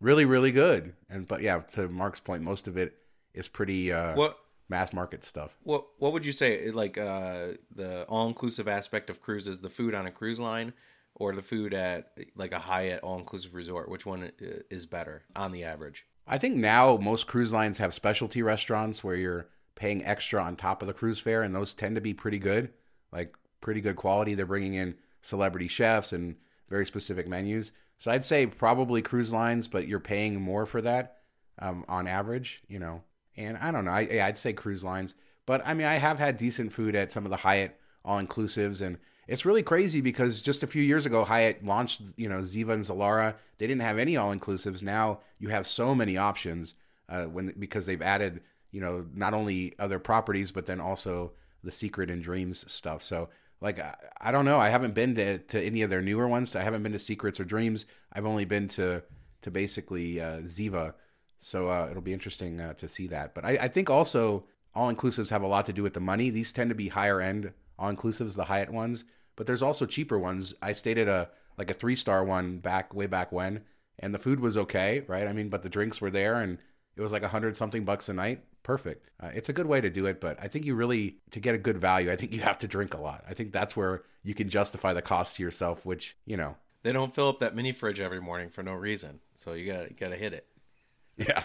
really 0.00 0.24
really 0.24 0.52
good. 0.52 0.94
And 1.08 1.26
but 1.26 1.42
yeah 1.42 1.60
to 1.72 1.88
mark's 1.88 2.20
point 2.20 2.42
most 2.42 2.68
of 2.68 2.76
it 2.76 2.94
is 3.34 3.48
pretty 3.48 3.92
uh 3.92 4.14
what 4.14 4.38
mass 4.68 4.92
market 4.92 5.24
stuff. 5.24 5.56
What 5.62 5.86
what 5.98 6.12
would 6.12 6.26
you 6.26 6.32
say 6.32 6.70
like 6.70 6.98
uh 6.98 7.48
the 7.74 8.04
all-inclusive 8.04 8.68
aspect 8.68 9.10
of 9.10 9.20
cruises 9.20 9.60
the 9.60 9.70
food 9.70 9.94
on 9.94 10.06
a 10.06 10.10
cruise 10.10 10.40
line 10.40 10.72
or 11.14 11.34
the 11.34 11.42
food 11.42 11.74
at 11.74 12.12
like 12.36 12.52
a 12.52 12.58
hyatt 12.58 13.02
all-inclusive 13.02 13.54
resort? 13.54 13.88
Which 13.88 14.06
one 14.06 14.30
is 14.38 14.86
better 14.86 15.22
on 15.34 15.52
the 15.52 15.64
average? 15.64 16.04
I 16.26 16.38
think 16.38 16.56
now 16.56 16.96
most 16.98 17.26
cruise 17.26 17.52
lines 17.52 17.78
have 17.78 17.94
specialty 17.94 18.42
restaurants 18.42 19.02
where 19.02 19.16
you're 19.16 19.48
paying 19.74 20.04
extra 20.04 20.42
on 20.42 20.56
top 20.56 20.82
of 20.82 20.88
the 20.88 20.94
cruise 20.94 21.18
fare 21.18 21.42
and 21.42 21.54
those 21.54 21.72
tend 21.72 21.94
to 21.94 22.00
be 22.00 22.12
pretty 22.12 22.38
good. 22.38 22.70
Like 23.10 23.34
pretty 23.60 23.80
good 23.80 23.96
quality. 23.96 24.34
They're 24.34 24.44
bringing 24.44 24.74
in 24.74 24.94
celebrity 25.22 25.68
chefs 25.68 26.12
and 26.12 26.36
very 26.68 26.84
specific 26.84 27.26
menus 27.26 27.72
so 27.98 28.10
I'd 28.10 28.24
say 28.24 28.46
probably 28.46 29.02
cruise 29.02 29.32
lines, 29.32 29.68
but 29.68 29.88
you're 29.88 30.00
paying 30.00 30.40
more 30.40 30.66
for 30.66 30.80
that 30.82 31.18
um, 31.58 31.84
on 31.88 32.06
average, 32.06 32.62
you 32.68 32.78
know. 32.78 33.02
And 33.36 33.56
I 33.56 33.70
don't 33.70 33.84
know. 33.84 33.90
I, 33.90 34.00
yeah, 34.00 34.26
I'd 34.26 34.38
say 34.38 34.52
cruise 34.52 34.84
lines, 34.84 35.14
but 35.46 35.62
I 35.64 35.74
mean, 35.74 35.86
I 35.86 35.94
have 35.94 36.18
had 36.18 36.36
decent 36.36 36.72
food 36.72 36.94
at 36.94 37.12
some 37.12 37.24
of 37.24 37.30
the 37.30 37.36
Hyatt 37.36 37.78
all 38.04 38.22
inclusives, 38.22 38.80
and 38.80 38.98
it's 39.26 39.44
really 39.44 39.62
crazy 39.62 40.00
because 40.00 40.40
just 40.40 40.62
a 40.62 40.66
few 40.66 40.82
years 40.82 41.06
ago, 41.06 41.24
Hyatt 41.24 41.64
launched, 41.64 42.00
you 42.16 42.28
know, 42.28 42.38
Ziva 42.38 42.72
and 42.72 42.84
Zilara. 42.84 43.34
They 43.58 43.66
didn't 43.66 43.82
have 43.82 43.98
any 43.98 44.16
all 44.16 44.34
inclusives. 44.34 44.82
Now 44.82 45.20
you 45.38 45.48
have 45.48 45.66
so 45.66 45.94
many 45.94 46.16
options 46.16 46.74
uh, 47.08 47.24
when 47.24 47.52
because 47.58 47.86
they've 47.86 48.02
added, 48.02 48.40
you 48.70 48.80
know, 48.80 49.06
not 49.14 49.34
only 49.34 49.74
other 49.78 49.98
properties 49.98 50.50
but 50.50 50.66
then 50.66 50.80
also 50.80 51.32
the 51.62 51.70
Secret 51.70 52.10
and 52.10 52.22
Dreams 52.22 52.64
stuff. 52.72 53.02
So 53.02 53.28
like 53.60 53.78
I, 53.78 53.94
I 54.20 54.32
don't 54.32 54.44
know. 54.44 54.58
I 54.58 54.68
haven't 54.68 54.94
been 54.94 55.14
to, 55.16 55.38
to 55.38 55.62
any 55.62 55.82
of 55.82 55.90
their 55.90 56.02
newer 56.02 56.28
ones. 56.28 56.54
I 56.56 56.62
haven't 56.62 56.82
been 56.82 56.92
to 56.92 56.98
Secrets 56.98 57.40
or 57.40 57.44
Dreams. 57.44 57.86
I've 58.12 58.26
only 58.26 58.44
been 58.44 58.68
to 58.68 59.02
to 59.42 59.50
basically 59.50 60.20
uh, 60.20 60.40
Ziva. 60.40 60.94
So 61.38 61.70
uh, 61.70 61.88
it'll 61.90 62.02
be 62.02 62.12
interesting 62.12 62.60
uh, 62.60 62.74
to 62.74 62.88
see 62.88 63.06
that. 63.08 63.34
But 63.34 63.44
I, 63.44 63.50
I 63.62 63.68
think 63.68 63.90
also 63.90 64.44
all 64.74 64.92
inclusives 64.92 65.30
have 65.30 65.42
a 65.42 65.46
lot 65.46 65.66
to 65.66 65.72
do 65.72 65.82
with 65.82 65.94
the 65.94 66.00
money. 66.00 66.30
These 66.30 66.52
tend 66.52 66.70
to 66.70 66.74
be 66.74 66.88
higher 66.88 67.20
end 67.20 67.52
all 67.78 67.92
inclusives, 67.92 68.34
the 68.34 68.44
Hyatt 68.44 68.70
ones. 68.70 69.04
But 69.36 69.46
there's 69.46 69.62
also 69.62 69.86
cheaper 69.86 70.18
ones. 70.18 70.54
I 70.60 70.72
stayed 70.72 70.98
at 70.98 71.08
a 71.08 71.28
like 71.56 71.70
a 71.70 71.74
three 71.74 71.96
star 71.96 72.24
one 72.24 72.58
back 72.58 72.92
way 72.94 73.06
back 73.06 73.32
when, 73.32 73.62
and 73.98 74.12
the 74.12 74.18
food 74.18 74.40
was 74.40 74.56
okay, 74.56 75.04
right? 75.06 75.28
I 75.28 75.32
mean, 75.32 75.48
but 75.48 75.62
the 75.62 75.68
drinks 75.68 76.00
were 76.00 76.10
there, 76.10 76.34
and 76.34 76.58
it 76.98 77.00
was 77.00 77.12
like 77.12 77.22
a 77.22 77.28
hundred 77.28 77.56
something 77.56 77.84
bucks 77.84 78.08
a 78.08 78.12
night 78.12 78.42
perfect. 78.68 79.08
Uh, 79.18 79.30
it's 79.34 79.48
a 79.48 79.52
good 79.54 79.64
way 79.64 79.80
to 79.80 79.88
do 79.88 80.04
it, 80.04 80.20
but 80.20 80.36
I 80.42 80.46
think 80.46 80.66
you 80.66 80.74
really 80.74 81.16
to 81.30 81.40
get 81.40 81.54
a 81.54 81.58
good 81.58 81.78
value, 81.78 82.12
I 82.12 82.16
think 82.16 82.34
you 82.34 82.42
have 82.42 82.58
to 82.58 82.68
drink 82.68 82.92
a 82.92 83.00
lot. 83.00 83.24
I 83.26 83.32
think 83.32 83.50
that's 83.50 83.74
where 83.74 84.02
you 84.22 84.34
can 84.34 84.50
justify 84.50 84.92
the 84.92 85.00
cost 85.00 85.36
to 85.36 85.42
yourself, 85.42 85.86
which 85.86 86.18
you 86.26 86.36
know 86.36 86.54
they 86.82 86.92
don't 86.92 87.14
fill 87.14 87.28
up 87.28 87.38
that 87.38 87.56
mini 87.56 87.72
fridge 87.72 87.98
every 87.98 88.20
morning 88.20 88.50
for 88.50 88.62
no 88.62 88.74
reason, 88.74 89.20
so 89.36 89.54
you 89.54 89.72
got 89.72 89.96
got 89.96 90.10
to 90.10 90.16
hit 90.16 90.34
it. 90.34 90.46
Yeah, 91.26 91.42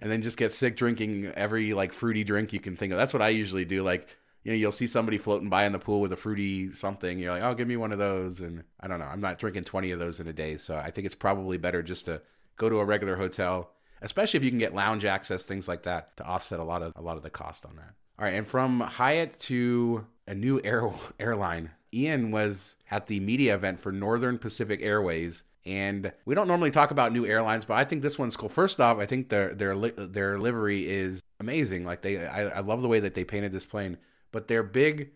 and 0.00 0.08
then 0.12 0.22
just 0.22 0.36
get 0.36 0.52
sick 0.52 0.76
drinking 0.76 1.32
every 1.34 1.74
like 1.74 1.92
fruity 1.92 2.22
drink 2.22 2.52
you 2.52 2.60
can 2.60 2.76
think 2.76 2.92
of. 2.92 2.98
That's 2.98 3.12
what 3.12 3.22
I 3.22 3.30
usually 3.30 3.64
do. 3.64 3.82
Like 3.82 4.06
you 4.44 4.52
know, 4.52 4.58
you'll 4.58 4.70
see 4.70 4.86
somebody 4.86 5.18
floating 5.18 5.48
by 5.48 5.64
in 5.64 5.72
the 5.72 5.78
pool 5.78 6.00
with 6.00 6.12
a 6.12 6.16
fruity 6.16 6.70
something. 6.72 7.18
You're 7.18 7.32
like, 7.32 7.42
oh, 7.42 7.54
give 7.54 7.66
me 7.66 7.76
one 7.76 7.90
of 7.90 7.98
those. 7.98 8.40
And 8.40 8.62
I 8.78 8.86
don't 8.86 8.98
know. 9.00 9.06
I'm 9.06 9.20
not 9.20 9.38
drinking 9.38 9.64
20 9.64 9.90
of 9.92 9.98
those 9.98 10.20
in 10.20 10.28
a 10.28 10.32
day. 10.32 10.58
So 10.58 10.76
I 10.76 10.90
think 10.90 11.06
it's 11.06 11.14
probably 11.14 11.56
better 11.56 11.82
just 11.82 12.04
to 12.04 12.20
go 12.58 12.68
to 12.68 12.78
a 12.78 12.84
regular 12.84 13.16
hotel, 13.16 13.70
especially 14.04 14.38
if 14.38 14.44
you 14.44 14.50
can 14.50 14.58
get 14.58 14.74
lounge 14.74 15.04
access, 15.04 15.44
things 15.44 15.66
like 15.66 15.82
that, 15.82 16.16
to 16.18 16.24
offset 16.24 16.60
a 16.60 16.64
lot 16.64 16.82
of 16.82 16.92
a 16.94 17.02
lot 17.02 17.16
of 17.16 17.22
the 17.22 17.30
cost 17.30 17.66
on 17.66 17.74
that. 17.76 17.94
All 18.18 18.24
right, 18.24 18.34
and 18.34 18.46
from 18.46 18.80
Hyatt 18.80 19.38
to 19.40 20.06
a 20.28 20.34
new 20.34 20.60
air, 20.62 20.92
airline, 21.18 21.70
Ian 21.92 22.30
was 22.30 22.76
at 22.90 23.06
the 23.06 23.18
media 23.20 23.54
event 23.54 23.80
for 23.80 23.90
Northern 23.90 24.38
Pacific 24.38 24.80
Airways, 24.82 25.42
and 25.66 26.12
we 26.24 26.34
don't 26.34 26.46
normally 26.46 26.70
talk 26.70 26.90
about 26.90 27.12
new 27.12 27.26
airlines, 27.26 27.64
but 27.64 27.74
I 27.74 27.84
think 27.84 28.02
this 28.02 28.18
one's 28.18 28.36
cool. 28.36 28.48
First 28.48 28.80
off, 28.80 28.98
I 28.98 29.06
think 29.06 29.30
their 29.30 29.54
their 29.54 29.74
their 29.74 30.38
livery 30.38 30.88
is 30.88 31.20
amazing. 31.40 31.84
Like 31.84 32.02
they, 32.02 32.24
I, 32.26 32.48
I 32.48 32.60
love 32.60 32.82
the 32.82 32.88
way 32.88 33.00
that 33.00 33.14
they 33.14 33.24
painted 33.24 33.52
this 33.52 33.66
plane. 33.66 33.96
But 34.30 34.48
their 34.48 34.62
big 34.62 35.10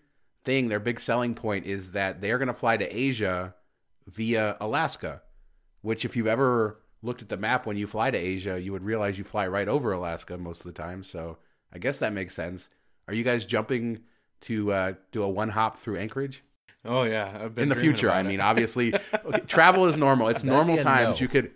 thing, 0.45 0.69
their 0.69 0.81
big 0.81 1.01
selling 1.01 1.35
point 1.35 1.67
is 1.67 1.91
that 1.91 2.21
they're 2.21 2.39
going 2.39 2.49
to 2.49 2.55
fly 2.55 2.77
to 2.77 2.97
Asia 2.97 3.55
via 4.07 4.57
Alaska, 4.61 5.23
which 5.83 6.05
if 6.05 6.17
you've 6.17 6.27
ever 6.27 6.79
looked 7.03 7.23
at 7.23 7.29
the 7.29 7.37
map 7.37 7.67
when 7.67 7.77
you 7.77 7.87
fly 7.87 8.11
to 8.11 8.19
Asia, 8.19 8.61
you 8.61 8.73
would 8.73 8.83
realize 8.83 9.19
you 9.19 9.25
fly 9.25 9.47
right 9.47 9.69
over 9.69 9.93
Alaska 9.93 10.37
most 10.37 10.61
of 10.61 10.67
the 10.67 10.73
time. 10.73 11.05
So 11.05 11.39
I 11.73 11.79
guess 11.79 11.99
that 11.99 12.13
makes 12.13 12.35
sense. 12.35 12.69
Are 13.07 13.15
you 13.15 13.25
guys 13.25 13.45
jumping 13.47 14.01
to 14.43 14.73
uh, 14.73 14.93
do 15.13 15.23
a 15.23 15.29
one 15.29 15.51
hop 15.51 15.79
through 15.79 15.99
Anchorage? 15.99 16.43
Oh 16.85 17.03
yeah, 17.03 17.49
in 17.57 17.69
the 17.69 17.77
future. 17.77 18.11
I 18.11 18.23
mean, 18.23 18.41
obviously, 18.41 18.95
okay, 18.95 19.41
travel 19.47 19.87
is 19.87 19.97
normal. 19.97 20.29
It's 20.29 20.45
normal 20.45 20.77
times. 20.79 21.19
No. 21.19 21.23
You 21.25 21.29
could 21.29 21.51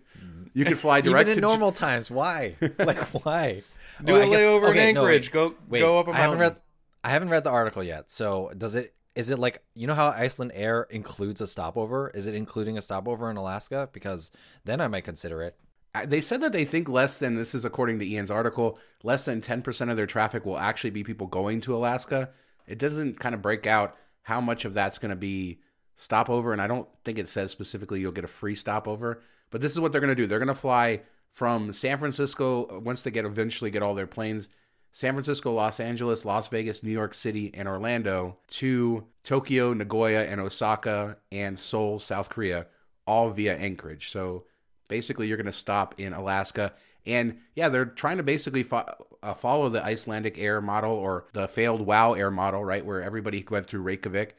you 0.52 0.64
could 0.64 0.78
fly 0.78 1.00
direct 1.00 1.28
Even 1.28 1.38
in 1.38 1.42
to 1.42 1.48
normal 1.48 1.70
J- 1.70 1.78
times. 1.78 2.10
Why? 2.10 2.56
like 2.78 2.98
why? 3.24 3.62
Do 4.02 4.14
well, 4.14 4.22
a 4.22 4.36
layover 4.36 4.70
okay, 4.70 4.90
in 4.90 4.96
Anchorage. 4.96 5.32
No, 5.32 5.50
go 5.50 5.54
wait, 5.68 5.80
go 5.80 5.98
up 5.98 6.08
a 6.08 6.12
mountain. 6.12 6.20
I 6.20 6.22
haven't 6.22 6.38
read 6.38 6.56
I 7.04 7.10
haven't 7.10 7.28
read 7.28 7.44
the 7.44 7.50
article 7.50 7.82
yet. 7.82 8.10
So 8.10 8.50
does 8.56 8.74
it 8.74 8.94
is 9.14 9.30
it 9.30 9.38
like 9.38 9.62
you 9.74 9.86
know 9.86 9.94
how 9.94 10.10
Icelandair 10.10 10.90
includes 10.90 11.40
a 11.40 11.46
stopover? 11.46 12.10
Is 12.14 12.26
it 12.26 12.34
including 12.34 12.78
a 12.78 12.82
stopover 12.82 13.30
in 13.30 13.36
Alaska? 13.36 13.88
Because 13.92 14.30
then 14.64 14.80
I 14.80 14.88
might 14.88 15.04
consider 15.04 15.42
it. 15.42 15.56
Uh, 15.94 16.06
they 16.06 16.20
said 16.20 16.40
that 16.40 16.52
they 16.52 16.64
think 16.64 16.88
less 16.88 17.18
than 17.18 17.34
this 17.34 17.54
is 17.54 17.64
according 17.64 17.98
to 17.98 18.06
Ian's 18.06 18.30
article, 18.30 18.78
less 19.02 19.26
than 19.26 19.42
10% 19.42 19.90
of 19.90 19.96
their 19.96 20.06
traffic 20.06 20.46
will 20.46 20.58
actually 20.58 20.90
be 20.90 21.04
people 21.04 21.26
going 21.26 21.60
to 21.62 21.76
Alaska. 21.76 22.30
It 22.66 22.78
doesn't 22.78 23.20
kind 23.20 23.34
of 23.34 23.42
break 23.42 23.66
out 23.66 23.96
how 24.22 24.40
much 24.40 24.64
of 24.64 24.72
that's 24.72 24.98
going 24.98 25.10
to 25.10 25.16
be 25.16 25.60
stopover, 25.96 26.52
and 26.52 26.62
I 26.62 26.66
don't 26.66 26.88
think 27.04 27.18
it 27.18 27.28
says 27.28 27.50
specifically 27.50 28.00
you'll 28.00 28.12
get 28.12 28.24
a 28.24 28.28
free 28.28 28.54
stopover. 28.54 29.20
But 29.50 29.60
this 29.60 29.72
is 29.72 29.80
what 29.80 29.92
they're 29.92 30.00
going 30.00 30.08
to 30.08 30.14
do. 30.14 30.26
They're 30.26 30.38
going 30.38 30.48
to 30.48 30.54
fly 30.54 31.02
from 31.32 31.72
San 31.72 31.98
Francisco 31.98 32.66
uh, 32.66 32.78
once 32.80 33.02
they 33.02 33.10
get 33.10 33.24
eventually 33.24 33.70
get 33.70 33.82
all 33.82 33.94
their 33.94 34.06
planes. 34.06 34.48
San 34.92 35.14
Francisco, 35.14 35.52
Los 35.52 35.80
Angeles, 35.80 36.24
Las 36.24 36.48
Vegas, 36.48 36.82
New 36.82 36.90
York 36.90 37.14
City, 37.14 37.50
and 37.54 37.66
Orlando 37.66 38.36
to 38.48 39.04
Tokyo, 39.24 39.72
Nagoya, 39.72 40.24
and 40.24 40.40
Osaka, 40.40 41.16
and 41.30 41.58
Seoul, 41.58 41.98
South 41.98 42.28
Korea, 42.28 42.66
all 43.06 43.30
via 43.30 43.56
Anchorage. 43.56 44.10
So 44.10 44.44
basically, 44.88 45.28
you're 45.28 45.38
going 45.38 45.46
to 45.46 45.52
stop 45.52 45.98
in 45.98 46.12
Alaska. 46.12 46.74
And 47.06 47.38
yeah, 47.56 47.70
they're 47.70 47.86
trying 47.86 48.18
to 48.18 48.22
basically 48.22 48.62
fo- 48.64 48.94
uh, 49.22 49.34
follow 49.34 49.70
the 49.70 49.82
Icelandic 49.82 50.38
Air 50.38 50.60
model 50.60 50.92
or 50.92 51.26
the 51.32 51.48
failed 51.48 51.80
WoW 51.80 52.12
Air 52.12 52.30
model, 52.30 52.62
right? 52.62 52.84
Where 52.84 53.00
everybody 53.00 53.44
went 53.48 53.66
through 53.66 53.80
Reykjavik. 53.80 54.36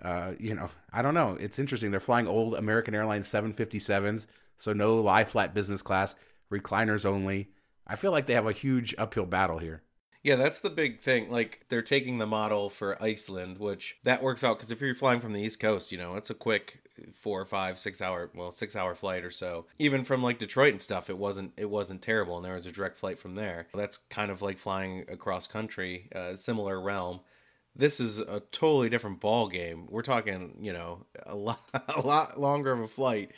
Uh, 0.00 0.34
you 0.38 0.54
know, 0.54 0.70
I 0.92 1.02
don't 1.02 1.14
know. 1.14 1.36
It's 1.40 1.58
interesting. 1.58 1.90
They're 1.90 1.98
flying 1.98 2.28
old 2.28 2.54
American 2.54 2.94
Airlines 2.94 3.28
757s, 3.28 4.26
so 4.56 4.72
no 4.72 4.96
lie 4.96 5.24
flat 5.24 5.54
business 5.54 5.82
class, 5.82 6.14
recliners 6.52 7.04
only. 7.04 7.48
I 7.84 7.96
feel 7.96 8.12
like 8.12 8.26
they 8.26 8.34
have 8.34 8.46
a 8.46 8.52
huge 8.52 8.94
uphill 8.96 9.26
battle 9.26 9.58
here. 9.58 9.82
Yeah, 10.22 10.36
that's 10.36 10.58
the 10.58 10.70
big 10.70 11.00
thing. 11.00 11.30
Like 11.30 11.64
they're 11.68 11.82
taking 11.82 12.18
the 12.18 12.26
model 12.26 12.70
for 12.70 13.00
Iceland, 13.02 13.58
which 13.58 13.96
that 14.02 14.22
works 14.22 14.42
out 14.42 14.58
because 14.58 14.70
if 14.70 14.80
you're 14.80 14.94
flying 14.94 15.20
from 15.20 15.32
the 15.32 15.40
East 15.40 15.60
Coast, 15.60 15.92
you 15.92 15.98
know, 15.98 16.14
it's 16.16 16.30
a 16.30 16.34
quick 16.34 16.80
four 17.14 17.44
five, 17.44 17.78
six 17.78 18.02
hour, 18.02 18.30
well, 18.34 18.50
six 18.50 18.74
hour 18.74 18.94
flight 18.94 19.24
or 19.24 19.30
so. 19.30 19.66
Even 19.78 20.04
from 20.04 20.22
like 20.22 20.38
Detroit 20.38 20.72
and 20.72 20.80
stuff, 20.80 21.08
it 21.08 21.18
wasn't 21.18 21.52
it 21.56 21.70
wasn't 21.70 22.02
terrible, 22.02 22.36
and 22.36 22.44
there 22.44 22.54
was 22.54 22.66
a 22.66 22.72
direct 22.72 22.98
flight 22.98 23.18
from 23.18 23.36
there. 23.36 23.68
That's 23.74 23.98
kind 24.10 24.30
of 24.30 24.42
like 24.42 24.58
flying 24.58 25.04
across 25.08 25.46
country, 25.46 26.08
uh, 26.14 26.36
similar 26.36 26.80
realm. 26.80 27.20
This 27.76 28.00
is 28.00 28.18
a 28.18 28.42
totally 28.50 28.88
different 28.88 29.20
ball 29.20 29.48
game. 29.48 29.86
We're 29.88 30.02
talking, 30.02 30.56
you 30.60 30.72
know, 30.72 31.06
a 31.26 31.36
lot 31.36 31.60
a 31.88 32.00
lot 32.00 32.40
longer 32.40 32.72
of 32.72 32.80
a 32.80 32.88
flight 32.88 33.32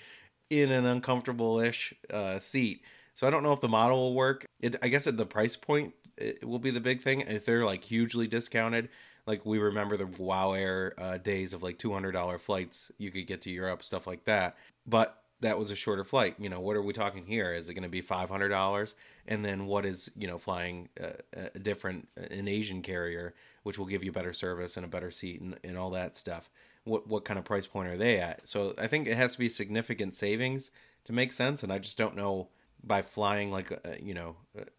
in 0.49 0.73
an 0.73 0.87
uncomfortable 0.87 1.61
ish 1.61 1.95
uh, 2.11 2.39
seat. 2.39 2.83
So 3.15 3.27
I 3.27 3.31
don't 3.31 3.43
know 3.43 3.53
if 3.53 3.61
the 3.61 3.69
model 3.69 3.99
will 3.99 4.15
work. 4.15 4.47
It, 4.61 4.77
I 4.83 4.89
guess 4.89 5.07
at 5.07 5.19
the 5.19 5.27
price 5.27 5.55
point 5.55 5.93
it 6.21 6.45
will 6.45 6.59
be 6.59 6.71
the 6.71 6.81
big 6.81 7.03
thing. 7.03 7.23
If 7.23 7.45
they're 7.45 7.65
like 7.65 7.85
hugely 7.85 8.27
discounted, 8.27 8.89
like 9.27 9.45
we 9.47 9.59
remember 9.59 9.97
the 9.97 10.07
Wow 10.07 10.53
Air 10.53 10.95
uh, 10.99 11.19
days 11.19 11.53
of 11.53 11.63
like 11.63 11.79
two 11.79 11.93
hundred 11.93 12.13
dollar 12.13 12.39
flights, 12.39 12.91
you 12.99 13.11
could 13.11 13.27
get 13.27 13.43
to 13.43 13.51
Europe, 13.51 13.83
stuff 13.83 14.07
like 14.07 14.25
that. 14.25 14.57
But 14.87 15.23
that 15.41 15.59
was 15.59 15.71
a 15.71 15.77
shorter 15.77 16.05
flight. 16.05 16.35
You 16.39 16.49
know, 16.49 16.61
what 16.61 16.77
are 16.77 16.83
we 16.83 16.93
talking 16.93 17.25
here? 17.25 17.53
Is 17.53 17.69
it 17.69 17.75
going 17.75 17.83
to 17.83 17.89
be 17.89 18.03
five 18.03 18.29
hundred 18.29 18.49
dollars? 18.49 18.95
And 19.27 19.45
then 19.45 19.67
what 19.67 19.87
is 19.87 20.11
you 20.17 20.27
know 20.27 20.39
flying 20.39 20.89
a, 20.99 21.15
a, 21.55 21.59
different 21.59 22.09
an 22.17 22.49
Asian 22.49 22.83
carrier, 22.83 23.35
which 23.63 23.79
will 23.79 23.87
give 23.87 24.05
you 24.05 24.13
better 24.13 24.33
service 24.33 24.77
and 24.77 24.85
a 24.85 24.89
better 24.89 25.11
seat 25.11 25.41
and, 25.41 25.59
and 25.65 25.79
all 25.79 25.91
that 25.91 26.17
stuff? 26.17 26.51
What 26.85 27.09
what 27.09 27.25
kind 27.25 27.39
of 27.39 27.45
price 27.45 27.67
point 27.67 27.89
are 27.89 27.97
they 27.97 28.19
at? 28.19 28.47
So 28.47 28.75
I 28.79 28.87
think 28.87 29.07
it 29.07 29.17
has 29.17 29.33
to 29.33 29.39
be 29.39 29.49
significant 29.49 30.15
savings 30.15 30.71
to 31.05 31.13
make 31.13 31.33
sense, 31.33 31.63
and 31.63 31.73
I 31.73 31.79
just 31.79 31.97
don't 31.97 32.17
know 32.17 32.49
by 32.83 33.03
flying 33.03 33.51
like 33.51 33.71
a, 33.71 33.97
you 34.01 34.15
know 34.15 34.37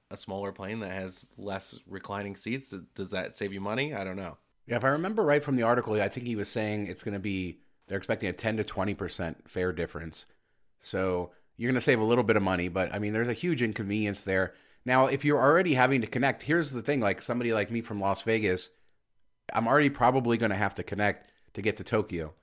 a 0.10 0.18
smaller 0.18 0.52
plane 0.52 0.80
that 0.80 0.92
has 0.92 1.26
less 1.38 1.78
reclining 1.88 2.36
seats 2.36 2.74
does 2.96 3.12
that 3.12 3.36
save 3.36 3.54
you 3.54 3.62
money? 3.62 3.94
I 3.94 4.04
don't 4.04 4.16
know. 4.18 4.38
Yeah 4.68 4.78
if 4.78 4.86
i 4.86 4.90
remember 4.90 5.24
right 5.24 5.44
from 5.44 5.56
the 5.56 5.64
article 5.64 6.00
i 6.00 6.08
think 6.08 6.28
he 6.28 6.36
was 6.36 6.50
saying 6.50 6.88
it's 6.88 7.04
going 7.04 7.14
to 7.14 7.20
be 7.20 7.60
they're 7.88 7.98
expecting 7.98 8.30
a 8.30 8.34
10 8.34 8.58
to 8.58 8.64
20% 8.64 9.36
fare 9.50 9.74
difference. 9.74 10.26
So 10.80 11.32
you're 11.58 11.70
going 11.70 11.76
to 11.76 11.82
save 11.82 12.00
a 12.00 12.06
little 12.06 12.24
bit 12.24 12.38
of 12.38 12.44
money 12.44 12.68
but 12.68 12.94
i 12.94 13.00
mean 13.00 13.14
there's 13.14 13.28
a 13.28 13.34
huge 13.34 13.62
inconvenience 13.62 14.24
there. 14.24 14.54
Now 14.86 15.08
if 15.08 15.26
you're 15.26 15.42
already 15.42 15.74
having 15.74 16.02
to 16.02 16.08
connect 16.08 16.44
here's 16.44 16.72
the 16.72 16.82
thing 16.82 17.02
like 17.02 17.22
somebody 17.22 17.54
like 17.54 17.72
me 17.72 17.82
from 17.82 18.00
las 18.00 18.22
vegas 18.24 18.70
i'm 19.54 19.68
already 19.68 19.90
probably 19.90 20.38
going 20.38 20.52
to 20.52 20.56
have 20.56 20.76
to 20.76 20.84
connect 20.84 21.32
to 21.54 21.62
get 21.62 21.78
to 21.78 21.84
tokyo. 21.84 22.34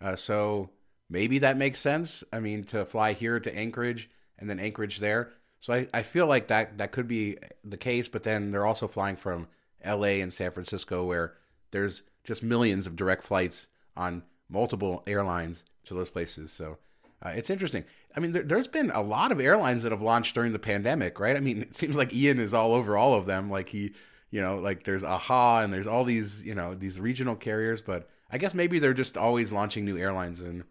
Uh, 0.00 0.16
so 0.16 0.70
maybe 1.08 1.38
that 1.38 1.56
makes 1.56 1.80
sense. 1.80 2.24
I 2.32 2.40
mean 2.40 2.64
to 2.64 2.84
fly 2.84 3.12
here 3.12 3.38
to 3.40 3.56
anchorage 3.56 4.10
and 4.38 4.48
then 4.48 4.58
Anchorage 4.58 4.98
there. 4.98 5.32
So 5.60 5.72
I, 5.72 5.88
I 5.92 6.02
feel 6.02 6.26
like 6.26 6.48
that 6.48 6.78
that 6.78 6.92
could 6.92 7.08
be 7.08 7.38
the 7.64 7.76
case, 7.76 8.08
but 8.08 8.22
then 8.22 8.50
they're 8.50 8.66
also 8.66 8.88
flying 8.88 9.16
from 9.16 9.48
LA 9.84 10.20
and 10.20 10.32
San 10.32 10.50
Francisco 10.50 11.04
where 11.04 11.34
there's 11.70 12.02
just 12.24 12.42
millions 12.42 12.86
of 12.86 12.96
direct 12.96 13.22
flights 13.22 13.66
on 13.96 14.22
multiple 14.48 15.02
airlines 15.06 15.64
to 15.84 15.94
those 15.94 16.08
places. 16.08 16.52
So 16.52 16.78
uh, 17.24 17.30
it's 17.30 17.50
interesting. 17.50 17.84
I 18.14 18.20
mean, 18.20 18.32
there, 18.32 18.56
has 18.56 18.68
been 18.68 18.90
a 18.90 19.02
lot 19.02 19.32
of 19.32 19.40
airlines 19.40 19.82
that 19.82 19.92
have 19.92 20.02
launched 20.02 20.34
during 20.34 20.52
the 20.52 20.58
pandemic, 20.58 21.18
right? 21.20 21.36
I 21.36 21.40
mean, 21.40 21.62
it 21.62 21.76
seems 21.76 21.96
like 21.96 22.14
Ian 22.14 22.38
is 22.38 22.54
all 22.54 22.74
over 22.74 22.96
all 22.96 23.14
of 23.14 23.26
them. 23.26 23.50
Like 23.50 23.68
he, 23.68 23.92
you 24.30 24.40
know, 24.40 24.58
like 24.58 24.84
there's 24.84 25.02
AHA 25.02 25.60
and 25.60 25.72
there's 25.72 25.86
all 25.86 26.04
these, 26.04 26.42
you 26.42 26.54
know, 26.54 26.74
these 26.74 26.98
regional 26.98 27.36
carriers. 27.36 27.80
But 27.80 28.08
I 28.30 28.38
guess 28.38 28.54
maybe 28.54 28.78
they're 28.78 28.94
just 28.94 29.16
always 29.16 29.52
launching 29.52 29.84
new 29.84 29.98
airlines 29.98 30.40
and 30.40 30.64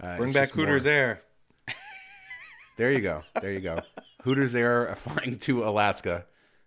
uh, 0.00 0.16
bring 0.16 0.32
back 0.32 0.50
Hooters 0.50 0.84
more... 0.84 0.92
Air. 0.92 1.22
There 2.80 2.90
you 2.90 3.00
go. 3.00 3.22
There 3.42 3.52
you 3.52 3.60
go. 3.60 3.76
Hooters 4.22 4.54
Air 4.54 4.94
flying 5.00 5.38
to 5.40 5.64
Alaska. 5.64 6.24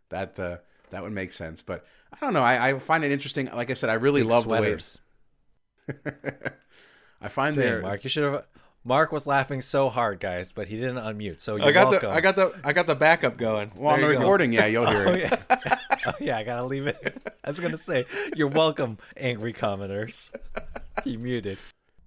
That 0.10 0.39
uh, 0.39 0.58
that 0.91 1.02
would 1.02 1.12
make 1.12 1.32
sense. 1.32 1.63
But 1.63 1.88
I 2.12 2.23
don't 2.23 2.34
know. 2.34 2.43
I, 2.43 2.69
I 2.69 2.78
find 2.78 3.04
it 3.04 3.12
interesting. 3.12 3.49
Like 3.52 3.71
I 3.71 3.73
said, 3.73 3.89
I 3.89 3.95
really 3.95 4.21
Big 4.21 4.30
love 4.30 4.43
sweaters. 4.43 4.99
the 5.88 5.95
way. 6.06 6.52
I 7.21 7.30
find 7.30 7.56
there. 7.56 7.82
Mark, 7.82 8.04
you 8.04 8.12
should 8.12 8.32
have. 8.32 8.45
Mark 8.84 9.12
was 9.12 9.26
laughing 9.26 9.63
so 9.63 9.89
hard, 9.89 10.19
guys, 10.19 10.52
but 10.52 10.67
he 10.67 10.76
didn't 10.76 10.97
unmute. 10.97 11.39
So 11.39 11.56
I 11.56 11.71
got 11.71 11.89
welcome. 11.89 12.10
the 12.12 12.15
I 12.15 12.21
got 12.21 12.36
the 12.36 12.60
I 12.63 12.73
got 12.73 12.86
the 12.86 12.93
backup 12.93 13.36
going. 13.36 13.71
Well, 13.76 13.95
there 13.95 14.06
on 14.06 14.12
the 14.13 14.19
recording, 14.19 14.52
go. 14.52 14.58
yeah, 14.58 14.65
you'll 14.67 14.86
hear 14.86 15.08
oh, 15.08 15.12
it. 15.13 15.19
Yeah. 15.49 15.78
oh 16.06 16.13
yeah, 16.19 16.38
I 16.38 16.43
gotta 16.43 16.65
leave 16.65 16.86
it. 16.86 17.34
I 17.43 17.49
was 17.49 17.60
gonna 17.60 17.76
say, 17.76 18.06
you're 18.36 18.49
welcome, 18.49 18.99
angry 19.17 19.52
commenters. 19.52 20.32
He 21.04 21.17
muted. 21.17 21.58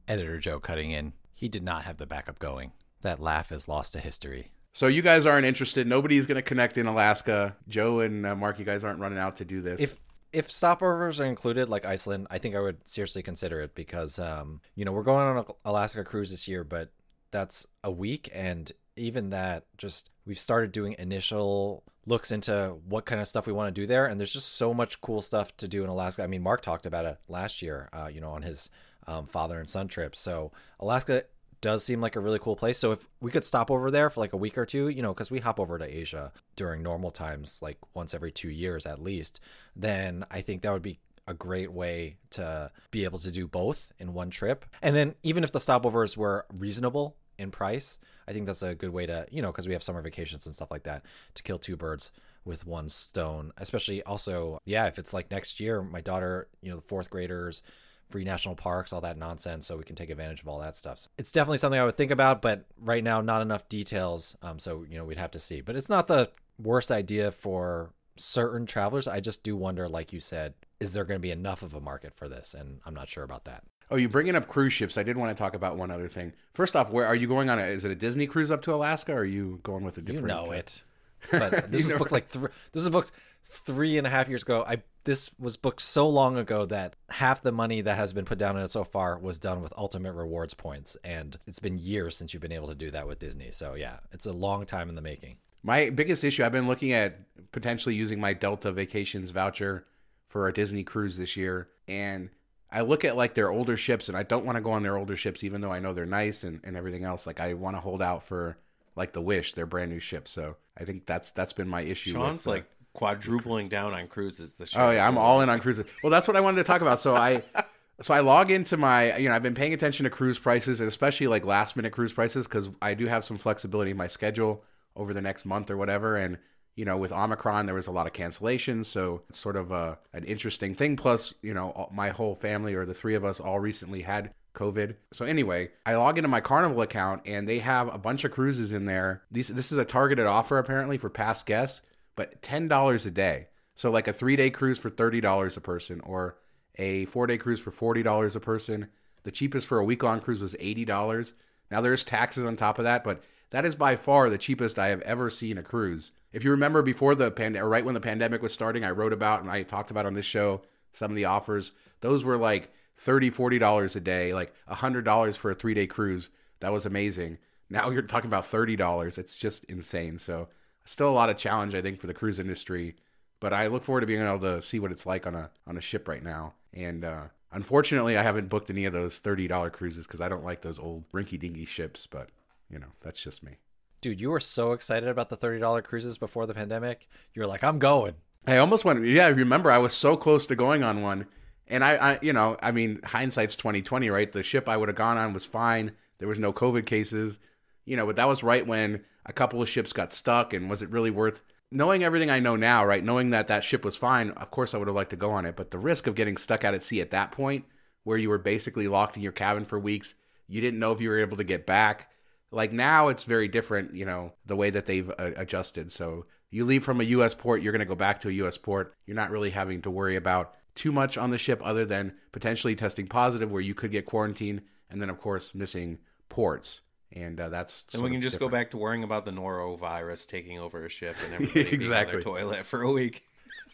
Editor 0.07 0.39
Joe 0.39 0.61
cutting 0.61 0.93
in. 0.93 1.13
He 1.35 1.49
did 1.49 1.65
not 1.65 1.83
have 1.83 1.97
the 1.97 2.07
backup 2.07 2.39
going 2.39 2.71
that 3.03 3.21
laugh 3.21 3.53
is 3.53 3.69
lost 3.69 3.93
to 3.95 4.01
history. 4.01 4.53
So 4.73 4.89
you 4.89 5.01
guys 5.01 5.25
aren't 5.25 5.47
interested. 5.47 5.87
Nobody's 5.87 6.27
going 6.27 6.37
to 6.37 6.43
connect 6.43 6.77
in 6.77 6.87
Alaska. 6.87 7.57
Joe 7.67 8.01
and 8.01 8.27
uh, 8.27 8.37
Mark, 8.37 8.59
you 8.59 8.65
guys 8.65 8.85
aren't 8.85 9.01
running 9.01 9.19
out 9.19 9.37
to 9.37 9.45
do 9.45 9.63
this. 9.63 9.81
If 9.81 9.99
if 10.33 10.49
stopovers 10.49 11.19
are 11.19 11.25
included, 11.25 11.71
like 11.71 11.87
Iceland, 11.87 12.27
I 12.31 12.37
think 12.37 12.55
I 12.55 12.61
would 12.61 12.87
seriously 12.87 13.23
consider 13.23 13.63
it 13.63 13.75
because, 13.75 14.19
um, 14.19 14.61
you 14.75 14.85
know, 14.85 14.93
we're 14.93 15.03
going 15.03 15.25
on 15.25 15.39
an 15.39 15.45
Alaska 15.65 16.05
cruise 16.05 16.31
this 16.31 16.47
year, 16.47 16.63
but 16.63 16.91
that's 17.31 17.67
a 17.83 17.91
week, 17.91 18.29
and 18.35 18.71
even 18.97 19.31
that, 19.31 19.65
just 19.79 20.11
we've 20.27 20.39
started 20.39 20.73
doing 20.73 20.95
initial 20.99 21.85
looks 22.07 22.31
into 22.31 22.77
what 22.89 23.05
kind 23.05 23.21
of 23.21 23.29
stuff 23.29 23.47
we 23.47 23.53
want 23.53 23.75
to 23.75 23.81
do 23.81 23.87
there, 23.87 24.07
and 24.07 24.21
there's 24.21 24.33
just 24.33 24.55
so 24.55 24.75
much 24.75 25.01
cool 25.01 25.23
stuff 25.23 25.57
to 25.57 25.69
do 25.69 25.83
in 25.85 25.89
Alaska. 25.89 26.23
I 26.23 26.27
mean, 26.27 26.43
Mark 26.43 26.63
talked 26.63 26.87
about 26.87 27.05
it 27.05 27.19
last 27.29 27.63
year, 27.63 27.89
uh, 27.93 28.09
you 28.13 28.21
know, 28.21 28.31
on 28.31 28.43
his 28.43 28.71
um, 29.07 29.27
father 29.27 29.59
and 29.59 29.69
son 29.69 29.89
trip. 29.89 30.15
So 30.15 30.53
Alaska 30.81 31.25
does 31.67 31.85
seem 31.85 32.01
like 32.01 32.15
a 32.15 32.21
really 32.21 32.39
cool 32.39 32.55
place. 32.55 32.79
So 32.79 32.93
if 32.93 33.09
we 33.21 33.33
could 33.33 33.45
stop 33.45 33.71
over 33.71 33.91
there 33.91 34.09
for 34.09 34.21
like 34.21 34.33
a 34.33 34.37
week 34.37 34.57
or 34.57 34.65
two, 34.65 34.89
you 34.89 35.03
know, 35.03 35.13
because 35.13 35.33
we 35.33 35.41
hop 35.41 35.59
over 35.59 35.79
to 35.79 35.85
Asia 35.85 36.33
during 36.55 36.81
normal 36.81 37.11
times, 37.11 37.61
like 37.61 37.77
once 37.93 38.15
every 38.15 38.31
two 38.31 38.51
years 38.51 38.87
at 38.87 39.03
least, 39.03 39.41
then 39.75 40.25
I 40.31 40.43
think 40.43 40.63
that 40.63 40.73
would 40.73 40.81
be 40.81 41.01
a 41.27 41.35
great 41.35 41.73
way 41.73 42.19
to 42.31 42.71
be 42.93 43.03
able 43.03 43.19
to 43.19 43.33
do 43.33 43.49
both 43.49 43.93
in 43.99 44.15
one 44.15 44.31
trip. 44.31 44.65
And 44.81 44.95
then 44.95 45.17
even 45.25 45.43
if 45.43 45.51
the 45.51 45.59
stopovers 45.59 46.17
were 46.17 46.47
reasonable 46.57 47.17
in 47.37 47.51
price, 47.51 47.99
I 48.29 48.33
think 48.33 48.47
that's 48.47 48.63
a 48.63 48.77
good 48.77 48.91
way 48.91 49.07
to, 49.07 49.27
you 49.33 49.43
know, 49.43 49.51
because 49.51 49.67
we 49.67 49.73
have 49.73 49.83
summer 49.83 50.03
vacations 50.03 50.47
and 50.47 50.55
stuff 50.55 50.71
like 50.71 50.85
that, 50.85 51.05
to 51.35 51.43
kill 51.43 51.59
two 51.59 51.77
birds 51.77 52.13
with 52.45 52.65
one 52.65 52.89
stone. 52.89 53.51
Especially 53.57 54.05
also, 54.05 54.61
yeah, 54.65 54.87
if 54.87 55.01
it's 55.01 55.13
like 55.13 55.33
next 55.33 55.59
year, 55.59 55.83
my 55.83 56.01
daughter, 56.01 56.47
you 56.63 56.71
know, 56.71 56.77
the 56.77 56.83
fourth 56.83 57.11
graders, 57.11 57.65
free 58.11 58.25
national 58.25 58.55
parks, 58.55 58.93
all 58.93 59.01
that 59.01 59.19
nonsense, 59.19 59.67
so 59.67 59.77
we 59.77 59.85
can 59.85 59.97
take 59.97 60.11
advantage 60.11 60.41
of 60.41 60.49
all 60.49 60.61
that 60.61 60.77
stuff. 60.77 60.99
So 61.01 61.11
it's 61.19 61.33
definitely 61.33 61.59
something 61.59 61.81
I 61.81 61.85
would 61.85 61.97
think 61.97 62.11
about, 62.11 62.43
but 62.43 62.65
right 62.81 63.03
now, 63.03 63.21
not 63.21 63.43
enough 63.43 63.69
details. 63.69 64.37
Um, 64.43 64.59
so 64.59 64.85
you 64.89 64.97
know, 64.97 65.05
we'd 65.05 65.19
have 65.19 65.33
to 65.33 65.39
see. 65.39 65.61
But 65.61 65.77
it's 65.77 65.89
not 65.89 66.09
the 66.09 66.31
worst 66.59 66.91
idea 66.91 67.33
for 67.33 67.93
certain 68.17 68.67
travelers. 68.67 69.07
I 69.09 69.21
just 69.21 69.43
do 69.43 69.57
wonder, 69.57 69.89
like 69.89 70.13
you 70.13 70.21
said, 70.21 70.55
is 70.81 70.93
there 70.93 71.05
going 71.05 71.19
to 71.19 71.23
be 71.23 71.31
enough 71.31 71.63
of 71.63 71.75
a 71.75 71.81
market 71.81 72.15
for 72.15 72.29
this? 72.29 72.55
And 72.55 72.81
I'm 72.87 72.95
not 72.95 73.09
sure 73.09 73.25
about 73.25 73.45
that. 73.45 73.65
Oh, 73.91 73.97
you 73.97 74.09
bringing 74.09 74.35
up 74.35 74.49
cruise 74.49 74.73
ships? 74.73 74.99
I 74.99 75.05
did 75.05 75.17
want 75.17 75.37
to 75.37 75.41
talk 75.41 75.55
about 75.55 75.77
one 75.77 75.91
other 75.91 76.09
thing. 76.09 76.33
First 76.55 76.75
off, 76.75 76.91
where 76.91 77.07
are 77.07 77.15
you 77.15 77.29
going 77.29 77.49
on? 77.51 77.59
A, 77.59 77.63
is 77.63 77.85
it 77.85 77.91
a 77.91 77.95
Disney 77.95 78.27
cruise 78.27 78.51
up 78.51 78.63
to 78.63 78.75
Alaska? 78.75 79.13
or 79.13 79.19
Are 79.19 79.25
you 79.25 79.61
going 79.63 79.85
with 79.85 79.97
a 79.99 80.01
different? 80.01 80.29
You 80.29 80.35
know 80.35 80.53
it. 80.53 80.85
But 81.31 81.73
this 81.73 81.87
is 81.87 81.93
booked 81.93 82.13
like 82.13 82.29
th- 82.29 82.47
this 82.73 82.83
is 82.83 82.91
booked 82.91 83.11
three 83.49 83.99
and 83.99 84.07
a 84.07 84.11
half 84.11 84.29
years 84.29 84.43
ago. 84.43 84.65
I 84.67 84.83
this 85.07 85.31
was 85.39 85.57
booked 85.57 85.81
so 85.81 86.09
long 86.09 86.37
ago 86.37 86.67
that 86.67 86.97
half 87.11 87.41
the 87.41 87.53
money 87.53 87.81
that 87.81 87.97
has 87.97 88.13
been 88.13 88.25
put 88.25 88.39
down 88.39 88.57
in 88.57 88.65
it 88.65 88.71
so 88.73 88.83
far 88.83 89.17
was 89.17 89.39
done 89.39 89.63
with 89.63 89.73
ultimate 89.77 90.13
rewards 90.13 90.53
points. 90.53 90.97
And 91.05 91.39
it's 91.47 91.61
been 91.61 91.79
years 91.79 92.17
since 92.17 92.35
you've 92.35 92.43
been 92.43 92.51
able 92.51 92.69
to 92.69 92.75
do 92.75 92.91
that 92.91 93.07
with 93.07 93.21
disney. 93.21 93.53
So 93.53 93.75
yeah 93.75 93.99
it's 94.13 94.27
a 94.27 94.33
long 94.33 94.67
time 94.67 94.89
in 94.89 94.97
the 94.97 95.01
making. 95.01 95.37
My 95.63 95.91
biggest 95.91 96.25
issue 96.25 96.45
i've 96.45 96.53
been 96.53 96.67
looking 96.67 96.93
at 96.93 97.21
potentially 97.53 97.95
using 97.95 98.21
my 98.21 98.33
delta 98.33 98.73
vacations 98.73 99.31
voucher 99.31 99.87
for 100.29 100.49
a 100.49 100.53
disney 100.53 100.83
cruise 100.83 101.17
this 101.17 101.37
year. 101.37 101.69
And 101.87 102.31
i 102.73 102.81
look 102.81 103.05
at 103.05 103.17
like 103.17 103.35
their 103.35 103.51
older 103.51 103.77
ships 103.77 104.09
and 104.09 104.19
i 104.19 104.25
don't 104.25 104.45
want 104.45 104.57
to 104.57 104.63
go 104.63 104.73
on 104.73 104.83
their 104.83 104.97
older 104.97 105.17
ships 105.17 105.45
even 105.45 105.61
though 105.61 105.73
i 105.73 105.79
know 105.79 105.95
they're 105.95 106.05
nice 106.05 106.43
and, 106.43 106.61
and 106.65 106.77
everything 106.77 107.05
else. 107.05 107.29
Like 107.29 107.39
i 107.39 107.55
want 107.55 107.77
to 107.77 107.81
hold 107.81 108.03
out 108.03 108.25
for 108.25 108.59
like 108.97 109.13
the 109.13 109.23
wish 109.23 109.53
their 109.53 109.67
brand 109.67 109.93
new 109.93 110.01
ship. 110.01 110.27
So 110.27 110.57
i 110.77 110.85
think 110.85 111.07
that's 111.07 111.31
that's 111.31 111.53
been 111.53 111.69
my 111.69 111.83
issue 111.83 112.11
Shawn's 112.11 112.45
with, 112.45 112.49
uh, 112.49 112.57
like 112.57 112.71
quadrupling 112.97 113.69
down 113.69 113.95
on 113.95 114.09
cruises 114.09 114.53
this 114.55 114.75
year. 114.75 114.85
Oh 114.85 114.91
yeah, 114.91 115.07
I'm 115.07 115.19
all 115.19 115.41
in 115.41 115.49
on 115.49 115.61
cruises. 115.61 115.85
Well, 116.03 116.11
that's 116.11 116.27
what 116.27 116.37
I 116.37 116.41
wanted 116.41 116.57
to 116.57 116.65
talk 116.65 116.81
about. 116.81 117.01
So 117.01 117.15
I 117.15 117.43
So 118.03 118.13
I 118.13 118.21
log 118.21 118.51
into 118.51 118.77
my, 118.77 119.17
you 119.17 119.29
know, 119.29 119.35
I've 119.35 119.43
been 119.43 119.55
paying 119.55 119.73
attention 119.73 120.05
to 120.05 120.11
cruise 120.11 120.39
prices, 120.39 120.81
especially 120.81 121.29
like 121.29 121.47
last 121.47 121.77
minute 121.77 121.93
cruise 121.93 122.13
prices, 122.13 122.47
because 122.47 122.69
I 122.83 122.93
do 122.93 123.07
have 123.07 123.25
some 123.25 123.39
flexibility 123.39 123.93
in 123.93 123.97
my 123.97 124.07
schedule 124.07 124.65
over 124.95 125.15
the 125.15 125.23
next 125.23 125.47
month 125.47 125.71
or 125.71 125.79
whatever. 125.79 126.17
And 126.17 126.39
you 126.75 126.85
know, 126.85 126.99
with 126.99 127.11
Omicron, 127.11 127.65
there 127.65 127.75
was 127.75 127.87
a 127.87 127.93
lot 127.93 128.07
of 128.07 128.13
cancellations, 128.13 128.85
so 128.85 129.23
it's 129.31 129.39
sort 129.39 129.57
of 129.57 129.73
a 129.73 129.99
an 130.13 130.25
interesting 130.25 130.75
thing. 130.75 130.97
Plus, 130.97 131.33
you 131.41 131.55
know, 131.55 131.89
my 131.91 132.11
whole 132.11 132.35
family 132.35 132.75
or 132.75 132.85
the 132.85 132.93
three 132.93 133.15
of 133.15 133.25
us 133.25 133.41
all 133.41 133.61
recently 133.61 134.03
had 134.03 134.31
COVID. 134.55 134.97
So 135.13 135.25
anyway, 135.25 135.71
I 135.87 135.95
log 135.95 136.19
into 136.19 136.29
my 136.29 136.43
Carnival 136.43 136.83
account 136.83 137.23
and 137.25 137.49
they 137.49 137.61
have 137.61 137.93
a 137.95 137.99
bunch 137.99 138.25
of 138.25 138.31
cruises 138.31 138.73
in 138.73 138.85
there. 138.85 139.23
These 139.31 139.49
this 139.49 139.73
is 139.73 139.79
a 139.79 139.87
targeted 139.87 140.27
offer 140.27 140.59
apparently 140.59 140.99
for 140.99 141.09
past 141.09 141.47
guests, 141.47 141.81
but 142.17 142.43
ten 142.43 142.67
dollars 142.67 143.07
a 143.07 143.11
day. 143.11 143.49
So 143.75 143.91
like 143.91 144.09
a 144.09 144.13
three 144.13 144.37
day 144.37 144.51
cruise 144.51 144.79
for 144.79 144.91
thirty 144.91 145.21
dollars 145.21 145.57
a 145.57 145.61
person, 145.61 146.01
or 146.01 146.37
a 146.77 147.05
four 147.07 147.27
day 147.27 147.39
cruise 147.39 147.61
for 147.61 147.71
forty 147.71 148.03
dollars 148.03 148.35
a 148.35 148.41
person. 148.41 148.89
The 149.23 149.31
cheapest 149.31 149.67
for 149.67 149.79
a 149.79 149.85
week 149.85 150.03
long 150.03 150.21
cruise 150.21 150.43
was 150.43 150.57
eighty 150.59 150.85
dollars. 150.85 151.35
Now 151.71 151.81
there's 151.81 152.05
taxes 152.05 152.45
on 152.45 152.57
top 152.57 152.79
of 152.79 152.85
that, 152.85 153.05
but 153.05 153.23
that 153.51 153.65
is 153.65 153.75
by 153.75 153.95
far 153.97 154.29
the 154.29 154.39
cheapest 154.39 154.79
I 154.79 154.89
have 154.89 155.03
ever 155.03 155.31
seen 155.31 155.59
a 155.59 155.63
cruise. 155.63 156.11
If 156.33 156.43
you 156.43 156.51
remember 156.51 156.83
before 156.83 157.15
the 157.15 157.31
pandemic, 157.31 157.63
or 157.65 157.69
right 157.69 157.85
when 157.85 157.95
the 157.95 158.01
pandemic 158.01 158.43
was 158.43 158.53
starting, 158.53 158.85
I 158.85 158.91
wrote 158.91 159.13
about 159.13 159.43
and 159.43 159.51
I 159.51 159.63
talked 159.63 159.91
about 159.91 160.07
on 160.07 160.15
this 160.15 160.27
show 160.27 160.63
some 160.93 161.11
of 161.11 161.17
the 161.17 161.25
offers. 161.27 161.73
Those 162.01 162.25
were 162.25 162.37
like 162.37 162.73
$30, 162.99 163.33
40 163.33 163.59
dollars 163.59 163.97
a 163.97 164.01
day 164.01 164.33
like 164.33 164.53
hundred 164.67 165.05
dollars 165.05 165.37
for 165.37 165.51
a 165.51 165.55
three 165.55 165.75
day 165.75 165.87
cruise 165.87 166.31
that 166.61 166.73
was 166.73 166.87
amazing 166.87 167.39
now 167.69 167.91
you're 167.91 168.03
talking 168.03 168.29
about 168.29 168.47
30 168.47 168.77
dollars 168.77 169.19
it's 169.19 169.37
just 169.37 169.65
insane 169.65 170.19
so 170.19 170.49
still 170.87 171.09
a 171.09 171.11
lot 171.11 171.29
of 171.29 171.37
challenge 171.37 171.75
i 171.75 171.83
think 171.83 172.01
for 172.01 172.07
the 172.07 172.15
cruise 172.15 172.39
industry 172.39 172.97
but 173.41 173.53
i 173.53 173.67
look 173.67 173.85
forward 173.85 174.01
to 174.01 174.07
being 174.07 174.23
able 174.23 174.39
to 174.39 174.63
see 174.63 174.79
what 174.79 174.91
it's 174.91 175.07
like 175.07 175.27
on 175.27 175.35
a 175.35 175.51
on 175.67 175.77
a 175.77 175.81
ship 175.81 176.09
right 176.09 176.23
now 176.23 176.55
and 176.73 177.05
uh 177.05 177.25
unfortunately 177.53 178.17
i 178.17 178.23
haven't 178.23 178.49
booked 178.49 178.71
any 178.71 178.85
of 178.85 178.93
those 178.93 179.19
30 179.19 179.47
dollar 179.49 179.71
cruises 179.71 180.07
because 180.07 180.21
i 180.21 180.29
don't 180.29 180.45
like 180.45 180.63
those 180.63 180.79
old 180.79 181.05
rinky 181.13 181.39
dinky 181.39 181.65
ships 181.65 182.07
but 182.07 182.31
you 182.71 182.79
know 182.79 182.89
that's 183.03 183.23
just 183.23 183.43
me 183.43 183.59
Dude, 184.03 184.21
you 184.21 184.31
were 184.31 184.41
so 184.41 184.73
excited 184.73 185.09
about 185.09 185.31
the 185.31 185.37
$30 185.37 185.83
cruises 185.83 186.19
before 186.19 186.47
the 186.47 186.55
pandemic. 186.55 187.09
You 187.35 187.43
were 187.43 187.49
like, 187.49 187.65
I'm 187.65 187.79
going. 187.79 188.15
I 188.47 188.59
almost 188.59 188.85
went. 188.85 189.05
Yeah, 189.05 189.27
remember 189.29 189.71
I 189.71 189.79
was 189.79 189.93
so 189.93 190.17
close 190.17 190.47
to 190.47 190.55
going 190.55 190.85
on 190.85 191.03
one, 191.03 191.27
and 191.67 191.83
I, 191.83 191.97
I, 191.97 192.19
you 192.23 192.33
know, 192.33 192.57
I 192.63 192.71
mean, 192.71 193.01
hindsight's 193.03 193.57
twenty 193.57 193.83
twenty, 193.83 194.09
right? 194.09 194.31
The 194.31 194.45
ship 194.45 194.69
I 194.69 194.77
would 194.77 194.89
have 194.89 194.97
gone 194.97 195.17
on 195.17 195.33
was 195.33 195.45
fine. 195.45 195.93
There 196.19 196.29
was 196.29 196.39
no 196.39 196.53
COVID 196.53 196.87
cases, 196.87 197.39
you 197.87 197.97
know, 197.97 198.05
but 198.05 198.17
that 198.17 198.29
was 198.29 198.43
right 198.43 198.67
when 198.67 199.05
a 199.25 199.33
couple 199.33 199.63
of 199.63 199.69
ships 199.69 199.93
got 199.93 200.13
stuck. 200.13 200.53
And 200.53 200.69
was 200.69 200.83
it 200.83 200.91
really 200.91 201.11
worth 201.11 201.43
knowing 201.71 202.05
everything 202.05 202.31
I 202.31 202.41
know 202.41 202.57
now, 202.57 202.85
right? 202.85 203.03
Knowing 203.03 203.31
that 203.31 203.49
that 203.49 203.65
ship 203.65 203.85
was 203.85 203.97
fine, 203.97 204.31
of 204.33 204.51
course 204.51 204.75
I 204.75 204.79
would 204.79 204.89
have 204.89 204.95
liked 204.95 205.11
to 205.11 205.17
go 205.17 205.31
on 205.31 205.47
it. 205.47 205.57
But 205.57 205.71
the 205.71 205.79
risk 205.79 206.07
of 206.07 206.15
getting 206.15 206.37
stuck 206.37 206.65
out 206.65 206.75
at 206.75 206.83
sea 206.83 207.01
at 207.01 207.13
that 207.13 207.33
point, 207.33 207.65
where 208.05 208.19
you 208.19 208.29
were 208.29 208.39
basically 208.39 208.87
locked 208.87 209.17
in 209.17 209.23
your 209.23 209.33
cabin 209.33 209.65
for 209.65 209.79
weeks, 209.79 210.15
you 210.47 210.61
didn't 210.61 210.79
know 210.79 210.93
if 210.93 211.01
you 211.01 211.09
were 211.09 211.19
able 211.19 211.39
to 211.39 211.45
get 211.45 211.67
back. 211.67 212.11
Like 212.53 212.73
now, 212.73 213.09
it's 213.09 213.25
very 213.25 213.49
different, 213.49 213.95
you 213.95 214.05
know, 214.05 214.33
the 214.45 214.55
way 214.55 214.71
that 214.71 214.87
they've 214.87 215.11
uh, 215.11 215.33
adjusted. 215.37 215.91
So 215.91 216.27
you 216.51 216.65
leave 216.65 216.85
from 216.85 217.01
a 217.01 217.05
U.S. 217.05 217.35
port, 217.35 217.63
you're 217.63 217.73
going 217.73 217.81
to 217.81 217.87
go 217.87 217.97
back 217.97 218.21
to 218.21 218.29
a 218.29 218.33
U.S. 218.33 218.57
port. 218.57 218.95
You're 219.05 219.17
not 219.17 219.31
really 219.31 219.51
having 219.51 219.83
to 219.83 219.91
worry 219.91 220.15
about 220.15 220.55
too 220.77 220.93
much 220.93 221.19
on 221.19 221.31
the 221.31 221.39
ship 221.39 221.61
other 221.65 221.85
than 221.85 222.13
potentially 222.31 222.77
testing 222.77 223.09
positive 223.09 223.51
where 223.51 223.63
you 223.63 223.75
could 223.75 223.91
get 223.91 224.07
quarantined 224.07 224.63
and 224.89 225.03
then 225.03 225.11
of 225.11 225.19
course 225.19 225.55
missing 225.55 225.99
ports 226.29 226.83
and 227.13 227.41
uh, 227.41 227.49
that's 227.49 227.85
and 227.93 228.03
we 228.03 228.11
can 228.11 228.21
just 228.21 228.35
different. 228.35 228.53
go 228.53 228.57
back 228.57 228.71
to 228.71 228.77
worrying 228.77 229.05
about 229.05 229.25
the 229.25 229.31
norovirus 229.31 230.27
taking 230.27 230.59
over 230.59 230.85
a 230.85 230.89
ship 230.89 231.17
and 231.25 231.35
everybody 231.35 231.61
exactly 231.61 232.17
being 232.17 232.27
on 232.27 232.35
their 232.35 232.43
toilet 232.43 232.67
for 232.67 232.83
a 232.83 232.93
week 232.93 233.25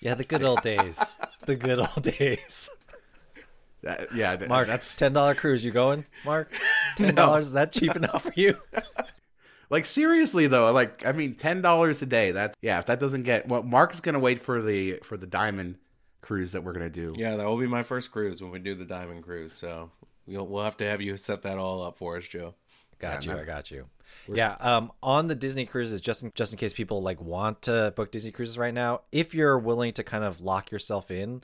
yeah 0.00 0.14
the 0.14 0.24
good 0.24 0.44
old 0.44 0.62
days 0.62 1.02
the 1.46 1.56
good 1.56 1.78
old 1.78 2.02
days 2.18 2.70
that, 3.82 4.14
yeah 4.14 4.36
mark 4.48 4.66
that's 4.66 4.94
ten 4.96 5.12
dollar 5.12 5.34
cruise 5.34 5.64
you 5.64 5.70
going 5.70 6.04
mark 6.24 6.52
ten 6.96 7.14
dollars 7.14 7.46
no. 7.46 7.48
is 7.48 7.52
that 7.52 7.72
cheap 7.72 7.96
enough 7.96 8.22
for 8.22 8.32
you 8.36 8.56
like 9.70 9.86
seriously 9.86 10.46
though 10.46 10.70
like 10.72 11.04
i 11.06 11.12
mean 11.12 11.34
ten 11.34 11.62
dollars 11.62 12.00
a 12.02 12.06
day 12.06 12.30
that's 12.30 12.56
yeah 12.60 12.78
if 12.78 12.86
that 12.86 13.00
doesn't 13.00 13.22
get 13.22 13.48
well 13.48 13.62
mark 13.62 13.92
is 13.92 14.00
gonna 14.00 14.18
wait 14.18 14.44
for 14.44 14.62
the 14.62 14.98
for 15.02 15.16
the 15.16 15.26
diamond 15.26 15.76
cruise 16.22 16.52
that 16.52 16.64
we're 16.64 16.72
gonna 16.72 16.88
do. 16.88 17.14
Yeah, 17.18 17.36
that 17.36 17.44
will 17.44 17.58
be 17.58 17.66
my 17.66 17.82
first 17.82 18.10
cruise 18.10 18.40
when 18.40 18.50
we 18.50 18.58
do 18.58 18.74
the 18.74 18.86
Diamond 18.86 19.22
Cruise. 19.22 19.52
So 19.52 19.90
we'll 20.26 20.46
we'll 20.46 20.64
have 20.64 20.78
to 20.78 20.84
have 20.84 21.02
you 21.02 21.16
set 21.18 21.42
that 21.42 21.58
all 21.58 21.82
up 21.82 21.98
for 21.98 22.16
us, 22.16 22.26
Joe. 22.26 22.54
Got 23.02 23.26
yeah, 23.26 23.34
you. 23.34 23.40
I 23.40 23.44
got 23.44 23.70
you. 23.72 23.86
Yeah. 24.32 24.56
Um, 24.60 24.92
on 25.02 25.26
the 25.26 25.34
Disney 25.34 25.66
cruises, 25.66 26.00
just 26.00 26.22
in, 26.22 26.30
just 26.36 26.52
in 26.52 26.58
case 26.58 26.72
people 26.72 27.02
like 27.02 27.20
want 27.20 27.62
to 27.62 27.92
book 27.96 28.12
Disney 28.12 28.30
cruises 28.30 28.56
right 28.56 28.72
now, 28.72 29.00
if 29.10 29.34
you're 29.34 29.58
willing 29.58 29.92
to 29.94 30.04
kind 30.04 30.22
of 30.22 30.40
lock 30.40 30.70
yourself 30.70 31.10
in, 31.10 31.42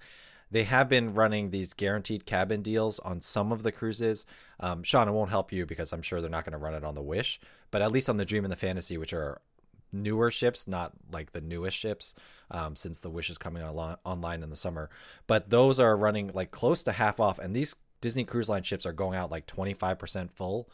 they 0.53 0.63
have 0.63 0.89
been 0.89 1.15
running 1.15 1.51
these 1.51 1.73
guaranteed 1.73 2.25
cabin 2.27 2.63
deals 2.63 3.01
on 3.01 3.21
some 3.21 3.51
of 3.51 3.65
the 3.65 3.73
cruises. 3.73 4.25
Um, 4.61 4.85
Shawn, 4.85 5.09
it 5.09 5.13
won't 5.13 5.31
help 5.31 5.53
you 5.53 5.67
because 5.67 5.93
I'm 5.93 6.01
sure 6.01 6.21
they're 6.21 6.31
not 6.31 6.45
going 6.45 6.53
to 6.53 6.59
run 6.59 6.75
it 6.75 6.85
on 6.85 6.95
the 6.95 7.03
Wish, 7.03 7.41
but 7.73 7.83
at 7.83 7.91
least 7.91 8.09
on 8.09 8.19
the 8.19 8.25
Dream 8.25 8.45
and 8.45 8.53
the 8.53 8.57
Fantasy, 8.57 8.97
which 8.97 9.13
are 9.13 9.41
newer 9.93 10.31
ships, 10.31 10.69
not 10.69 10.93
like 11.11 11.33
the 11.33 11.41
newest 11.41 11.77
ships, 11.77 12.15
um, 12.53 12.77
since 12.77 13.01
the 13.01 13.11
Wish 13.11 13.31
is 13.31 13.39
coming 13.39 13.65
on- 13.65 13.97
online 14.05 14.45
in 14.45 14.51
the 14.51 14.57
summer. 14.57 14.91
But 15.27 15.51
those 15.51 15.81
are 15.81 15.97
running 15.97 16.31
like 16.33 16.53
close 16.53 16.85
to 16.85 16.93
half 16.93 17.19
off, 17.19 17.41
and 17.41 17.55
these 17.55 17.75
Disney 18.01 18.25
Cruise 18.25 18.49
Line 18.49 18.63
ships 18.63 18.87
are 18.87 18.93
going 18.93 19.19
out 19.19 19.31
like 19.31 19.47
25% 19.47 20.31
full. 20.31 20.71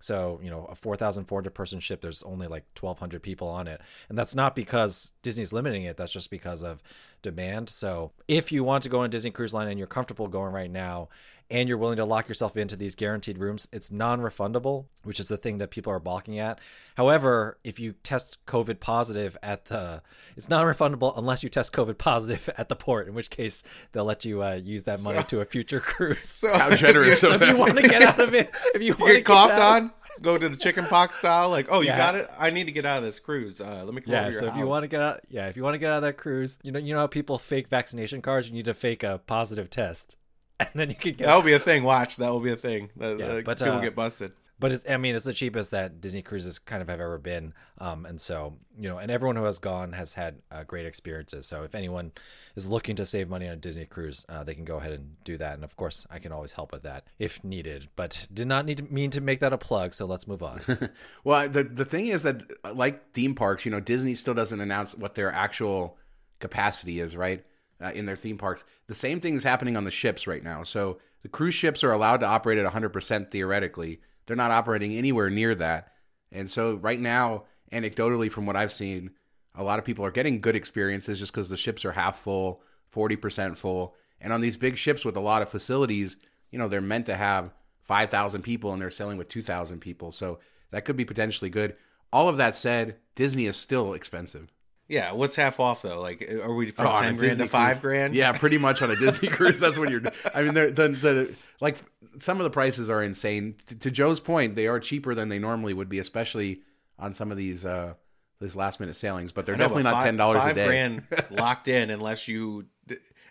So, 0.00 0.40
you 0.42 0.50
know, 0.50 0.66
a 0.66 0.74
4,400 0.74 1.54
person 1.54 1.80
ship, 1.80 2.00
there's 2.00 2.22
only 2.22 2.46
like 2.46 2.64
1,200 2.78 3.22
people 3.22 3.48
on 3.48 3.66
it. 3.66 3.80
And 4.08 4.16
that's 4.18 4.34
not 4.34 4.54
because 4.54 5.12
Disney's 5.22 5.52
limiting 5.52 5.84
it, 5.84 5.96
that's 5.96 6.12
just 6.12 6.30
because 6.30 6.62
of 6.62 6.82
demand. 7.22 7.68
So, 7.70 8.12
if 8.28 8.52
you 8.52 8.62
want 8.62 8.82
to 8.84 8.88
go 8.88 9.00
on 9.00 9.10
Disney 9.10 9.30
Cruise 9.30 9.54
Line 9.54 9.68
and 9.68 9.78
you're 9.78 9.86
comfortable 9.86 10.28
going 10.28 10.52
right 10.52 10.70
now, 10.70 11.08
and 11.50 11.68
you're 11.68 11.78
willing 11.78 11.96
to 11.96 12.04
lock 12.04 12.28
yourself 12.28 12.56
into 12.56 12.76
these 12.76 12.94
guaranteed 12.94 13.38
rooms, 13.38 13.68
it's 13.72 13.92
non 13.92 14.20
refundable, 14.20 14.86
which 15.04 15.20
is 15.20 15.28
the 15.28 15.36
thing 15.36 15.58
that 15.58 15.70
people 15.70 15.92
are 15.92 16.00
balking 16.00 16.38
at. 16.38 16.58
However, 16.96 17.58
if 17.62 17.78
you 17.78 17.94
test 18.02 18.44
COVID 18.46 18.80
positive 18.80 19.36
at 19.42 19.66
the, 19.66 20.02
it's 20.36 20.48
non 20.48 20.66
refundable 20.66 21.16
unless 21.16 21.42
you 21.42 21.48
test 21.48 21.72
COVID 21.72 21.98
positive 21.98 22.50
at 22.58 22.68
the 22.68 22.74
port, 22.74 23.06
in 23.06 23.14
which 23.14 23.30
case 23.30 23.62
they'll 23.92 24.04
let 24.04 24.24
you 24.24 24.42
uh, 24.42 24.54
use 24.54 24.84
that 24.84 25.02
money 25.02 25.20
so, 25.20 25.24
to 25.24 25.40
a 25.40 25.44
future 25.44 25.78
cruise. 25.80 26.28
So 26.28 26.52
how 26.56 26.74
generous! 26.74 27.20
so 27.20 27.34
if 27.34 27.46
you 27.46 27.56
want 27.56 27.76
to 27.76 27.82
get 27.82 28.02
out 28.02 28.18
of 28.18 28.34
it, 28.34 28.50
if 28.74 28.82
you, 28.82 28.96
you 28.98 29.14
get 29.14 29.24
coughed 29.24 29.52
on, 29.52 29.92
go 30.22 30.36
to 30.36 30.48
the 30.48 30.56
chicken 30.56 30.84
pox 30.86 31.18
style. 31.18 31.48
Like, 31.48 31.68
oh, 31.70 31.80
you 31.80 31.88
yeah. 31.88 31.98
got 31.98 32.16
it. 32.16 32.28
I 32.38 32.50
need 32.50 32.64
to 32.64 32.72
get 32.72 32.84
out 32.84 32.98
of 32.98 33.04
this 33.04 33.20
cruise. 33.20 33.60
Uh, 33.60 33.82
let 33.84 33.94
me 33.94 34.00
come 34.00 34.12
yeah. 34.12 34.30
so 34.30 34.46
if 34.46 34.52
house. 34.52 34.58
you 34.58 34.66
want 34.66 34.82
to 34.82 34.88
get 34.88 35.00
out, 35.00 35.20
yeah, 35.28 35.46
if 35.46 35.56
you 35.56 35.62
want 35.62 35.74
to 35.74 35.78
get 35.78 35.92
out 35.92 35.98
of 35.98 36.02
that 36.02 36.16
cruise, 36.16 36.58
you 36.64 36.72
know, 36.72 36.80
you 36.80 36.92
know 36.92 37.00
how 37.00 37.06
people 37.06 37.38
fake 37.38 37.68
vaccination 37.68 38.20
cards. 38.20 38.48
You 38.48 38.54
need 38.54 38.64
to 38.64 38.74
fake 38.74 39.04
a 39.04 39.20
positive 39.26 39.70
test. 39.70 40.16
and 40.60 40.70
then 40.74 40.88
you 40.88 40.94
could 40.94 41.16
get 41.16 41.26
that 41.26 41.34
will 41.34 41.42
be 41.42 41.52
a 41.52 41.58
thing. 41.58 41.84
Watch 41.84 42.16
that 42.16 42.30
will 42.30 42.40
be 42.40 42.52
a 42.52 42.56
thing. 42.56 42.90
yeah, 42.98 43.06
uh, 43.06 43.40
but 43.42 43.58
people 43.58 43.74
uh, 43.74 43.80
get 43.80 43.94
busted. 43.94 44.32
But 44.58 44.72
it's, 44.72 44.88
I 44.88 44.96
mean, 44.96 45.14
it's 45.14 45.26
the 45.26 45.34
cheapest 45.34 45.72
that 45.72 46.00
Disney 46.00 46.22
cruises 46.22 46.58
kind 46.58 46.80
of 46.80 46.88
have 46.88 47.00
ever 47.00 47.18
been, 47.18 47.52
um, 47.76 48.06
and 48.06 48.18
so 48.18 48.54
you 48.78 48.88
know, 48.88 48.96
and 48.96 49.10
everyone 49.10 49.36
who 49.36 49.44
has 49.44 49.58
gone 49.58 49.92
has 49.92 50.14
had 50.14 50.36
uh, 50.50 50.64
great 50.64 50.86
experiences. 50.86 51.46
So 51.46 51.62
if 51.64 51.74
anyone 51.74 52.12
is 52.54 52.70
looking 52.70 52.96
to 52.96 53.04
save 53.04 53.28
money 53.28 53.46
on 53.48 53.52
a 53.52 53.56
Disney 53.56 53.84
cruise, 53.84 54.24
uh, 54.30 54.44
they 54.44 54.54
can 54.54 54.64
go 54.64 54.76
ahead 54.76 54.92
and 54.92 55.22
do 55.24 55.36
that. 55.36 55.54
And 55.54 55.64
of 55.64 55.76
course, 55.76 56.06
I 56.10 56.20
can 56.20 56.32
always 56.32 56.54
help 56.54 56.72
with 56.72 56.84
that 56.84 57.06
if 57.18 57.44
needed. 57.44 57.90
But 57.96 58.26
did 58.32 58.46
not 58.46 58.64
need 58.64 58.78
to 58.78 58.84
mean 58.84 59.10
to 59.10 59.20
make 59.20 59.40
that 59.40 59.52
a 59.52 59.58
plug. 59.58 59.92
So 59.92 60.06
let's 60.06 60.26
move 60.26 60.42
on. 60.42 60.62
well, 61.24 61.50
the 61.50 61.64
the 61.64 61.84
thing 61.84 62.06
is 62.06 62.22
that 62.22 62.42
like 62.74 63.12
theme 63.12 63.34
parks, 63.34 63.66
you 63.66 63.70
know, 63.70 63.80
Disney 63.80 64.14
still 64.14 64.34
doesn't 64.34 64.60
announce 64.60 64.94
what 64.94 65.16
their 65.16 65.30
actual 65.30 65.98
capacity 66.40 67.00
is, 67.00 67.14
right? 67.14 67.44
Uh, 67.80 67.92
in 67.94 68.06
their 68.06 68.16
theme 68.16 68.38
parks. 68.38 68.64
The 68.86 68.94
same 68.94 69.20
thing 69.20 69.34
is 69.34 69.44
happening 69.44 69.76
on 69.76 69.84
the 69.84 69.90
ships 69.90 70.26
right 70.26 70.42
now. 70.42 70.62
So 70.62 70.98
the 71.22 71.28
cruise 71.28 71.54
ships 71.54 71.82
are 71.84 71.92
allowed 71.92 72.18
to 72.18 72.26
operate 72.26 72.58
at 72.58 72.72
100% 72.72 73.30
theoretically. 73.30 74.00
They're 74.26 74.36
not 74.36 74.50
operating 74.50 74.92
anywhere 74.96 75.30
near 75.30 75.54
that. 75.54 75.92
And 76.32 76.50
so 76.50 76.74
right 76.76 77.00
now, 77.00 77.44
anecdotally, 77.72 78.30
from 78.30 78.46
what 78.46 78.56
I've 78.56 78.72
seen, 78.72 79.10
a 79.54 79.62
lot 79.62 79.78
of 79.78 79.84
people 79.84 80.04
are 80.04 80.10
getting 80.10 80.40
good 80.40 80.56
experiences 80.56 81.18
just 81.18 81.32
because 81.32 81.48
the 81.48 81.56
ships 81.56 81.84
are 81.84 81.92
half 81.92 82.18
full, 82.18 82.62
40% 82.94 83.56
full. 83.56 83.94
And 84.20 84.32
on 84.32 84.40
these 84.40 84.56
big 84.56 84.76
ships 84.76 85.04
with 85.04 85.16
a 85.16 85.20
lot 85.20 85.42
of 85.42 85.50
facilities, 85.50 86.16
you 86.50 86.58
know, 86.58 86.68
they're 86.68 86.80
meant 86.80 87.06
to 87.06 87.16
have 87.16 87.52
5,000 87.82 88.42
people 88.42 88.72
and 88.72 88.82
they're 88.82 88.90
sailing 88.90 89.18
with 89.18 89.28
2,000 89.28 89.80
people. 89.80 90.12
So 90.12 90.40
that 90.70 90.84
could 90.84 90.96
be 90.96 91.04
potentially 91.04 91.50
good. 91.50 91.76
All 92.12 92.28
of 92.28 92.36
that 92.36 92.54
said, 92.54 92.96
Disney 93.14 93.46
is 93.46 93.56
still 93.56 93.94
expensive. 93.94 94.52
Yeah, 94.88 95.12
what's 95.12 95.34
half 95.34 95.58
off 95.58 95.82
though? 95.82 96.00
Like, 96.00 96.30
are 96.30 96.54
we 96.54 96.70
from 96.70 96.86
oh, 96.86 97.00
ten 97.00 97.16
grand 97.16 97.38
to 97.38 97.48
five 97.48 97.80
cruise. 97.80 97.92
grand? 97.92 98.14
Yeah, 98.14 98.32
pretty 98.32 98.58
much 98.58 98.82
on 98.82 98.90
a 98.90 98.96
Disney 98.96 99.28
cruise. 99.30 99.58
That's 99.58 99.76
when 99.76 99.90
you're. 99.90 100.02
I 100.32 100.42
mean, 100.42 100.54
the 100.54 100.70
the 100.70 101.34
like 101.60 101.78
some 102.18 102.38
of 102.38 102.44
the 102.44 102.50
prices 102.50 102.88
are 102.88 103.02
insane. 103.02 103.56
To, 103.66 103.78
to, 103.78 103.90
Joe's 103.90 104.20
point, 104.20 104.54
they 104.54 104.68
are 104.68 104.78
cheaper 104.78 105.14
than 105.14 105.28
they 105.28 105.40
normally 105.40 105.74
would 105.74 105.88
be, 105.88 105.98
especially 105.98 106.60
on 106.98 107.12
some 107.12 107.32
of 107.32 107.36
these 107.36 107.64
uh 107.64 107.94
these 108.40 108.54
last 108.54 108.78
minute 108.78 108.94
sailings. 108.94 109.32
But 109.32 109.44
they're 109.44 109.56
know, 109.56 109.64
definitely 109.64 109.82
but 109.84 109.90
not 109.90 110.02
ten 110.04 110.16
dollars 110.16 110.44
a 110.44 110.54
day. 110.54 110.66
grand 110.66 111.02
locked 111.30 111.66
in 111.66 111.90
unless 111.90 112.28
you. 112.28 112.66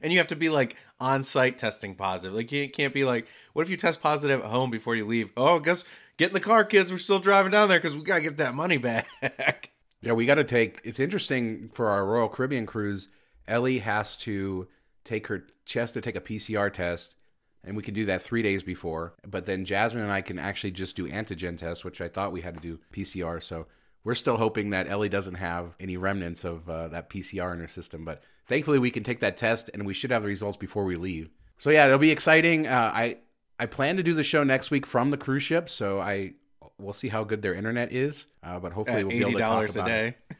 And 0.02 0.12
you 0.12 0.20
have 0.20 0.28
to 0.28 0.36
be 0.36 0.50
like 0.50 0.76
on 1.00 1.24
site 1.24 1.58
testing 1.58 1.96
positive. 1.96 2.36
Like 2.36 2.52
you 2.52 2.70
can't 2.70 2.94
be 2.94 3.06
like, 3.06 3.28
what 3.54 3.62
if 3.64 3.70
you 3.70 3.78
test 3.78 4.02
positive 4.02 4.42
at 4.42 4.46
home 4.46 4.70
before 4.70 4.96
you 4.96 5.06
leave? 5.06 5.32
Oh, 5.38 5.60
guess 5.60 5.86
get 6.18 6.28
in 6.28 6.34
the 6.34 6.42
car, 6.42 6.66
kids. 6.66 6.92
We're 6.92 6.98
still 6.98 7.20
driving 7.20 7.54
down 7.54 7.70
there 7.70 7.80
because 7.80 7.96
we 7.96 8.04
gotta 8.04 8.22
get 8.22 8.38
that 8.38 8.56
money 8.56 8.78
back. 8.78 9.08
Yeah, 10.06 10.14
we 10.14 10.28
got 10.28 10.36
to 10.36 10.44
take. 10.44 10.80
It's 10.84 11.00
interesting 11.00 11.72
for 11.74 11.90
our 11.90 12.06
Royal 12.06 12.30
Caribbean 12.30 12.68
cruise. 12.68 13.10
Ellie 13.48 13.80
has 13.80 14.16
to 14.18 14.68
take 15.04 15.28
her. 15.28 15.48
Has 15.74 15.92
to 15.94 16.02
take 16.02 16.16
a 16.16 16.22
PCR 16.22 16.72
test, 16.72 17.16
and 17.64 17.76
we 17.76 17.82
can 17.82 17.96
do 17.96 18.06
that 18.06 18.22
three 18.22 18.44
days 18.44 18.62
before. 18.62 19.16
But 19.28 19.48
then 19.48 19.66
Jasmine 19.66 20.04
and 20.04 20.12
I 20.12 20.22
can 20.22 20.38
actually 20.38 20.72
just 20.72 20.96
do 20.96 21.10
antigen 21.10 21.58
tests, 21.58 21.84
which 21.84 22.02
I 22.02 22.08
thought 22.08 22.32
we 22.32 22.42
had 22.42 22.54
to 22.54 22.60
do 22.60 22.80
PCR. 22.94 23.42
So 23.42 23.66
we're 24.04 24.14
still 24.14 24.38
hoping 24.38 24.70
that 24.70 24.88
Ellie 24.88 25.10
doesn't 25.10 25.36
have 25.36 25.74
any 25.80 25.98
remnants 25.98 26.44
of 26.44 26.70
uh, 26.70 26.88
that 26.90 27.10
PCR 27.10 27.52
in 27.54 27.60
her 27.62 27.68
system. 27.68 28.06
But 28.06 28.22
thankfully, 28.46 28.78
we 28.78 28.92
can 28.92 29.04
take 29.04 29.22
that 29.22 29.38
test, 29.38 29.72
and 29.74 29.88
we 29.88 29.96
should 29.96 30.12
have 30.12 30.22
the 30.22 30.28
results 30.28 30.56
before 30.56 30.86
we 30.86 30.98
leave. 30.98 31.32
So 31.58 31.72
yeah, 31.72 31.88
it'll 31.88 31.98
be 31.98 32.12
exciting. 32.12 32.68
Uh, 32.68 32.92
I 32.94 33.18
I 33.60 33.66
plan 33.66 33.98
to 33.98 34.04
do 34.04 34.14
the 34.14 34.24
show 34.24 34.44
next 34.44 34.70
week 34.70 34.86
from 34.86 35.10
the 35.10 35.18
cruise 35.18 35.42
ship, 35.42 35.68
so 35.68 36.00
I 36.00 36.34
we'll 36.80 36.94
see 36.94 37.08
how 37.08 37.24
good 37.24 37.42
their 37.42 37.54
internet 37.54 37.92
is. 37.92 38.26
Uh, 38.44 38.60
but 38.60 38.74
hopefully, 38.74 39.00
At 39.00 39.08
we'll 39.08 39.18
be 39.18 39.22
able 39.22 39.32
to 39.34 39.40
talk 39.40 39.70
a 39.70 39.72
about 39.72 39.88
it. 39.90 39.92
day. 39.92 40.16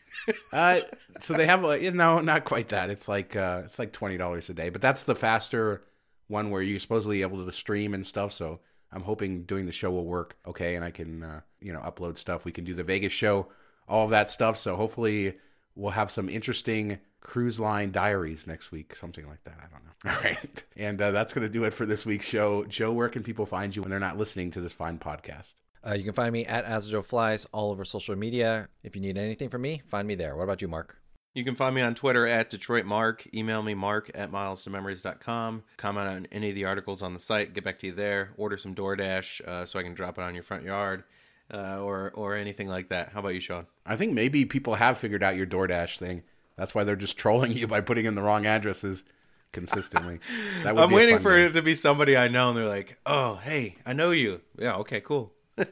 Uh, 0.52 0.80
so 1.20 1.34
they 1.34 1.46
have 1.46 1.62
like 1.64 1.82
no, 1.94 2.20
not 2.20 2.46
quite 2.46 2.70
that. 2.70 2.90
It's 2.90 3.08
like 3.08 3.36
uh, 3.36 3.62
it's 3.66 3.78
like 3.78 3.92
twenty 3.92 4.18
dollars 4.18 4.50
a 4.50 4.56
day, 4.56 4.70
but 4.70 4.82
that's 4.82 5.04
the 5.04 5.14
faster 5.14 5.84
one 6.28 6.50
where 6.50 6.62
you're 6.64 6.80
supposedly 6.80 7.22
able 7.22 7.46
to 7.46 7.52
stream 7.52 7.94
and 7.94 8.08
stuff. 8.08 8.32
So 8.32 8.60
I'm 8.92 9.04
hoping 9.04 9.44
doing 9.44 9.66
the 9.68 9.72
show 9.72 9.92
will 9.92 10.06
work 10.06 10.36
okay, 10.48 10.76
and 10.76 10.84
I 10.84 10.90
can 10.90 11.22
uh, 11.22 11.42
you 11.60 11.74
know 11.74 11.82
upload 11.82 12.18
stuff. 12.18 12.44
We 12.46 12.52
can 12.52 12.64
do 12.64 12.74
the 12.74 12.84
Vegas 12.84 13.14
show, 13.14 13.48
all 13.88 14.06
of 14.06 14.12
that 14.12 14.30
stuff. 14.32 14.58
So 14.58 14.76
hopefully 14.76 15.36
we'll 15.76 15.92
have 15.92 16.10
some 16.10 16.30
interesting 16.30 16.98
cruise 17.20 17.60
line 17.60 17.92
diaries 17.92 18.48
next 18.48 18.72
week, 18.72 18.96
something 18.96 19.28
like 19.28 19.44
that. 19.44 19.58
I 19.60 19.68
don't 19.68 19.84
know. 19.84 20.12
All 20.12 20.24
right, 20.24 20.64
and 20.78 21.02
uh, 21.02 21.12
that's 21.12 21.34
gonna 21.34 21.50
do 21.50 21.66
it 21.66 21.74
for 21.74 21.86
this 21.86 22.06
week's 22.06 22.26
show. 22.26 22.64
Joe, 22.66 22.92
where 22.94 23.10
can 23.10 23.22
people 23.22 23.46
find 23.46 23.76
you 23.76 23.82
when 23.82 23.92
they're 23.92 24.00
not 24.00 24.18
listening 24.18 24.50
to 24.52 24.62
this 24.62 24.74
fine 24.74 24.98
podcast? 24.98 25.54
Uh, 25.88 25.94
you 25.94 26.04
can 26.04 26.14
find 26.14 26.34
me 26.34 26.46
at 26.46 26.66
As 26.66 26.90
Joe 26.90 27.02
Flies 27.02 27.46
all 27.52 27.72
over 27.72 27.86
social 27.86 28.16
media. 28.16 28.70
If 28.84 28.96
you 28.96 29.02
need 29.02 29.18
anything 29.18 29.50
from 29.50 29.62
me, 29.62 29.82
find 29.88 30.08
me 30.08 30.16
there. 30.16 30.36
What 30.36 30.44
about 30.44 30.62
you, 30.62 30.68
Mark? 30.68 30.98
You 31.36 31.44
can 31.44 31.56
find 31.56 31.76
me 31.76 31.82
on 31.82 31.96
Twitter 31.96 32.26
at 32.26 32.50
Detroit 32.50 32.86
Mark. 32.86 33.28
Email 33.34 33.62
me 33.62 33.74
mark 33.74 34.10
at 34.16 34.32
milestomemories.com. 34.32 35.64
Comment 35.78 36.08
on 36.08 36.28
any 36.32 36.50
of 36.50 36.56
the 36.56 36.64
articles 36.66 37.04
on 37.04 37.14
the 37.14 37.20
site. 37.20 37.54
Get 37.54 37.64
back 37.66 37.78
to 37.80 37.88
you 37.88 37.92
there. 37.92 38.32
Order 38.38 38.58
some 38.58 38.74
DoorDash 38.74 39.42
uh, 39.42 39.66
so 39.66 39.78
I 39.78 39.84
can 39.84 39.94
drop 39.94 40.18
it 40.18 40.22
on 40.22 40.34
your 40.34 40.44
front 40.44 40.64
yard 40.64 41.04
uh, 41.54 41.82
or 41.82 42.12
or 42.16 42.36
anything 42.36 42.70
like 42.70 42.88
that. 42.90 43.10
How 43.10 43.20
about 43.20 43.34
you, 43.34 43.42
Shawn? 43.42 43.68
I 43.86 43.98
think 43.98 44.14
maybe 44.14 44.46
people 44.46 44.76
have 44.76 44.98
figured 44.98 45.24
out 45.24 45.36
your 45.36 45.46
DoorDash 45.46 45.98
thing. 46.00 46.24
That's 46.56 46.74
why 46.74 46.86
they're 46.86 46.96
just 46.96 47.18
trolling 47.18 47.52
you 47.52 47.68
by 47.68 47.82
putting 47.82 48.06
in 48.06 48.16
the 48.16 48.22
wrong 48.24 48.46
addresses 48.46 49.04
consistently. 49.52 50.20
That 50.64 50.74
would 50.74 50.84
I'm 50.84 50.90
be 50.90 50.96
waiting 50.96 51.20
for 51.20 51.32
game. 51.32 51.50
it 51.50 51.54
to 51.54 51.62
be 51.62 51.76
somebody 51.76 52.18
I 52.18 52.30
know, 52.30 52.50
and 52.50 52.58
they're 52.58 52.66
like, 52.66 52.98
"Oh, 53.06 53.36
hey, 53.36 53.76
I 53.86 53.92
know 53.94 54.12
you." 54.12 54.42
Yeah, 54.58 54.78
okay, 54.78 55.02
cool. 55.02 55.34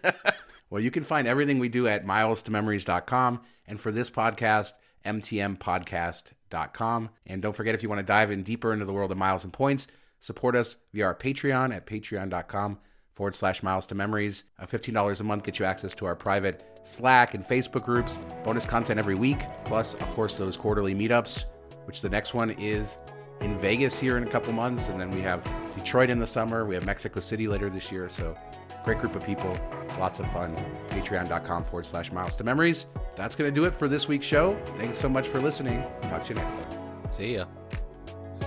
Well, 0.73 0.81
you 0.81 0.89
can 0.89 1.03
find 1.03 1.27
everything 1.27 1.59
we 1.59 1.69
do 1.69 1.87
at 1.87 2.03
milestomemories.com. 2.03 3.41
And 3.67 3.79
for 3.79 3.91
this 3.91 4.09
podcast, 4.09 4.73
mtmpodcast.com. 5.05 7.09
And 7.27 7.41
don't 7.43 7.55
forget, 7.55 7.75
if 7.75 7.83
you 7.83 7.89
want 7.89 7.99
to 7.99 8.03
dive 8.03 8.31
in 8.31 8.41
deeper 8.41 8.73
into 8.73 8.85
the 8.85 8.91
world 8.91 9.11
of 9.11 9.17
miles 9.19 9.43
and 9.43 9.53
points, 9.53 9.85
support 10.19 10.55
us 10.55 10.77
via 10.91 11.05
our 11.05 11.13
Patreon 11.13 11.75
at 11.75 11.85
patreon.com 11.85 12.79
forward 13.13 13.35
slash 13.35 13.61
miles 13.61 13.85
to 13.85 13.93
memories. 13.93 14.45
Uh, 14.57 14.65
$15 14.65 15.19
a 15.19 15.23
month 15.23 15.43
gets 15.43 15.59
you 15.59 15.65
access 15.65 15.93
to 15.93 16.07
our 16.07 16.15
private 16.15 16.63
Slack 16.85 17.35
and 17.35 17.45
Facebook 17.45 17.85
groups, 17.85 18.17
bonus 18.43 18.65
content 18.65 18.97
every 18.97 19.13
week, 19.13 19.41
plus, 19.65 19.93
of 19.93 20.07
course, 20.15 20.37
those 20.37 20.57
quarterly 20.57 20.95
meetups, 20.95 21.43
which 21.85 22.01
the 22.01 22.09
next 22.09 22.33
one 22.33 22.49
is 22.49 22.97
in 23.41 23.59
Vegas 23.59 23.99
here 23.99 24.17
in 24.17 24.23
a 24.23 24.31
couple 24.31 24.51
months. 24.53 24.87
And 24.87 24.99
then 24.99 25.11
we 25.11 25.21
have 25.21 25.47
Detroit 25.75 26.09
in 26.09 26.17
the 26.17 26.25
summer. 26.25 26.65
We 26.65 26.73
have 26.73 26.87
Mexico 26.87 27.19
City 27.19 27.47
later 27.47 27.69
this 27.69 27.91
year. 27.91 28.09
So 28.09 28.35
great 28.83 28.99
group 28.99 29.15
of 29.15 29.23
people, 29.25 29.57
lots 29.99 30.19
of 30.19 30.31
fun. 30.31 30.55
Patreon.com 30.89 31.65
forward 31.65 31.85
slash 31.85 32.11
miles 32.11 32.35
to 32.37 32.43
memories. 32.43 32.85
That's 33.15 33.35
going 33.35 33.53
to 33.53 33.55
do 33.61 33.65
it 33.65 33.73
for 33.73 33.87
this 33.87 34.07
week's 34.07 34.25
show. 34.25 34.57
Thanks 34.77 34.97
so 34.97 35.09
much 35.09 35.27
for 35.27 35.39
listening. 35.41 35.83
Talk 36.03 36.23
to 36.25 36.29
you 36.33 36.39
next 36.39 36.53
time. 36.53 37.11
See 37.11 37.35
ya. 37.35 37.45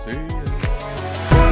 See 0.03 0.11
ya. 0.11 1.47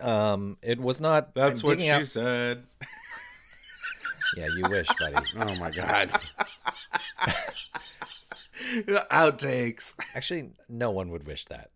Um, 0.00 0.58
it 0.62 0.78
was 0.78 1.00
not. 1.00 1.34
That's 1.34 1.62
I'm 1.62 1.68
what 1.68 1.80
she 1.80 1.88
out- 1.90 2.06
said. 2.06 2.64
Yeah, 4.36 4.48
you 4.56 4.68
wish, 4.68 4.88
buddy. 4.98 5.16
Oh 5.36 5.54
my 5.56 5.70
God. 5.70 6.10
Outtakes. 9.10 9.94
Actually, 10.14 10.50
no 10.68 10.90
one 10.90 11.10
would 11.10 11.26
wish 11.26 11.44
that. 11.46 11.70